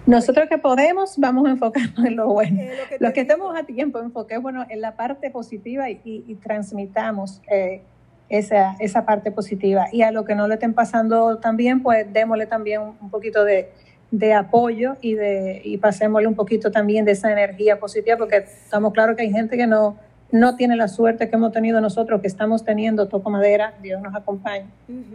Nosotros 0.06 0.48
que 0.48 0.58
podemos, 0.58 1.18
vamos 1.18 1.46
a 1.46 1.50
enfocarnos 1.50 2.04
en 2.04 2.16
lo 2.16 2.28
bueno. 2.28 2.62
Los 2.98 3.12
que 3.12 3.20
estemos 3.20 3.56
a 3.56 3.64
tiempo, 3.64 4.00
enfoquémonos 4.00 4.66
en 4.70 4.80
la 4.80 4.96
parte 4.96 5.30
positiva 5.30 5.90
y, 5.90 6.34
transmitamos 6.42 7.42
eh, 7.50 7.82
esa, 8.28 8.76
esa 8.80 9.04
parte 9.04 9.30
positiva. 9.30 9.86
Y 9.92 10.02
a 10.02 10.10
lo 10.10 10.24
que 10.24 10.34
no 10.34 10.48
le 10.48 10.54
estén 10.54 10.72
pasando 10.72 11.38
también, 11.38 11.82
pues 11.82 12.10
démosle 12.12 12.46
también 12.46 12.80
un 13.00 13.10
poquito 13.10 13.44
de, 13.44 13.70
de 14.10 14.34
apoyo 14.34 14.96
y, 15.00 15.14
de, 15.14 15.60
y 15.64 15.76
pasémosle 15.78 16.26
un 16.26 16.34
poquito 16.34 16.70
también 16.70 17.04
de 17.04 17.12
esa 17.12 17.30
energía 17.30 17.78
positiva, 17.78 18.16
porque 18.16 18.36
estamos 18.36 18.92
claros 18.92 19.16
que 19.16 19.22
hay 19.22 19.30
gente 19.30 19.56
que 19.56 19.66
no, 19.66 19.96
no 20.32 20.56
tiene 20.56 20.76
la 20.76 20.88
suerte 20.88 21.28
que 21.28 21.36
hemos 21.36 21.52
tenido 21.52 21.80
nosotros, 21.80 22.20
que 22.20 22.26
estamos 22.26 22.64
teniendo, 22.64 23.08
toco 23.08 23.30
madera, 23.30 23.74
Dios 23.82 24.00
nos 24.00 24.14
acompañe, 24.14 24.66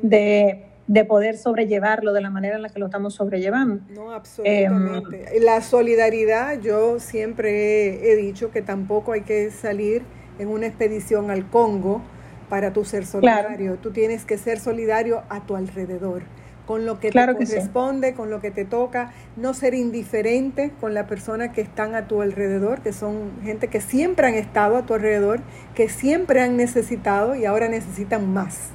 de, 0.02 0.66
poder 1.08 1.38
sobrellevarlo 1.38 2.14
de 2.14 2.22
la 2.22 2.30
manera 2.30 2.56
en 2.56 2.62
la 2.62 2.70
que 2.70 2.80
lo 2.80 2.86
estamos 2.86 3.16
sobrellevando. 3.16 3.82
No, 3.90 4.12
absolutamente. 4.12 5.40
la 5.40 5.62
solidaridad, 5.62 6.60
yo 6.62 7.00
siempre 7.00 8.12
he 8.12 8.16
dicho 8.16 8.52
que 8.52 8.62
tampoco 8.62 9.14
hay 9.14 9.22
que 9.22 9.52
salir 9.52 10.04
en 10.40 10.48
una 10.48 10.68
expedición 10.68 11.32
al 11.32 11.50
Congo 11.50 12.02
para 12.50 12.74
tú 12.74 12.86
ser 12.86 13.06
solidario. 13.06 13.78
Tú 13.82 13.92
tienes 13.92 14.26
que 14.26 14.38
ser 14.38 14.60
solidario 14.60 15.24
a 15.30 15.46
tu 15.46 15.56
alrededor 15.56 16.24
con 16.66 16.86
lo 16.86 17.00
que 17.00 17.12
te 17.12 17.26
corresponde, 17.26 18.14
con 18.14 18.30
lo 18.30 18.42
que 18.42 18.52
te 18.52 18.66
toca, 18.66 19.12
no 19.36 19.54
ser 19.54 19.74
indiferente 19.74 20.72
con 20.82 20.94
la 20.94 21.08
persona 21.08 21.52
que 21.52 21.62
están 21.62 21.96
a 21.96 22.08
tu 22.08 22.22
alrededor, 22.22 22.82
que 22.82 22.94
son 22.94 23.32
gente 23.44 23.68
que 23.68 23.82
siempre 23.82 24.28
han 24.28 24.34
estado 24.34 24.78
a 24.78 24.86
tu 24.86 24.94
alrededor, 24.94 25.42
que 25.76 25.90
siempre 25.90 26.42
han 26.42 26.58
necesitado 26.58 27.36
y 27.36 27.46
ahora 27.46 27.68
necesitan 27.68 28.34
más. 28.34 28.70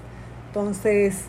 Entonces, 0.48 1.26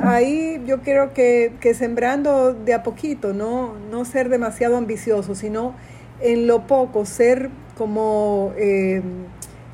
ahí 0.00 0.62
yo 0.66 0.82
creo 0.82 1.12
que, 1.12 1.52
que, 1.60 1.74
sembrando 1.74 2.54
de 2.54 2.74
a 2.74 2.82
poquito, 2.82 3.32
no, 3.32 3.74
no 3.90 4.04
ser 4.04 4.28
demasiado 4.28 4.76
ambicioso, 4.76 5.34
sino 5.34 5.74
en 6.20 6.46
lo 6.46 6.66
poco, 6.66 7.04
ser 7.04 7.50
como 7.76 8.52
eh, 8.56 9.02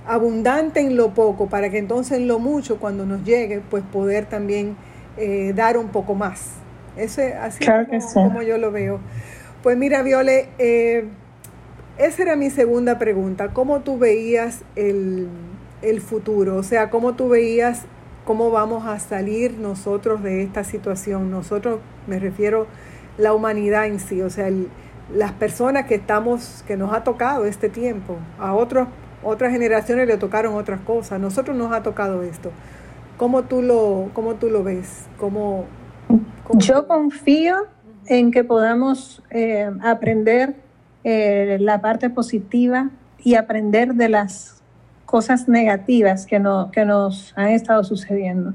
abundante 0.06 0.80
en 0.80 0.96
lo 0.96 1.14
poco, 1.14 1.46
para 1.48 1.70
que 1.70 1.78
entonces 1.78 2.18
en 2.18 2.28
lo 2.28 2.38
mucho, 2.38 2.78
cuando 2.78 3.06
nos 3.06 3.24
llegue, 3.24 3.60
pues 3.70 3.82
poder 3.84 4.26
también 4.26 4.76
eh, 5.16 5.52
dar 5.54 5.76
un 5.78 5.88
poco 5.88 6.14
más. 6.14 6.52
Ese, 6.96 7.34
así 7.34 7.64
como, 8.14 8.42
yo 8.42 8.58
lo 8.58 8.70
veo. 8.70 9.00
Pues 9.62 9.76
mira, 9.76 10.02
Viole, 10.02 10.48
eh, 10.58 11.06
esa 11.98 12.22
era 12.22 12.36
mi 12.36 12.50
segunda 12.50 12.98
pregunta. 12.98 13.48
¿Cómo 13.48 13.80
tú 13.80 13.98
veías 13.98 14.62
el, 14.76 15.28
el 15.82 16.00
futuro? 16.00 16.56
O 16.56 16.62
sea, 16.62 16.90
¿cómo 16.90 17.14
tú 17.14 17.28
veías 17.28 17.82
cómo 18.24 18.50
vamos 18.50 18.86
a 18.86 18.98
salir 18.98 19.58
nosotros 19.58 20.22
de 20.22 20.42
esta 20.42 20.64
situación? 20.64 21.30
Nosotros, 21.30 21.80
me 22.06 22.18
refiero 22.18 22.66
la 23.18 23.32
humanidad 23.32 23.86
en 23.86 24.00
sí, 24.00 24.22
o 24.22 24.30
sea, 24.30 24.50
las 25.12 25.32
personas 25.32 25.86
que 25.86 25.94
estamos, 25.96 26.64
que 26.66 26.76
nos 26.76 26.92
ha 26.92 27.04
tocado 27.04 27.44
este 27.44 27.68
tiempo, 27.68 28.16
a 28.38 28.54
otros, 28.54 28.88
otras 29.22 29.52
generaciones 29.52 30.08
le 30.08 30.16
tocaron 30.16 30.54
otras 30.54 30.80
cosas, 30.80 31.12
a 31.12 31.18
nosotros 31.18 31.56
nos 31.56 31.72
ha 31.72 31.82
tocado 31.82 32.22
esto. 32.22 32.50
¿Cómo 33.16 33.44
tú 33.44 33.62
lo, 33.62 34.10
cómo 34.12 34.34
tú 34.34 34.50
lo 34.50 34.64
ves? 34.64 35.06
¿Cómo, 35.18 35.66
Yo 36.54 36.86
confío 36.88 37.54
en 38.06 38.30
que 38.30 38.44
podamos 38.44 39.22
eh, 39.30 39.70
aprender 39.82 40.56
eh, 41.04 41.58
la 41.60 41.80
parte 41.80 42.10
positiva 42.10 42.90
y 43.22 43.36
aprender 43.36 43.94
de 43.94 44.08
las 44.08 44.62
cosas 45.06 45.48
negativas 45.48 46.26
que, 46.26 46.40
no, 46.40 46.70
que 46.72 46.84
nos 46.84 47.32
han 47.36 47.50
estado 47.50 47.84
sucediendo. 47.84 48.54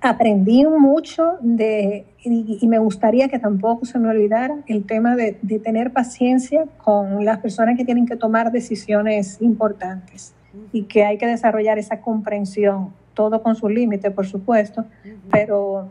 Aprendí 0.00 0.64
mucho 0.64 1.32
de, 1.40 2.06
y, 2.22 2.64
me 2.68 2.78
gustaría 2.78 3.28
que 3.28 3.40
tampoco 3.40 3.86
se 3.86 3.98
me 3.98 4.08
olvidara 4.08 4.56
el 4.68 4.84
tema 4.84 5.16
de, 5.16 5.36
de 5.42 5.58
tener 5.58 5.92
paciencia 5.92 6.66
con 6.78 7.24
las 7.24 7.38
personas 7.38 7.76
que 7.76 7.84
tienen 7.84 8.06
que 8.06 8.14
tomar 8.14 8.52
decisiones 8.52 9.38
importantes 9.40 10.32
y 10.72 10.82
que 10.84 11.04
hay 11.04 11.18
que 11.18 11.26
desarrollar 11.26 11.78
esa 11.78 12.00
comprensión 12.00 12.92
todo 13.16 13.42
con 13.42 13.56
su 13.56 13.68
límite, 13.68 14.10
por 14.10 14.26
supuesto, 14.26 14.84
pero 15.32 15.88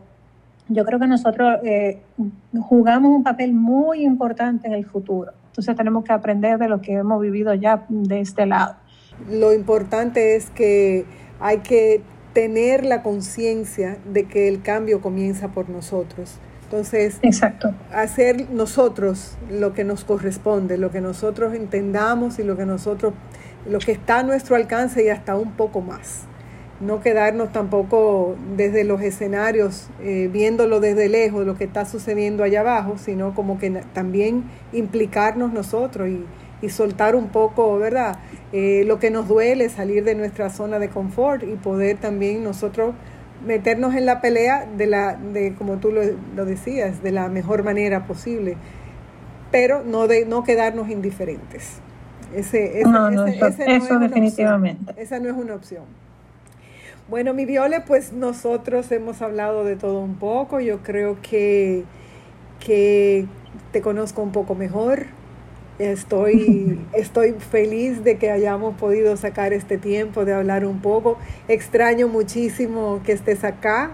yo 0.68 0.84
creo 0.84 1.00
que 1.00 1.08
nosotros 1.08 1.58
eh, 1.64 1.98
jugamos 2.60 3.10
un 3.10 3.24
papel 3.24 3.52
muy 3.52 4.04
importante 4.04 4.68
en 4.68 4.74
el 4.74 4.86
futuro. 4.86 5.32
Entonces 5.48 5.74
tenemos 5.76 6.04
que 6.04 6.12
aprender 6.12 6.56
de 6.58 6.68
lo 6.68 6.80
que 6.80 6.92
hemos 6.92 7.20
vivido 7.20 7.52
ya 7.52 7.84
de 7.88 8.20
este 8.20 8.46
lado. 8.46 8.76
Lo 9.28 9.52
importante 9.52 10.36
es 10.36 10.50
que 10.50 11.04
hay 11.40 11.58
que 11.58 12.00
tener 12.32 12.84
la 12.84 13.02
conciencia 13.02 13.98
de 14.12 14.28
que 14.28 14.46
el 14.46 14.62
cambio 14.62 15.00
comienza 15.00 15.48
por 15.48 15.68
nosotros. 15.68 16.38
Entonces, 16.64 17.18
Exacto. 17.22 17.74
hacer 17.92 18.50
nosotros 18.50 19.36
lo 19.50 19.72
que 19.72 19.82
nos 19.82 20.04
corresponde, 20.04 20.78
lo 20.78 20.90
que 20.90 21.00
nosotros 21.00 21.54
entendamos 21.54 22.38
y 22.38 22.44
lo 22.44 22.56
que 22.56 22.66
nosotros, 22.66 23.14
lo 23.68 23.80
que 23.80 23.92
está 23.92 24.20
a 24.20 24.22
nuestro 24.22 24.54
alcance 24.54 25.04
y 25.04 25.08
hasta 25.08 25.36
un 25.36 25.52
poco 25.52 25.80
más 25.80 26.26
no 26.80 27.00
quedarnos 27.00 27.52
tampoco 27.52 28.36
desde 28.56 28.84
los 28.84 29.00
escenarios 29.00 29.88
eh, 30.02 30.28
viéndolo 30.32 30.80
desde 30.80 31.08
lejos 31.08 31.46
lo 31.46 31.56
que 31.56 31.64
está 31.64 31.86
sucediendo 31.86 32.44
allá 32.44 32.60
abajo, 32.60 32.98
sino 32.98 33.34
como 33.34 33.58
que 33.58 33.70
también 33.92 34.44
implicarnos 34.72 35.52
nosotros 35.52 36.08
y, 36.08 36.24
soltar 36.68 37.14
un 37.14 37.28
poco, 37.28 37.78
¿verdad? 37.78 38.18
Eh, 38.52 38.82
lo 38.86 38.98
que 38.98 39.12
nos 39.12 39.28
duele, 39.28 39.68
salir 39.68 40.02
de 40.02 40.16
nuestra 40.16 40.50
zona 40.50 40.80
de 40.80 40.88
confort 40.88 41.44
y 41.44 41.54
poder 41.54 41.98
también 41.98 42.42
nosotros 42.42 42.92
meternos 43.46 43.94
en 43.94 44.04
la 44.04 44.20
pelea 44.20 44.66
de 44.76 44.86
la, 44.88 45.14
de 45.14 45.54
como 45.54 45.76
tú 45.76 45.92
lo, 45.92 46.44
decías, 46.44 47.04
de 47.04 47.12
la 47.12 47.28
mejor 47.28 47.62
manera 47.62 48.06
posible, 48.06 48.56
pero 49.52 49.84
no 49.84 50.08
de 50.08 50.26
no 50.26 50.42
quedarnos 50.42 50.90
indiferentes. 50.90 51.78
Ese, 52.34 52.80
eso, 52.80 53.98
definitivamente. 54.00 54.92
Esa 54.96 55.20
no 55.20 55.28
es 55.28 55.36
una 55.36 55.54
opción. 55.54 55.84
Bueno, 57.08 57.34
mi 57.34 57.44
Viole, 57.46 57.82
pues 57.82 58.12
nosotros 58.12 58.90
hemos 58.90 59.22
hablado 59.22 59.62
de 59.62 59.76
todo 59.76 60.00
un 60.00 60.16
poco. 60.16 60.58
Yo 60.58 60.82
creo 60.82 61.18
que, 61.22 61.84
que 62.58 63.26
te 63.70 63.80
conozco 63.80 64.22
un 64.22 64.32
poco 64.32 64.56
mejor. 64.56 65.06
Estoy, 65.78 66.80
estoy 66.94 67.34
feliz 67.34 68.02
de 68.02 68.18
que 68.18 68.32
hayamos 68.32 68.74
podido 68.74 69.16
sacar 69.16 69.52
este 69.52 69.78
tiempo 69.78 70.24
de 70.24 70.34
hablar 70.34 70.66
un 70.66 70.80
poco. 70.80 71.16
Extraño 71.46 72.08
muchísimo 72.08 73.00
que 73.04 73.12
estés 73.12 73.44
acá. 73.44 73.92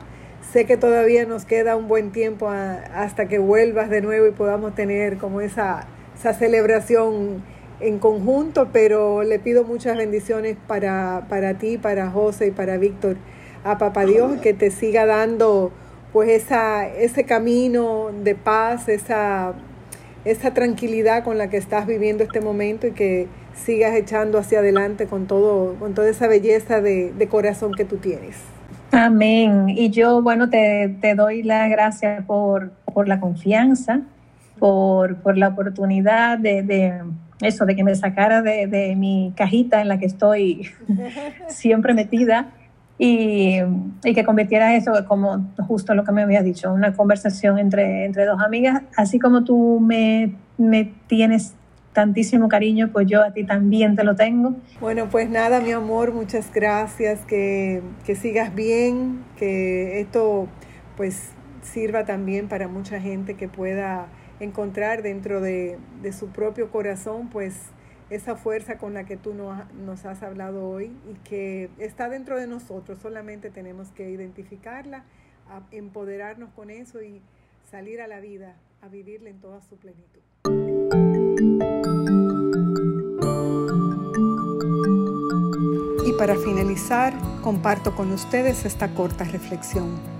Sé 0.50 0.64
que 0.64 0.78
todavía 0.78 1.26
nos 1.26 1.44
queda 1.44 1.76
un 1.76 1.88
buen 1.88 2.12
tiempo 2.12 2.48
hasta 2.48 3.28
que 3.28 3.38
vuelvas 3.38 3.90
de 3.90 4.00
nuevo 4.00 4.26
y 4.26 4.30
podamos 4.30 4.74
tener 4.74 5.18
como 5.18 5.42
esa, 5.42 5.86
esa 6.18 6.32
celebración 6.32 7.42
en 7.82 7.98
conjunto, 7.98 8.68
pero 8.72 9.22
le 9.22 9.38
pido 9.38 9.64
muchas 9.64 9.96
bendiciones 9.96 10.56
para, 10.66 11.26
para 11.28 11.54
ti, 11.54 11.78
para 11.78 12.10
José 12.10 12.48
y 12.48 12.50
para 12.50 12.78
Víctor, 12.78 13.16
a 13.64 13.78
Papá 13.78 14.04
Dios, 14.04 14.40
que 14.40 14.54
te 14.54 14.70
siga 14.70 15.06
dando 15.06 15.72
pues 16.12 16.28
esa, 16.30 16.86
ese 16.86 17.24
camino 17.24 18.10
de 18.22 18.34
paz, 18.34 18.88
esa, 18.88 19.54
esa 20.24 20.54
tranquilidad 20.54 21.24
con 21.24 21.38
la 21.38 21.48
que 21.48 21.56
estás 21.56 21.86
viviendo 21.86 22.22
este 22.22 22.40
momento 22.40 22.86
y 22.86 22.92
que 22.92 23.28
sigas 23.54 23.94
echando 23.94 24.38
hacia 24.38 24.60
adelante 24.60 25.06
con, 25.06 25.26
todo, 25.26 25.74
con 25.78 25.94
toda 25.94 26.08
esa 26.08 26.28
belleza 26.28 26.80
de, 26.80 27.28
corazón 27.30 27.72
que 27.72 27.84
tú 27.84 27.96
tienes. 27.96 28.36
Amén. 28.90 29.70
Y 29.70 29.90
yo, 29.90 30.22
bueno, 30.22 30.50
te, 30.50 31.14
doy 31.16 31.42
las 31.42 31.70
gracias 31.70 32.24
por, 32.26 32.72
la 33.06 33.20
confianza, 33.20 34.02
por, 34.58 35.16
por 35.16 35.38
la 35.38 35.48
oportunidad 35.48 36.38
de 36.38 37.00
eso, 37.44 37.66
de 37.66 37.76
que 37.76 37.84
me 37.84 37.94
sacara 37.94 38.42
de, 38.42 38.94
mi 38.96 39.32
cajita 39.36 39.80
en 39.80 39.88
la 39.88 39.98
que 39.98 40.06
estoy 40.06 40.70
siempre 41.48 41.94
metida 41.94 42.52
y, 42.98 43.58
que 44.02 44.24
convirtiera 44.24 44.74
eso 44.76 44.92
como 45.06 45.52
justo 45.58 45.94
lo 45.94 46.04
que 46.04 46.12
me 46.12 46.22
había 46.22 46.42
dicho, 46.42 46.72
una 46.72 46.92
conversación 46.92 47.58
entre, 47.58 48.04
entre 48.04 48.24
dos 48.26 48.40
amigas, 48.40 48.82
así 48.96 49.18
como 49.18 49.44
tú 49.44 49.80
me, 49.80 50.34
me 50.58 50.92
tienes 51.06 51.54
tantísimo 51.92 52.48
cariño, 52.48 52.90
pues 52.92 53.06
yo 53.06 53.22
a 53.22 53.32
ti 53.32 53.44
también 53.44 53.96
te 53.96 54.04
lo 54.04 54.16
tengo. 54.16 54.54
Bueno, 54.80 55.08
pues 55.10 55.28
nada, 55.28 55.60
mi 55.60 55.72
amor, 55.72 56.12
muchas 56.12 56.52
gracias, 56.52 57.20
que, 57.26 57.82
que 58.06 58.14
sigas 58.14 58.54
bien, 58.54 59.24
que 59.36 60.00
esto 60.00 60.48
pues 60.96 61.32
sirva 61.62 62.04
también 62.04 62.48
para 62.48 62.68
mucha 62.68 63.00
gente 63.00 63.34
que 63.34 63.48
pueda 63.48 64.06
encontrar 64.42 65.02
dentro 65.02 65.40
de, 65.40 65.78
su 66.18 66.28
propio 66.28 66.70
corazón, 66.70 67.28
pues 67.30 67.54
esa 68.10 68.36
fuerza 68.36 68.76
con 68.76 68.92
la 68.92 69.04
que 69.04 69.16
tú 69.16 69.34
nos 69.34 70.04
has 70.04 70.22
hablado 70.22 70.68
hoy 70.68 70.92
y 71.10 71.14
que 71.28 71.70
está 71.78 72.08
dentro 72.08 72.36
de 72.36 72.46
nosotros, 72.46 72.98
solamente 73.00 73.50
tenemos 73.50 73.88
que 73.92 74.10
identificarla, 74.10 75.04
empoderarnos 75.70 76.50
con 76.50 76.70
eso 76.70 77.02
y 77.02 77.22
salir 77.70 78.00
a 78.00 78.06
la 78.06 78.20
vida, 78.20 78.56
a 78.82 78.88
vivirla 78.88 79.30
en 79.30 79.40
toda 79.40 79.62
su 79.62 79.76
plenitud. 79.76 80.20
Y 86.04 86.12
para 86.18 86.34
finalizar, 86.36 87.14
comparto 87.42 87.94
con 87.94 88.12
ustedes 88.12 88.64
esta 88.66 88.92
corta 88.94 89.24
reflexión. 89.24 90.11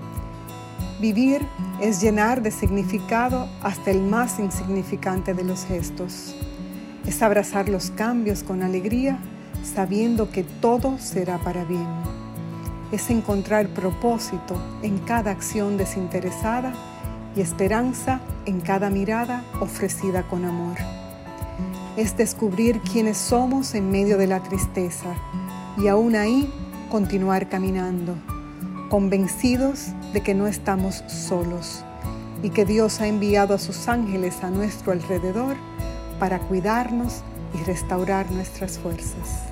Vivir 0.99 1.41
es 1.81 2.01
llenar 2.01 2.41
de 2.41 2.51
significado 2.51 3.47
hasta 3.61 3.91
el 3.91 4.01
más 4.01 4.39
insignificante 4.39 5.33
de 5.33 5.43
los 5.43 5.65
gestos. 5.65 6.35
Es 7.05 7.21
abrazar 7.21 7.67
los 7.67 7.89
cambios 7.91 8.43
con 8.43 8.61
alegría, 8.61 9.17
sabiendo 9.63 10.29
que 10.29 10.43
todo 10.43 10.97
será 10.99 11.39
para 11.39 11.65
bien. 11.65 11.87
Es 12.91 13.09
encontrar 13.09 13.69
propósito 13.69 14.55
en 14.83 14.99
cada 14.99 15.31
acción 15.31 15.77
desinteresada 15.77 16.73
y 17.35 17.41
esperanza 17.41 18.21
en 18.45 18.61
cada 18.61 18.89
mirada 18.89 19.43
ofrecida 19.59 20.23
con 20.23 20.45
amor. 20.45 20.77
Es 21.97 22.15
descubrir 22.15 22.79
quiénes 22.81 23.17
somos 23.17 23.73
en 23.73 23.89
medio 23.89 24.17
de 24.17 24.27
la 24.27 24.43
tristeza 24.43 25.15
y 25.77 25.87
aún 25.87 26.15
ahí 26.15 26.51
continuar 26.89 27.49
caminando 27.49 28.15
convencidos 28.93 29.87
de 30.13 30.21
que 30.21 30.35
no 30.35 30.45
estamos 30.45 31.03
solos 31.07 31.83
y 32.43 32.51
que 32.51 32.63
Dios 32.63 33.01
ha 33.01 33.07
enviado 33.07 33.55
a 33.55 33.57
sus 33.57 33.87
ángeles 33.87 34.43
a 34.43 34.51
nuestro 34.51 34.91
alrededor 34.91 35.55
para 36.19 36.37
cuidarnos 36.37 37.23
y 37.55 37.63
restaurar 37.63 38.29
nuestras 38.29 38.77
fuerzas. 38.77 39.45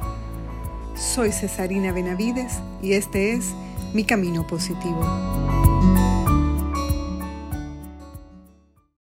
Soy 0.94 1.32
Cesarina 1.32 1.92
Benavides 1.92 2.60
y 2.84 2.94
este 2.94 3.34
es 3.34 3.56
Mi 3.96 4.04
Camino 4.04 4.46
Positivo. 4.46 5.02